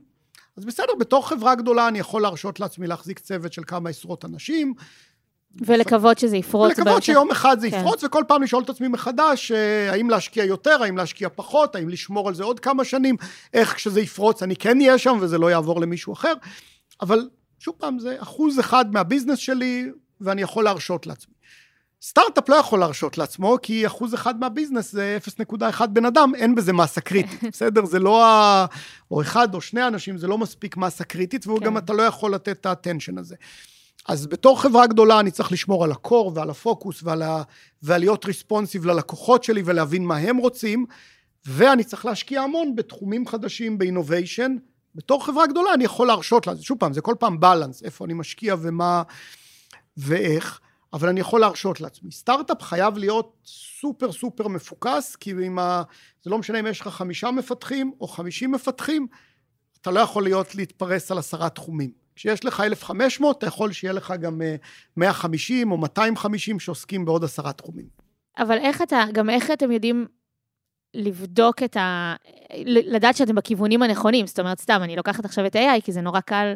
אז 0.56 0.64
בסדר, 0.64 0.92
בתור 0.98 1.28
חברה 1.28 1.54
גדולה 1.54 1.88
אני 1.88 1.98
יכול 1.98 2.22
להרשות 2.22 2.60
לעצמי 2.60 2.86
להחזיק 2.86 3.18
צוות 3.18 3.52
של 3.52 3.62
כמה 3.66 3.90
עשרות 3.90 4.24
אנשים. 4.24 4.74
ולקוות 5.54 6.18
שזה 6.18 6.36
יפרוץ. 6.36 6.78
ולקוות 6.78 7.02
שיום 7.02 7.30
אחד 7.30 7.60
זה 7.60 7.70
כן. 7.70 7.78
יפרוץ, 7.78 8.04
וכל 8.04 8.24
פעם 8.28 8.42
לשאול 8.42 8.62
את 8.62 8.70
עצמי 8.70 8.88
מחדש, 8.88 9.52
אה, 9.52 9.92
האם 9.92 10.10
להשקיע 10.10 10.44
יותר, 10.44 10.82
האם 10.82 10.96
להשקיע 10.96 11.28
פחות, 11.34 11.76
האם 11.76 11.88
לשמור 11.88 12.28
על 12.28 12.34
זה 12.34 12.44
עוד 12.44 12.60
כמה 12.60 12.84
שנים, 12.84 13.16
איך 13.54 13.74
כשזה 13.74 14.00
יפרוץ 14.00 14.42
אני 14.42 14.56
כן 14.56 14.80
אהיה 14.80 14.98
שם 14.98 15.18
וזה 15.20 15.38
לא 15.38 15.50
יעבור 15.50 15.80
למישהו 15.80 16.12
אחר. 16.12 16.32
אבל 17.00 17.28
שוב 17.58 17.74
פעם, 17.78 17.98
זה 17.98 18.16
אחוז 18.18 18.60
אחד 18.60 18.92
מה 18.92 19.02
business 19.02 19.38
שלי, 19.38 19.90
ואני 20.20 20.42
יכול 20.42 20.64
להרשות 20.64 21.06
לעצמי. 21.06 21.34
סטארט-אפ 22.02 22.48
לא 22.48 22.54
יכול 22.54 22.78
להרשות 22.78 23.18
לעצמו, 23.18 23.56
כי 23.62 23.86
אחוז 23.86 24.14
אחד 24.14 24.40
מה 24.40 24.51
business 24.51 24.92
זה 24.92 25.18
0.1 25.40 25.86
בן 25.86 26.04
אדם, 26.04 26.32
אין 26.34 26.54
בזה 26.54 26.72
מסה 26.72 27.00
קריטית, 27.00 27.44
בסדר? 27.52 27.84
זה 27.84 27.98
לא 27.98 28.24
ה... 28.24 28.66
או 29.10 29.22
אחד 29.22 29.54
או 29.54 29.60
שני 29.60 29.86
אנשים, 29.86 30.18
זה 30.18 30.26
לא 30.26 30.38
מספיק 30.38 30.76
מסה 30.76 31.04
קריטית, 31.04 31.46
וגם 31.46 31.72
כן. 31.72 31.76
אתה 31.76 31.92
לא 31.92 32.02
יכול 32.02 32.34
לתת 32.34 32.60
את 32.60 32.66
ה 32.66 32.72
attention 32.72 33.18
הזה. 33.18 33.34
אז 34.08 34.26
בתור 34.26 34.62
חברה 34.62 34.86
גדולה 34.86 35.20
אני 35.20 35.30
צריך 35.30 35.52
לשמור 35.52 35.84
על 35.84 35.92
ה 35.92 36.00
core 36.00 36.32
ועל 36.34 36.50
הפוקוס 36.50 37.02
ועל, 37.02 37.22
ה... 37.22 37.42
ועל 37.82 38.00
להיות 38.00 38.24
responsive 38.24 38.84
ללקוחות 38.86 39.44
שלי 39.44 39.62
ולהבין 39.64 40.04
מה 40.04 40.16
הם 40.16 40.36
רוצים, 40.36 40.86
ואני 41.46 41.84
צריך 41.84 42.06
להשקיע 42.06 42.42
המון 42.42 42.76
בתחומים 42.76 43.26
חדשים, 43.26 43.78
באינוביישן. 43.78 44.56
בתור 44.94 45.26
חברה 45.26 45.46
גדולה 45.46 45.74
אני 45.74 45.84
יכול 45.84 46.06
להרשות 46.06 46.46
לה, 46.46 46.52
שוב 46.60 46.78
פעם, 46.78 46.92
זה 46.92 47.00
כל 47.00 47.14
פעם 47.18 47.40
בלנס, 47.40 47.82
איפה 47.82 48.04
אני 48.04 48.14
משקיע 48.14 48.54
ומה 48.58 49.02
ואיך. 49.96 50.60
אבל 50.92 51.08
אני 51.08 51.20
יכול 51.20 51.40
להרשות 51.40 51.80
לעצמי. 51.80 52.12
סטארט-אפ 52.12 52.62
חייב 52.62 52.98
להיות 52.98 53.36
סופר 53.80 54.12
סופר 54.12 54.48
מפוקס, 54.48 55.16
כי 55.16 55.32
אם 55.32 55.58
ה... 55.58 55.82
זה 56.24 56.30
לא 56.30 56.38
משנה 56.38 56.60
אם 56.60 56.66
יש 56.66 56.80
לך 56.80 56.88
חמישה 56.88 57.30
מפתחים 57.30 57.92
או 58.00 58.08
חמישים 58.08 58.52
מפתחים, 58.52 59.06
אתה 59.80 59.90
לא 59.90 60.00
יכול 60.00 60.22
להיות 60.22 60.54
להתפרס 60.54 61.10
על 61.10 61.18
עשרה 61.18 61.48
תחומים. 61.48 61.90
כשיש 62.20 62.44
לך 62.44 62.60
1,500, 62.60 63.38
אתה 63.38 63.46
יכול 63.46 63.72
שיהיה 63.72 63.92
לך 63.92 64.14
גם 64.20 64.40
150 64.96 65.68
אה, 65.68 65.72
או 65.72 65.78
250 65.78 66.60
שעוסקים 66.60 67.04
בעוד 67.04 67.24
עשרה 67.24 67.52
תחומים. 67.52 67.86
אבל 68.38 68.58
איך 68.58 68.82
אתה, 68.82 69.04
גם 69.12 69.30
איך 69.30 69.50
אתם 69.50 69.72
יודעים 69.72 70.06
לבדוק 70.94 71.62
את 71.62 71.76
ה... 71.76 72.14
לדעת 72.66 73.16
שאתם 73.16 73.34
בכיוונים 73.34 73.82
הנכונים? 73.82 74.26
זאת 74.26 74.40
אומרת, 74.40 74.60
סתם, 74.60 74.80
אני 74.82 74.96
לוקחת 74.96 75.24
עכשיו 75.24 75.46
את 75.46 75.56
AI, 75.56 75.80
כי 75.84 75.92
זה 75.92 76.00
נורא 76.00 76.20
קל 76.20 76.54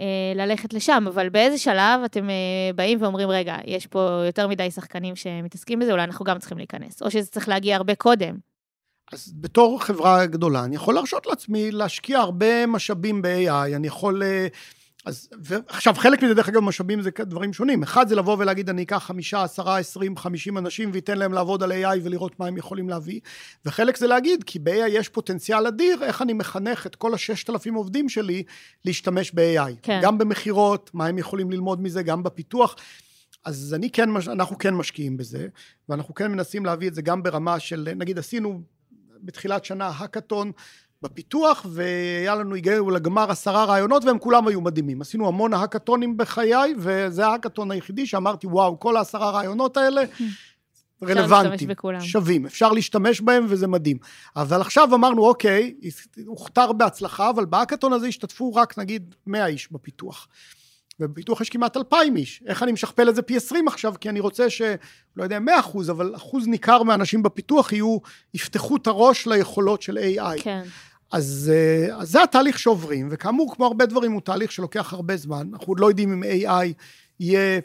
אה, 0.00 0.32
ללכת 0.34 0.74
לשם, 0.74 1.04
אבל 1.08 1.28
באיזה 1.28 1.58
שלב 1.58 2.00
אתם 2.04 2.30
אה, 2.30 2.70
באים 2.74 3.02
ואומרים, 3.02 3.28
רגע, 3.28 3.56
יש 3.64 3.86
פה 3.86 4.22
יותר 4.26 4.48
מדי 4.48 4.70
שחקנים 4.70 5.16
שמתעסקים 5.16 5.78
בזה, 5.78 5.92
אולי 5.92 6.04
אנחנו 6.04 6.24
גם 6.24 6.38
צריכים 6.38 6.58
להיכנס, 6.58 7.02
או 7.02 7.10
שזה 7.10 7.26
צריך 7.26 7.48
להגיע 7.48 7.76
הרבה 7.76 7.94
קודם. 7.94 8.36
אז 9.12 9.32
בתור 9.40 9.82
חברה 9.82 10.26
גדולה, 10.26 10.64
אני 10.64 10.76
יכול 10.76 10.94
להרשות 10.94 11.26
לעצמי 11.26 11.70
להשקיע 11.70 12.18
הרבה 12.18 12.66
משאבים 12.66 13.22
ב-AI, 13.22 13.76
אני 13.76 13.86
יכול 13.86 14.22
אה, 14.22 14.46
אז, 15.08 15.28
עכשיו, 15.68 15.94
חלק 15.94 16.22
מזה, 16.22 16.34
דרך 16.34 16.48
אגב, 16.48 16.60
משאבים 16.60 17.02
זה 17.02 17.10
דברים 17.20 17.52
שונים. 17.52 17.82
אחד 17.82 18.08
זה 18.08 18.14
לבוא 18.14 18.36
ולהגיד, 18.38 18.68
אני 18.68 18.82
אקח 18.82 18.96
חמישה, 18.96 19.42
עשרה, 19.42 19.78
עשרים, 19.78 20.16
חמישים 20.16 20.58
אנשים 20.58 20.90
ואתן 20.94 21.18
להם 21.18 21.32
לעבוד 21.32 21.62
על 21.62 21.72
AI 21.72 21.98
ולראות 22.02 22.40
מה 22.40 22.46
הם 22.46 22.56
יכולים 22.56 22.88
להביא. 22.88 23.20
וחלק 23.64 23.96
זה 23.96 24.06
להגיד, 24.06 24.44
כי 24.44 24.58
ב-AI 24.58 24.88
יש 24.88 25.08
פוטנציאל 25.08 25.66
אדיר, 25.66 26.04
איך 26.04 26.22
אני 26.22 26.32
מחנך 26.32 26.86
את 26.86 26.96
כל 26.96 27.14
הששת 27.14 27.50
אלפים 27.50 27.74
עובדים 27.74 28.08
שלי 28.08 28.42
להשתמש 28.84 29.32
ב-AI. 29.34 29.72
כן. 29.82 30.00
גם 30.02 30.18
במכירות, 30.18 30.90
מה 30.94 31.06
הם 31.06 31.18
יכולים 31.18 31.50
ללמוד 31.50 31.82
מזה, 31.82 32.02
גם 32.02 32.22
בפיתוח. 32.22 32.76
אז 33.44 33.74
אני 33.74 33.90
כן, 33.90 34.08
אנחנו 34.26 34.58
כן 34.58 34.74
משקיעים 34.74 35.16
בזה, 35.16 35.48
ואנחנו 35.88 36.14
כן 36.14 36.32
מנסים 36.32 36.66
להביא 36.66 36.88
את 36.88 36.94
זה 36.94 37.02
גם 37.02 37.22
ברמה 37.22 37.60
של, 37.60 37.88
נגיד 37.96 38.18
עשינו 38.18 38.62
בתחילת 39.22 39.64
שנה 39.64 39.86
האקתון, 39.86 40.52
בפיתוח, 41.02 41.66
והיה 41.68 42.34
לנו, 42.34 42.54
הגענו 42.54 42.90
לגמר 42.90 43.30
עשרה 43.30 43.64
רעיונות, 43.64 44.04
והם 44.04 44.18
כולם 44.18 44.48
היו 44.48 44.60
מדהימים. 44.60 45.00
עשינו 45.00 45.28
המון 45.28 45.54
האקתונים 45.54 46.16
בחיי, 46.16 46.74
וזה 46.78 47.26
האקתון 47.26 47.70
היחידי 47.70 48.06
שאמרתי, 48.06 48.46
וואו, 48.46 48.80
כל 48.80 48.96
העשרה 48.96 49.30
רעיונות 49.30 49.76
האלה, 49.76 50.02
רלוונטיים, 51.02 51.70
שווים, 52.00 52.46
אפשר 52.46 52.72
להשתמש 52.72 53.20
בהם 53.20 53.46
וזה 53.48 53.66
מדהים. 53.66 53.96
אבל 54.36 54.60
עכשיו 54.60 54.94
אמרנו, 54.94 55.26
אוקיי, 55.26 55.74
הוכתר 56.26 56.72
בהצלחה, 56.72 57.30
אבל 57.30 57.44
בהאקתון 57.44 57.92
הזה 57.92 58.06
השתתפו 58.06 58.54
רק 58.54 58.78
נגיד 58.78 59.14
100 59.26 59.46
איש 59.46 59.72
בפיתוח. 59.72 60.28
ובפיתוח 61.00 61.40
יש 61.40 61.50
כמעט 61.50 61.76
2,000 61.76 62.16
איש. 62.16 62.42
איך 62.46 62.62
אני 62.62 62.72
משכפל 62.72 63.08
את 63.08 63.14
זה 63.14 63.22
פי 63.22 63.36
20 63.36 63.68
עכשיו? 63.68 63.94
כי 64.00 64.08
אני 64.08 64.20
רוצה 64.20 64.50
ש... 64.50 64.62
לא 65.16 65.22
יודע, 65.22 65.38
100 65.38 65.60
אחוז, 65.60 65.90
אבל 65.90 66.16
אחוז 66.16 66.46
ניכר 66.46 66.82
מהאנשים 66.82 67.22
בפיתוח 67.22 67.72
יהיו, 67.72 67.98
יפתחו 68.34 68.76
את 68.76 68.86
הראש 68.86 69.26
ליכולות 69.26 69.82
של 69.82 69.98
AI. 69.98 70.42
כן. 70.42 70.62
אז, 71.12 71.52
אה, 71.54 71.96
אז 71.96 72.10
זה 72.10 72.22
התהליך 72.22 72.58
שעוברים, 72.58 73.08
וכאמור, 73.10 73.54
כמו 73.54 73.66
הרבה 73.66 73.86
דברים, 73.86 74.12
הוא 74.12 74.20
תהליך 74.20 74.52
שלוקח 74.52 74.92
הרבה 74.92 75.16
זמן. 75.16 75.48
אנחנו 75.52 75.66
עוד 75.66 75.80
לא 75.80 75.86
יודעים 75.86 76.12
אם 76.12 76.22
AI 76.22 76.72
יהיה, 77.20 77.60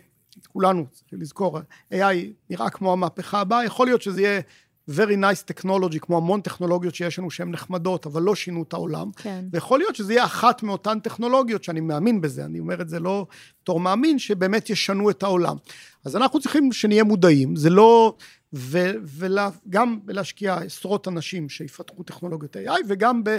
כולנו 0.48 0.86
צריכים 0.92 1.22
לזכור, 1.22 1.60
AI 1.94 2.16
נראה 2.50 2.70
כמו 2.70 2.94
המהפכה 2.94 3.40
הבאה, 3.40 3.66
יכול 3.66 3.88
להיות 3.88 4.02
שזה 4.02 4.22
יהיה 4.22 4.42
very 4.90 5.16
nice 5.16 5.54
technology, 5.54 6.00
כמו 6.02 6.18
המון 6.18 6.42
טכנולוגיות 6.42 6.96
שיש 6.96 7.20
לנו 7.20 7.32
שהן 7.32 7.52
נחמדות, 7.52 8.06
אבל 8.06 8.22
לא 8.22 8.36
שינו 8.36 8.64
את 8.64 8.74
העולם. 8.74 9.10
כן. 9.16 9.46
ויכול 9.52 9.80
להיות 9.80 9.96
שזה 9.96 10.14
יהיה 10.14 10.26
אחת 10.26 10.64
מאותן 10.64 11.00
טכנולוגיות, 11.00 11.64
שאני 11.64 11.80
מאמין 11.80 12.22
בזה, 12.22 12.46
אני 12.46 12.60
אומר 12.60 12.82
את 12.82 12.90
זה 12.90 13.00
לא 13.00 13.26
בתור 13.64 13.80
מאמין, 13.80 14.20
שבאמת 14.20 14.70
ישנו 14.70 15.10
את 15.10 15.24
העולם. 15.24 15.58
אז 16.06 16.16
אנחנו 16.16 16.40
צריכים 16.40 16.72
שנהיה 16.72 17.04
מודעים, 17.04 17.56
זה 17.56 17.70
לא... 17.70 18.16
וגם 18.54 20.00
להשקיע 20.08 20.56
עשרות 20.56 21.08
אנשים 21.08 21.50
שיפתחו 21.50 22.04
טכנולוגיות 22.04 22.56
AI, 22.56 22.82
וגם 22.88 23.24
ב... 23.24 23.38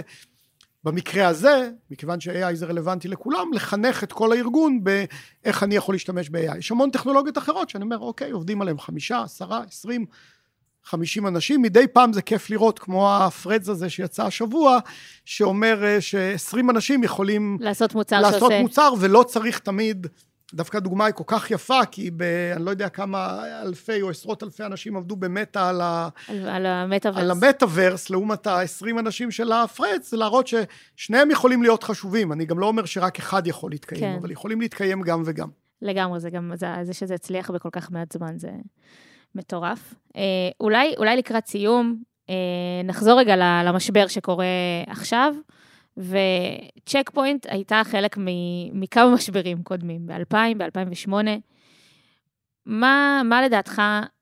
במקרה 0.83 1.27
הזה, 1.27 1.69
מכיוון 1.91 2.19
ש-AI 2.19 2.53
זה 2.53 2.65
רלוונטי 2.65 3.07
לכולם, 3.07 3.53
לחנך 3.53 4.03
את 4.03 4.11
כל 4.11 4.31
הארגון 4.31 4.83
באיך 4.83 5.63
אני 5.63 5.75
יכול 5.75 5.95
להשתמש 5.95 6.29
ב-AI. 6.29 6.57
יש 6.57 6.71
המון 6.71 6.89
טכנולוגיות 6.89 7.37
אחרות 7.37 7.69
שאני 7.69 7.83
אומר, 7.83 7.99
אוקיי, 7.99 8.31
עובדים 8.31 8.61
עליהם 8.61 8.79
חמישה, 8.79 9.21
עשרה, 9.21 9.63
עשרים, 9.67 10.05
חמישים 10.83 11.27
אנשים, 11.27 11.61
מדי 11.61 11.87
פעם 11.87 12.13
זה 12.13 12.21
כיף 12.21 12.49
לראות, 12.49 12.79
כמו 12.79 13.15
הפרדס 13.15 13.69
הזה 13.69 13.89
שיצא 13.89 14.25
השבוע, 14.25 14.79
שאומר 15.25 15.83
אה, 15.83 16.01
שעשרים 16.01 16.69
אנשים 16.69 17.03
יכולים... 17.03 17.57
לעשות 17.61 17.95
מוצר 17.95 18.21
לעשות 18.21 18.39
שעושה... 18.39 18.61
מוצר, 18.61 18.93
ולא 18.99 19.23
צריך 19.23 19.59
תמיד... 19.59 20.07
דווקא 20.53 20.77
הדוגמה 20.77 21.05
היא 21.05 21.13
כל 21.13 21.23
כך 21.27 21.51
יפה, 21.51 21.85
כי 21.91 22.11
ב, 22.11 22.21
אני 22.55 22.65
לא 22.65 22.69
יודע 22.69 22.89
כמה 22.89 23.43
אלפי 23.61 24.01
או 24.01 24.09
עשרות 24.09 24.43
אלפי 24.43 24.63
אנשים 24.63 24.97
עבדו 24.97 25.15
במטא 25.15 25.69
על, 25.69 25.81
ה, 25.81 26.09
על, 26.27 26.49
על 26.49 26.65
המטאוורס. 26.65 27.21
על 27.21 27.31
המטאוורס, 27.31 28.09
לעומת 28.09 28.47
ה-20 28.47 28.99
אנשים 28.99 29.31
של 29.31 29.51
הפרדס, 29.51 30.11
זה 30.11 30.17
להראות 30.17 30.47
ששניהם 30.47 31.31
יכולים 31.31 31.61
להיות 31.61 31.83
חשובים. 31.83 32.31
אני 32.31 32.45
גם 32.45 32.59
לא 32.59 32.65
אומר 32.65 32.85
שרק 32.85 33.19
אחד 33.19 33.47
יכול 33.47 33.71
להתקיים, 33.71 34.01
כן. 34.01 34.17
אבל 34.21 34.31
יכולים 34.31 34.61
להתקיים 34.61 35.01
גם 35.01 35.23
וגם. 35.25 35.49
לגמרי, 35.81 36.19
זה 36.19 36.29
גם, 36.29 36.51
זה, 36.55 36.67
זה 36.83 36.93
שזה 36.93 37.13
הצליח 37.13 37.51
בכל 37.51 37.69
כך 37.71 37.91
מעט 37.91 38.11
זמן, 38.11 38.37
זה... 38.37 38.49
מטורף. 39.35 39.93
אה, 40.15 40.21
אולי, 40.59 40.93
אולי 40.97 41.17
לקראת 41.17 41.47
סיום, 41.47 41.95
אה, 42.29 42.35
נחזור 42.83 43.19
רגע 43.19 43.63
למשבר 43.63 44.07
שקורה 44.07 44.45
עכשיו, 44.87 45.33
וצ'ק 45.97 47.09
פוינט 47.13 47.45
הייתה 47.49 47.81
חלק 47.85 48.17
מכמה 48.73 49.13
משברים 49.15 49.63
קודמים, 49.63 50.07
ב-2000, 50.07 50.35
ב-2008. 50.57 51.13
מה, 52.65 53.21
מה 53.25 53.41
לדעתך 53.41 53.81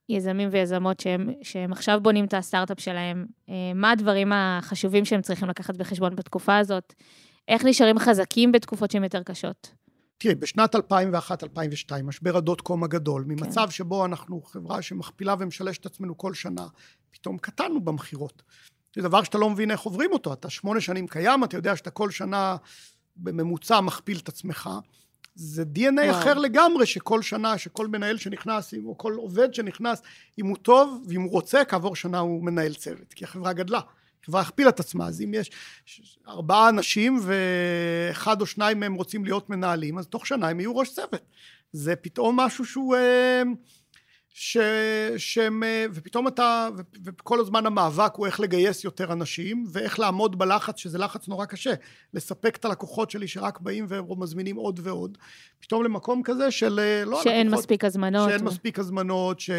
יזמים 0.09 0.49
ויזמות 0.51 0.99
שהם, 0.99 1.30
שהם 1.41 1.71
עכשיו 1.71 1.99
בונים 2.01 2.26
את 2.26 2.34
הסטארט-אפ 2.34 2.80
שלהם, 2.80 3.26
אה, 3.49 3.71
מה 3.76 3.91
הדברים 3.91 4.32
החשובים 4.34 5.05
שהם 5.05 5.21
צריכים 5.21 5.49
לקחת 5.49 5.78
בחשבון 5.78 6.15
בתקופה 6.15 6.57
הזאת? 6.57 6.93
איך 7.47 7.65
נשארים 7.65 7.99
חזקים 7.99 8.51
בתקופות 8.51 8.91
שהן 8.91 9.03
יותר 9.03 9.24
קשות? 9.24 9.74
תראי, 10.17 10.36
בשנת 10.36 10.76
2001-2002, 10.76 10.80
משבר 12.03 12.38
הדוט 12.38 12.61
קום 12.61 12.84
הגדול, 12.84 13.24
ממצב 13.28 13.65
כן. 13.65 13.71
שבו 13.71 14.05
אנחנו 14.05 14.41
חברה 14.41 14.82
שמכפילה 14.82 15.36
ומשלשת 15.39 15.86
עצמנו 15.86 16.17
כל 16.17 16.34
שנה, 16.34 16.67
פתאום 17.11 17.38
קטנו 17.38 17.82
במכירות. 17.82 18.43
זה 18.96 19.02
דבר 19.02 19.24
שאתה 19.24 19.38
לא 19.38 19.50
מבין 19.50 19.72
איך 19.72 19.82
עוברים 19.82 20.12
אותו, 20.12 20.34
אתה 20.34 20.50
שמונה 20.50 20.82
שנים 20.82 21.08
קיים, 21.08 21.44
אתה 21.44 21.58
יודע 21.58 21.76
שאתה 21.76 21.89
כל 21.89 22.12
שנה 22.12 22.56
בממוצע 23.16 23.82
מכפיל 23.82 24.18
את 24.18 24.30
עצמך. 24.30 24.70
זה 25.36 25.64
DNA 25.76 26.02
וואו. 26.02 26.12
אחר 26.12 26.34
לגמרי, 26.34 26.86
שכל 26.86 27.22
שנה, 27.22 27.58
שכל 27.58 27.88
מנהל 27.88 28.18
שנכנס, 28.18 28.74
או 28.86 28.98
כל 28.98 29.14
עובד 29.14 29.54
שנכנס, 29.54 30.02
אם 30.39 30.46
הוא 30.46 30.58
טוב, 30.58 31.06
ואם 31.08 31.22
הוא 31.22 31.32
רוצה, 31.32 31.66
כעבור 31.66 31.96
שנה 31.96 32.20
הוא 32.20 32.44
מנהל 32.44 32.74
צוות, 32.74 33.14
כי 33.14 33.26
החברה 33.26 33.54
גדלה. 33.54 33.80
החברה 34.24 34.41
הכפילה 34.41 34.70
את 34.70 34.80
עצמה, 34.80 35.08
אז 35.08 35.22
אם 35.22 35.34
יש 35.34 35.52
ארבעה 36.28 36.70
אנשים 36.70 37.20
ואחד 37.22 38.41
או 38.41 38.46
שניים 38.46 38.80
מהם 38.80 38.94
רוצים 38.94 39.26
להיות 39.26 39.50
מנהלים, 39.50 39.98
אז 39.98 40.08
תוך 40.08 40.28
שנה 40.28 40.50
הם 40.50 40.60
יהיו 40.60 40.76
ראש 40.76 40.94
צוות. 40.94 41.22
זה 41.72 41.96
פתאום 41.96 42.39
משהו 42.39 42.66
שהוא... 42.66 42.96
אה, 44.34 44.40
ש, 44.40 44.58
שהם, 45.18 45.64
ופתאום 45.94 46.28
אתה, 46.28 46.70
וכל 47.06 47.40
הזמן 47.40 47.66
המאבק 47.66 48.14
הוא 48.16 48.26
איך 48.26 48.40
לגייס 48.40 48.84
יותר 48.84 49.14
אנשים, 49.14 49.66
ואיך 49.72 50.00
לעמוד 50.00 50.40
בלחץ, 50.40 50.78
שזה 50.78 50.98
לחץ 50.98 51.28
נורא 51.28 51.46
קשה, 51.46 51.74
לספק 52.14 52.56
את 52.56 52.66
הלקוחות 52.66 53.12
שלי 53.12 53.28
שרק 53.28 53.60
באים 53.60 53.86
ומזמינים 53.90 54.56
עוד 54.56 54.80
ועוד. 54.84 55.18
פתאום 55.60 55.84
למקום 55.84 56.22
כזה 56.24 56.52
של 56.52 57.04
לא 57.06 57.24
שאין 57.24 57.48
הלקוחות, 57.48 57.60
מספיק 57.60 57.86
הזמנות. 57.86 58.30
שאין 58.30 58.42
ו... 58.42 58.46
מספיק 58.46 58.80
הזמנות, 58.80 59.40
ש, 59.40 59.50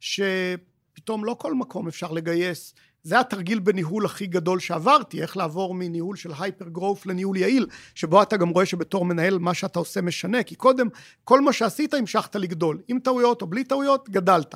שפתאום 0.00 1.24
לא 1.24 1.36
כל 1.38 1.54
מקום 1.54 1.88
אפשר 1.88 2.12
לגייס. 2.12 2.74
זה 3.04 3.20
התרגיל 3.20 3.58
בניהול 3.58 4.06
הכי 4.06 4.26
גדול 4.26 4.60
שעברתי, 4.60 5.22
איך 5.22 5.36
לעבור 5.36 5.74
מניהול 5.74 6.16
של 6.16 6.30
הייפר 6.38 6.68
גרוף 6.68 7.06
לניהול 7.06 7.36
יעיל, 7.36 7.66
שבו 7.94 8.22
אתה 8.22 8.36
גם 8.36 8.48
רואה 8.48 8.66
שבתור 8.66 9.04
מנהל 9.04 9.38
מה 9.38 9.54
שאתה 9.54 9.78
עושה 9.78 10.00
משנה, 10.00 10.42
כי 10.42 10.54
קודם 10.54 10.88
כל 11.24 11.40
מה 11.40 11.52
שעשית 11.52 11.94
המשכת 11.94 12.36
לגדול, 12.36 12.80
עם 12.88 12.98
טעויות 12.98 13.42
או 13.42 13.46
בלי 13.46 13.64
טעויות, 13.64 14.08
גדלת. 14.08 14.54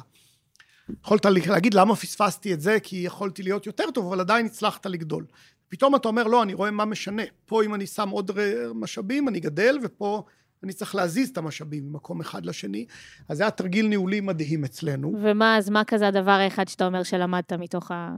יכולת 1.05 1.25
להגיד 1.25 1.75
למה 1.75 1.97
פספסתי 1.97 2.55
את 2.55 2.61
זה, 2.61 2.81
כי 2.83 2.97
יכולתי 2.97 3.43
להיות 3.43 3.67
יותר 3.67 3.91
טוב, 3.95 4.07
אבל 4.07 4.21
עדיין 4.21 4.47
הצלחת 4.47 4.87
לגדול. 4.87 5.27
פתאום 5.69 5.97
אתה 5.97 6.09
אומר, 6.09 6.25
לא, 6.27 6.43
אני 6.43 6.55
רואה 6.55 6.71
מה 6.71 6.85
משנה. 6.85 7.23
פה 7.47 7.63
אם 7.65 7.75
אני 7.75 7.87
שם 7.87 8.09
עוד 8.09 8.31
משאבים, 8.75 9.29
אני 9.29 9.41
גדל, 9.41 9.79
ופה 9.83 10.23
אני 10.63 10.73
צריך 10.73 10.95
להזיז 10.95 11.29
את 11.29 11.39
המשאבים 11.39 11.85
ממקום 11.89 12.21
אחד 12.21 12.47
לשני. 12.47 12.87
אז 13.29 13.37
זה 13.37 13.43
היה 13.43 13.51
תרגיל 13.51 13.87
ניהולי 13.87 14.21
מדהים 14.21 14.65
אצלנו. 14.65 15.13
ומה, 15.23 15.57
אז 15.57 15.71
מה 15.71 15.85
כזה 15.85 16.09
הדבר 16.09 16.31
האחד 16.31 16.69
שאתה 16.69 16.87
אומר 16.87 17.03
שלמדת 17.03 17.53
מתוך 17.53 17.91
ה... 17.91 18.15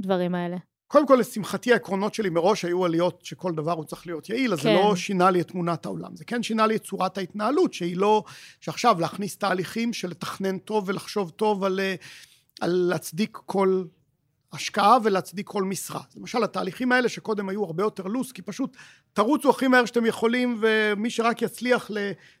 הדברים 0.00 0.34
האלה? 0.34 0.56
קודם 0.88 1.06
כל, 1.06 1.16
לשמחתי, 1.20 1.72
העקרונות 1.72 2.14
שלי 2.14 2.28
מראש 2.28 2.64
היו 2.64 2.84
עליות 2.84 3.20
שכל 3.24 3.54
דבר 3.54 3.72
הוא 3.72 3.84
צריך 3.84 4.06
להיות 4.06 4.28
יעיל, 4.28 4.52
אז 4.52 4.58
כן. 4.58 4.64
זה 4.64 4.74
לא 4.74 4.96
שינה 4.96 5.30
לי 5.30 5.40
את 5.40 5.48
תמונת 5.48 5.86
העולם. 5.86 6.16
זה 6.16 6.24
כן 6.24 6.42
שינה 6.42 6.66
לי 6.66 6.76
את 6.76 6.82
צורת 6.82 7.18
ההתנהלות, 7.18 7.74
שהיא 7.74 7.96
לא... 7.96 8.24
שעכשיו 8.60 9.00
להכניס 9.00 9.36
תהליכים 9.36 9.92
של 9.92 10.08
לתכנן 10.08 10.58
טוב 10.58 10.84
ולחשוב 10.88 11.30
טוב 11.30 11.64
על, 11.64 11.80
על 12.60 12.70
להצדיק 12.70 13.38
כל 13.46 13.84
השקעה 14.52 14.98
ולהצדיק 15.04 15.46
כל 15.46 15.62
משרה. 15.64 16.00
למשל, 16.16 16.44
התהליכים 16.44 16.92
האלה 16.92 17.08
שקודם 17.08 17.48
היו 17.48 17.64
הרבה 17.64 17.82
יותר 17.82 18.02
לוס, 18.02 18.32
כי 18.32 18.42
פשוט 18.42 18.76
תרוצו 19.12 19.50
הכי 19.50 19.68
מהר 19.68 19.84
שאתם 19.84 20.06
יכולים, 20.06 20.58
ומי 20.60 21.10
שרק 21.10 21.42
יצליח 21.42 21.90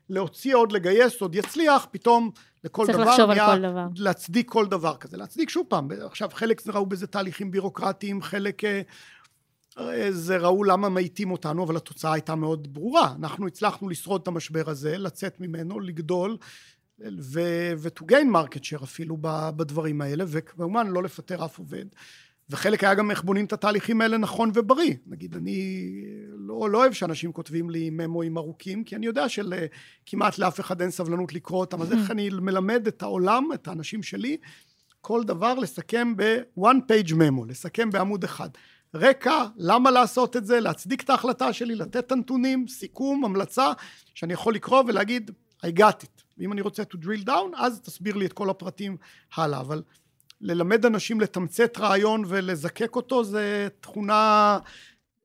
להוציא 0.08 0.56
עוד, 0.56 0.72
לגייס 0.72 1.20
עוד, 1.20 1.34
יצליח, 1.34 1.86
פתאום 1.90 2.30
לכל 2.66 2.86
צריך 2.86 2.98
דבר, 2.98 3.04
צריך 3.16 3.28
לחשוב 3.28 3.30
על 3.30 3.56
כל 3.56 3.62
דבר. 3.70 3.86
להצדיק 3.96 4.50
כל 4.50 4.66
דבר 4.66 4.96
כזה. 4.96 5.16
להצדיק 5.16 5.50
שוב 5.50 5.66
פעם, 5.68 5.88
עכשיו 6.04 6.28
חלק 6.32 6.60
זה 6.60 6.72
ראו 6.72 6.86
בזה 6.86 7.06
תהליכים 7.06 7.50
בירוקרטיים, 7.50 8.22
חלק 8.22 8.62
אה, 8.64 10.08
זה 10.10 10.36
ראו 10.36 10.64
למה 10.64 10.88
מאיטים 10.88 11.30
אותנו, 11.30 11.64
אבל 11.64 11.76
התוצאה 11.76 12.12
הייתה 12.12 12.34
מאוד 12.34 12.74
ברורה. 12.74 13.14
אנחנו 13.18 13.46
הצלחנו 13.46 13.88
לשרוד 13.88 14.20
את 14.20 14.28
המשבר 14.28 14.70
הזה, 14.70 14.98
לצאת 14.98 15.40
ממנו, 15.40 15.80
לגדול, 15.80 16.36
ו- 17.20 17.88
to 17.98 18.02
gain 18.02 18.34
market 18.34 18.60
share 18.60 18.84
אפילו 18.84 19.16
בדברים 19.20 20.00
האלה, 20.00 20.24
וכמובן 20.28 20.86
לא 20.86 21.02
לפטר 21.02 21.44
אף 21.44 21.58
עובד. 21.58 21.84
וחלק 22.50 22.84
היה 22.84 22.94
גם 22.94 23.10
איך 23.10 23.22
בונים 23.22 23.44
את 23.44 23.52
התהליכים 23.52 24.00
האלה 24.00 24.18
נכון 24.18 24.50
ובריא. 24.54 24.94
נגיד, 25.06 25.36
אני 25.36 25.90
לא, 26.28 26.70
לא 26.70 26.78
אוהב 26.78 26.92
שאנשים 26.92 27.32
כותבים 27.32 27.70
לי 27.70 27.90
ממואים 27.90 28.38
ארוכים, 28.38 28.84
כי 28.84 28.96
אני 28.96 29.06
יודע 29.06 29.26
שכמעט 29.28 30.38
לאף 30.38 30.60
אחד 30.60 30.80
אין 30.80 30.90
סבלנות 30.90 31.34
לקרוא 31.34 31.60
אותם, 31.60 31.82
אז 31.82 31.92
איך 31.92 32.10
אני 32.10 32.28
מלמד 32.32 32.86
את 32.86 33.02
העולם, 33.02 33.44
את 33.54 33.68
האנשים 33.68 34.02
שלי, 34.02 34.36
כל 35.00 35.24
דבר 35.24 35.54
לסכם 35.54 36.16
ב-one 36.16 36.78
page 36.90 37.10
memo, 37.10 37.46
לסכם 37.48 37.90
בעמוד 37.90 38.24
אחד. 38.24 38.48
רקע, 38.94 39.44
למה 39.56 39.90
לעשות 39.90 40.36
את 40.36 40.46
זה, 40.46 40.60
להצדיק 40.60 41.02
את 41.02 41.10
ההחלטה 41.10 41.52
שלי, 41.52 41.74
לתת 41.74 41.96
את 41.96 42.12
הנתונים, 42.12 42.68
סיכום, 42.68 43.24
המלצה, 43.24 43.72
שאני 44.14 44.32
יכול 44.32 44.54
לקרוא 44.54 44.82
ולהגיד, 44.86 45.30
I 45.64 45.68
got 45.78 46.04
it. 46.04 46.22
ואם 46.38 46.52
אני 46.52 46.60
רוצה 46.60 46.82
to 46.82 46.96
drill 46.96 47.26
down, 47.26 47.56
אז 47.56 47.80
תסביר 47.80 48.16
לי 48.16 48.26
את 48.26 48.32
כל 48.32 48.50
הפרטים 48.50 48.96
הלאה. 49.36 49.60
אבל 49.60 49.82
ללמד 50.40 50.86
אנשים 50.86 51.20
לתמצת 51.20 51.78
רעיון 51.78 52.24
ולזקק 52.26 52.96
אותו, 52.96 53.24
זה 53.24 53.68
תכונה... 53.80 54.58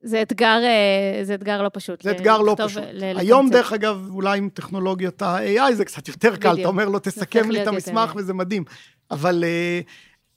זה 0.04 0.22
אתגר, 0.22 0.60
אה, 0.64 1.24
זה 1.24 1.34
אתגר 1.34 1.62
לא 1.62 1.70
פשוט. 1.72 2.02
זה 2.02 2.10
אתגר 2.10 2.38
לא 2.38 2.56
פשוט. 2.58 2.82
היום, 3.16 3.50
דרך 3.50 3.72
אגב, 3.72 4.08
אולי 4.10 4.38
עם 4.38 4.48
טכנולוגיות 4.48 5.22
ה-AI 5.22 5.74
זה 5.74 5.84
קצת 5.84 6.08
יותר 6.08 6.36
קל, 6.36 6.60
אתה 6.60 6.68
אומר 6.68 6.88
לו, 6.88 6.98
תסכם 6.98 7.50
לי 7.50 7.62
את 7.62 7.66
המסמך 7.66 8.12
וזה 8.16 8.34
מדהים. 8.34 8.64
אבל 9.10 9.44
uh, 9.44 9.86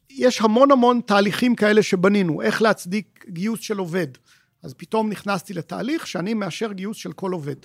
יש 0.09 0.41
המון 0.41 0.71
המון 0.71 1.01
תהליכים 1.05 1.55
כאלה 1.55 1.83
שבנינו, 1.83 2.41
איך 2.41 2.61
להצדיק 2.61 3.25
גיוס 3.29 3.59
של 3.59 3.77
עובד. 3.77 4.07
אז 4.63 4.73
פתאום 4.73 5.09
נכנסתי 5.09 5.53
לתהליך 5.53 6.07
שאני 6.07 6.33
מאשר 6.33 6.71
גיוס 6.71 6.97
של 6.97 7.11
כל 7.11 7.31
עובד. 7.31 7.55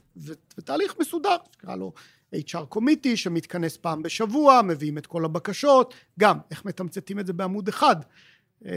ותהליך 0.58 0.94
מסודר, 1.00 1.36
נקרא 1.56 1.76
לו 1.76 1.92
HR 2.35 2.64
קומיטי 2.68 3.16
שמתכנס 3.16 3.76
פעם 3.76 4.03
בשבוע, 4.03 4.62
מביאים 4.62 4.99
את 4.99 5.07
כל 5.07 5.24
הבקשות, 5.24 5.95
גם 6.20 6.39
איך 6.51 6.64
מתמצתים 6.64 7.18
את 7.18 7.26
זה 7.26 7.33
בעמוד 7.33 7.68
אחד. 7.68 7.97
אה, 8.66 8.72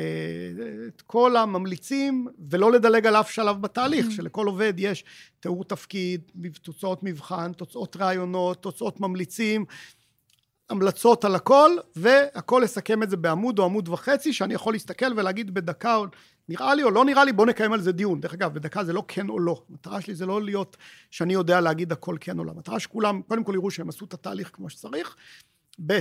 את 0.88 1.02
כל 1.02 1.38
הממליצים 1.38 2.28
ולא 2.50 2.72
לדלג 2.72 3.08
על 3.08 3.16
אף 3.16 3.32
שלב 3.32 3.62
בתהליך, 3.62 4.06
mm-hmm. 4.06 4.12
שלכל 4.12 4.48
עובד 4.48 4.74
יש 4.78 5.04
תיאור 5.40 5.64
תפקיד, 5.66 6.22
תוצאות 6.62 7.00
מבחן, 7.04 7.54
תוצאות 7.54 7.98
ראיונות, 8.00 8.64
תוצאות 8.64 9.00
ממליצים, 9.00 9.66
המלצות 10.70 11.26
על 11.26 11.36
הכל, 11.36 11.72
והכל 11.96 12.62
לסכם 12.64 13.04
את 13.04 13.10
זה 13.10 13.18
בעמוד 13.18 13.60
או 13.60 13.66
עמוד 13.66 13.90
וחצי, 13.90 14.34
שאני 14.34 14.54
יכול 14.54 14.74
להסתכל 14.74 15.14
ולהגיד 15.16 15.54
בדקה 15.54 15.98
נראה 16.50 16.76
לי 16.76 16.84
או 16.84 16.92
לא 16.92 17.06
נראה 17.06 17.26
לי, 17.26 17.34
בוא 17.34 17.46
נקיים 17.46 17.74
על 17.74 17.82
זה 17.82 17.92
דיון. 17.92 18.22
דרך 18.22 18.34
אגב, 18.34 18.54
בדקה 18.54 18.84
זה 18.84 18.94
לא 18.94 19.04
כן 19.08 19.30
או 19.30 19.40
לא. 19.40 19.64
המטרה 19.70 20.02
שלי 20.02 20.16
זה 20.16 20.26
לא 20.26 20.42
להיות 20.42 20.78
שאני 21.12 21.34
יודע 21.34 21.62
להגיד 21.62 21.92
הכל 21.92 22.18
כן 22.20 22.40
או 22.40 22.44
לא. 22.44 22.52
המטרה 22.52 22.80
שכולם, 22.80 23.22
קודם 23.28 23.44
כל 23.44 23.54
יראו 23.56 23.72
שהם 23.72 23.90
עשו 23.90 24.06
את 24.06 24.14
התהליך 24.14 24.50
כמו 24.54 24.70
שצריך. 24.70 25.16
ב', 25.86 26.00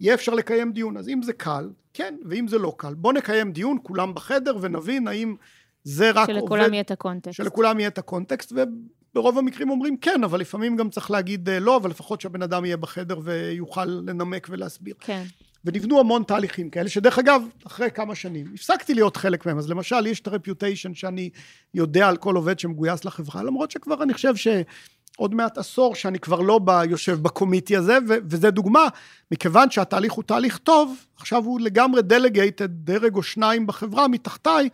יהיה 0.00 0.14
אפשר 0.14 0.34
לקיים 0.34 0.72
דיון. 0.72 0.96
אז 0.96 1.08
אם 1.08 1.22
זה 1.22 1.32
קל, 1.32 1.70
כן, 1.92 2.16
ואם 2.28 2.48
זה 2.48 2.58
לא 2.58 2.74
קל, 2.78 2.94
בוא 2.94 3.12
נקיים 3.12 3.52
דיון, 3.52 3.78
כולם 3.82 4.14
בחדר, 4.14 4.56
ונבין 4.60 5.08
האם 5.08 5.36
זה 5.84 6.10
רק 6.10 6.26
שלכולם 6.26 6.40
עובד... 6.40 6.50
שלכולם 6.50 6.74
יהיה 6.74 6.80
את 6.80 6.90
הקונטקסט. 6.90 7.36
שלכולם 7.36 7.78
יהיה 7.78 7.88
את 7.88 7.98
הקונטקסט, 7.98 8.52
וברוב 8.52 9.38
המקרים 9.38 9.70
אומרים 9.70 9.96
כן, 9.96 10.24
אבל 10.24 10.40
לפעמים 10.40 10.76
גם 10.76 10.90
צריך 10.90 11.10
להגיד 11.10 11.48
אה, 11.48 11.60
לא, 11.60 11.76
אבל 11.76 11.90
לפחות 11.90 12.20
שהבן 12.20 12.42
אדם 12.42 12.64
יהיה 12.64 12.76
בחדר 12.76 13.18
ויוכל 13.22 13.84
לנמק 13.84 14.46
ולהסביר. 14.50 14.94
כן. 15.00 15.24
ונבנו 15.64 16.00
המון 16.00 16.22
תהליכים 16.22 16.70
כאלה, 16.70 16.88
שדרך 16.88 17.18
אגב, 17.18 17.42
אחרי 17.66 17.90
כמה 17.90 18.14
שנים, 18.14 18.46
הפסקתי 18.54 18.94
להיות 18.94 19.16
חלק 19.16 19.46
מהם. 19.46 19.58
אז 19.58 19.70
למשל, 19.70 20.06
יש 20.06 20.20
את 20.20 20.26
הרפיוטיישן 20.26 20.94
שאני 20.94 21.30
יודע 21.74 22.08
על 22.08 22.16
כל 22.16 22.36
עובד 22.36 22.58
שמגויס 22.58 23.04
לחברה, 23.04 23.42
למרות 23.42 23.70
שכבר 23.70 24.02
אני 24.02 24.14
חושב 24.14 24.34
שעוד 24.36 25.34
מעט 25.34 25.58
עשור 25.58 25.94
שאני 25.94 26.18
כבר 26.18 26.40
לא 26.40 26.58
בא, 26.58 26.82
יושב 26.84 27.22
בקומיטי 27.22 27.76
הזה, 27.76 27.98
ו- 28.08 28.14
וזה 28.30 28.50
דוגמה, 28.50 28.88
מכיוון 29.30 29.70
שהתהליך 29.70 30.12
הוא 30.12 30.24
תהליך 30.24 30.58
טוב, 30.58 31.06
עכשיו 31.16 31.44
הוא 31.44 31.60
לגמרי 31.60 32.02
דלגייטד, 32.02 32.70
דרג 32.70 33.14
או 33.14 33.22
שניים 33.22 33.66
בחברה 33.66 34.08
מתחתיי, 34.08 34.68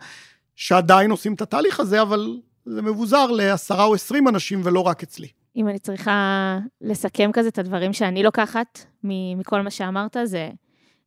שעדיין 0.55 1.11
עושים 1.11 1.33
את 1.33 1.41
התהליך 1.41 1.79
הזה, 1.79 2.01
אבל 2.01 2.37
זה 2.65 2.81
מבוזר 2.81 3.25
לעשרה 3.25 3.83
או 3.83 3.93
עשרים 3.93 4.27
אנשים 4.27 4.61
ולא 4.63 4.79
רק 4.79 5.03
אצלי. 5.03 5.27
אם 5.55 5.67
אני 5.67 5.79
צריכה 5.79 6.59
לסכם 6.81 7.29
כזה 7.33 7.49
את 7.49 7.57
הדברים 7.59 7.93
שאני 7.93 8.23
לוקחת 8.23 8.79
מכל 9.03 9.61
מה 9.61 9.69
שאמרת, 9.69 10.17
זה 10.23 10.49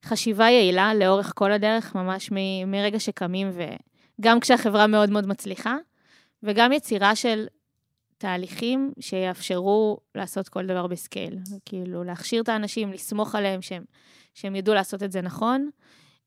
חשיבה 0.05 0.45
יעילה 0.45 0.95
לאורך 0.95 1.33
כל 1.35 1.53
הדרך, 1.53 1.95
ממש 1.95 2.33
מ- 2.33 2.71
מרגע 2.71 3.01
שקמים, 3.01 3.51
וגם 4.21 4.41
כשהחברה 4.41 4.87
מאוד 4.87 5.11
מאוד 5.11 5.27
מצליחה, 5.27 5.77
וגם 6.43 6.73
יצירה 6.73 7.17
של 7.17 7.47
תהליכים 8.19 8.93
שיאפשרו 9.01 9.99
לעשות 10.15 10.49
כל 10.49 10.67
דבר 10.67 10.87
בסקייל. 10.87 11.39
כאילו, 11.65 12.05
להכשיר 12.05 12.43
את 12.43 12.49
האנשים, 12.49 12.93
לסמוך 12.93 13.35
עליהם 13.35 13.63
שהם, 13.63 13.85
שהם 14.35 14.57
ידעו 14.57 14.75
לעשות 14.75 15.03
את 15.03 15.13
זה 15.13 15.21
נכון. 15.21 15.71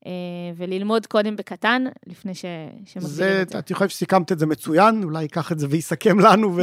אה, 0.08 0.12
וללמוד 0.56 1.06
קודם 1.06 1.36
בקטן, 1.36 1.84
לפני 2.06 2.34
ש... 2.34 2.44
שמגדילים 2.84 3.42
את 3.42 3.48
זה. 3.48 3.58
אני 3.58 3.74
חושב 3.74 3.88
שסיכמת 3.88 4.32
את 4.32 4.38
זה 4.38 4.46
מצוין, 4.46 5.04
אולי 5.04 5.22
ייקח 5.22 5.52
את 5.52 5.58
זה 5.58 5.66
ויסכם 5.70 6.20
לנו 6.20 6.58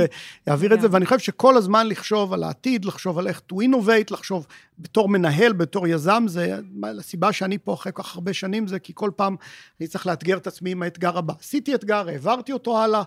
ויעביר 0.47 0.73
את 0.73 0.81
זה, 0.81 0.87
ואני 0.91 1.05
חושב 1.05 1.19
שכל 1.19 1.57
הזמן 1.57 1.87
לחשוב 1.87 2.33
על 2.33 2.43
העתיד, 2.43 2.85
לחשוב 2.85 3.19
על 3.19 3.27
איך 3.27 3.41
to 3.53 3.55
innovate, 3.55 4.11
לחשוב 4.11 4.47
בתור 4.79 5.09
מנהל, 5.09 5.53
בתור 5.53 5.87
יזם, 5.87 6.23
זה 6.27 6.55
הסיבה 6.99 7.31
שאני 7.31 7.57
פה 7.57 7.73
אחרי 7.73 7.91
כל 7.95 8.03
כך 8.03 8.15
הרבה 8.15 8.33
שנים, 8.33 8.67
זה 8.67 8.79
כי 8.79 8.93
כל 8.95 9.11
פעם 9.15 9.35
אני 9.79 9.87
צריך 9.87 10.07
לאתגר 10.07 10.37
את 10.37 10.47
עצמי 10.47 10.71
עם 10.71 10.83
האתגר 10.83 11.17
הבא. 11.17 11.33
עשיתי 11.39 11.75
אתגר, 11.75 12.07
העברתי 12.07 12.53
אותו 12.53 12.81
הלאה, 12.81 13.03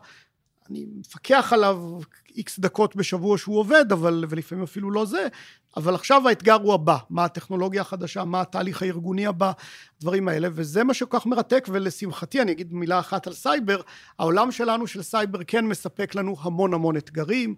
אני 0.70 0.86
מפקח 0.96 1.52
עליו 1.52 2.00
איקס 2.36 2.58
דקות 2.58 2.96
בשבוע 2.96 3.38
שהוא 3.38 3.58
עובד, 3.58 3.92
אבל, 3.92 4.24
ולפעמים 4.28 4.64
אפילו 4.64 4.90
לא 4.90 5.04
זה, 5.04 5.28
אבל 5.76 5.94
עכשיו 5.94 6.28
האתגר 6.28 6.54
הוא 6.54 6.74
הבא, 6.74 6.96
מה 7.10 7.24
הטכנולוגיה 7.24 7.80
החדשה, 7.80 8.24
מה 8.24 8.40
התהליך 8.40 8.82
הארגוני 8.82 9.26
הבא, 9.26 9.52
דברים 10.00 10.28
האלה, 10.28 10.48
וזה 10.52 10.84
מה 10.84 10.94
שכל 10.94 11.18
כך 11.18 11.26
מרתק, 11.26 11.68
ולשמחתי, 11.72 12.42
אני 12.42 12.52
אגיד 12.52 12.72
מילה 12.72 12.98
אחת 12.98 13.26
על 13.26 13.32
סייבר, 13.32 13.80
העולם 14.18 14.52
שלנו 14.52 14.86
של 14.86 15.02
סייבר 15.02 15.44
כן 15.46 15.66
מספק 15.66 16.14
לנו 16.14 16.36
המון 16.40 16.74
המון 16.74 16.96
אתגרים, 16.96 17.54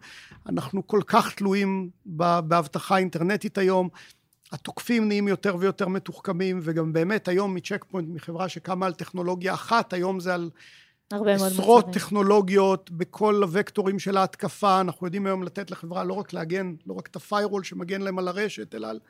אנחנו 0.47 0.87
כל 0.87 1.01
כך 1.07 1.35
תלויים 1.35 1.91
באבטחה 2.07 2.97
אינטרנטית 2.97 3.59
היום, 3.59 3.89
התוקפים 4.53 5.09
נהיים 5.09 5.29
יותר 5.29 5.57
ויותר 5.59 5.89
מתוחכמים, 5.89 6.61
וגם 6.63 6.93
באמת 6.93 7.29
היום 7.29 7.55
מצ'ק 7.55 7.85
פוינט, 7.89 8.09
מחברה 8.09 8.49
שקמה 8.49 8.87
על 8.87 8.95
טכנולוגיה 8.95 9.55
אחת, 9.55 9.93
היום 9.93 10.21
זה 10.21 10.35
על 10.35 10.51
הרבה 11.13 11.37
מאוד 11.37 11.53
עשרות 11.53 11.89
מצבים. 11.89 12.03
טכנולוגיות 12.03 12.91
בכל 12.91 13.43
הוקטורים 13.43 13.99
של 13.99 14.17
ההתקפה, 14.17 14.81
אנחנו 14.81 15.07
יודעים 15.07 15.27
היום 15.27 15.43
לתת 15.43 15.71
לחברה 15.71 16.05
לא 16.05 16.13
רק 16.13 16.33
להגן, 16.33 16.75
לא 16.87 16.95
רק 16.95 17.09
את 17.09 17.17
הפיירול 17.17 17.65
שמגן 17.65 18.01
להם 18.01 18.19
על 18.19 18.29
הרשת, 18.29 18.75
אלא 18.75 18.87
על 18.87 19.01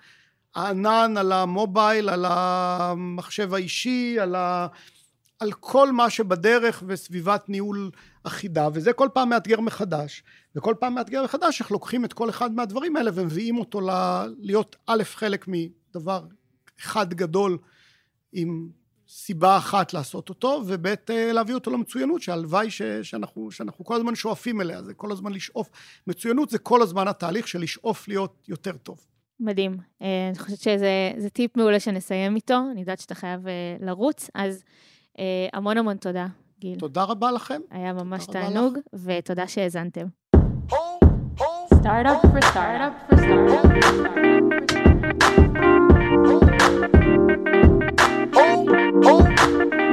הענן, 0.55 1.17
על 1.17 1.33
המובייל, 1.33 2.09
על 2.09 2.25
המחשב 2.29 3.55
האישי, 3.55 4.21
על, 4.21 4.35
ה... 4.35 4.67
על 5.39 5.53
כל 5.53 5.93
מה 5.93 6.11
שבדרך 6.11 6.83
וסביבת 6.87 7.49
ניהול 7.49 7.91
אחידה, 8.25 8.69
וזה 8.73 8.93
כל 8.93 9.09
פעם 9.15 9.29
מאתגר 9.29 9.61
מחדש. 9.61 10.23
וכל 10.57 10.75
פעם 10.81 10.95
מאתגר 10.95 11.25
מחדש 11.25 11.61
איך 11.61 11.71
לוקחים 11.71 12.05
את 12.05 12.13
כל 12.13 12.31
אחד 12.31 12.53
מהדברים 12.53 12.97
האלה 12.97 13.11
ומביאים 13.15 13.59
אותו 13.59 13.81
ל... 13.81 13.91
להיות 14.39 14.77
א', 14.87 15.03
חלק 15.05 15.45
מדבר 15.49 16.25
אחד 16.81 17.15
גדול 17.15 17.59
עם 18.33 18.69
סיבה 19.13 19.57
אחת 19.57 19.95
לעשות 19.95 20.29
אותו, 20.29 20.63
וב' 20.67 20.87
אה, 20.87 21.33
להביא 21.33 21.55
אותו 21.55 21.71
למצוינות, 21.71 22.23
שהלוואי 22.23 22.71
ש- 22.71 22.83
שאנחנו, 22.83 23.51
שאנחנו 23.51 23.85
כל 23.85 23.95
הזמן 23.97 24.15
שואפים 24.15 24.61
אליה, 24.61 24.83
זה 24.83 24.95
כל 24.95 25.13
הזמן 25.13 25.33
לשאוף. 25.33 25.71
מצוינות 26.07 26.51
זה 26.51 26.59
כל 26.59 26.83
הזמן 26.83 27.09
התהליך 27.09 27.49
של 27.49 27.61
לשאוף 27.61 28.09
להיות 28.09 28.45
יותר 28.49 28.73
טוב. 28.77 28.99
מדהים. 29.41 29.77
אה, 30.03 30.29
אני 30.29 30.39
חושבת 30.39 30.59
שזה 30.61 31.29
טיפ 31.33 31.57
מעולה 31.57 31.81
שנסיים 31.81 32.37
איתו, 32.37 32.59
אני 32.73 32.81
יודעת 32.81 33.01
שאתה 33.01 33.15
חייב 33.15 33.47
אה, 33.49 33.53
לרוץ, 33.81 34.31
אז 34.35 34.65
המון 35.53 35.79
המון 35.79 35.97
תודה, 35.97 36.27
גיל. 36.61 36.79
תודה 36.79 37.05
רבה 37.05 37.33
לכם. 37.33 37.61
היה 37.71 37.93
ממש 37.93 38.27
תענוג, 38.27 38.79
ותודה 39.05 39.49
שהאזנתם. 39.49 40.07
Startup 41.83 42.21
for 42.33 42.43
startup 42.53 42.95
for 43.09 43.17
startup. 43.25 44.71
oh. 48.69 49.01
oh. 49.05 49.90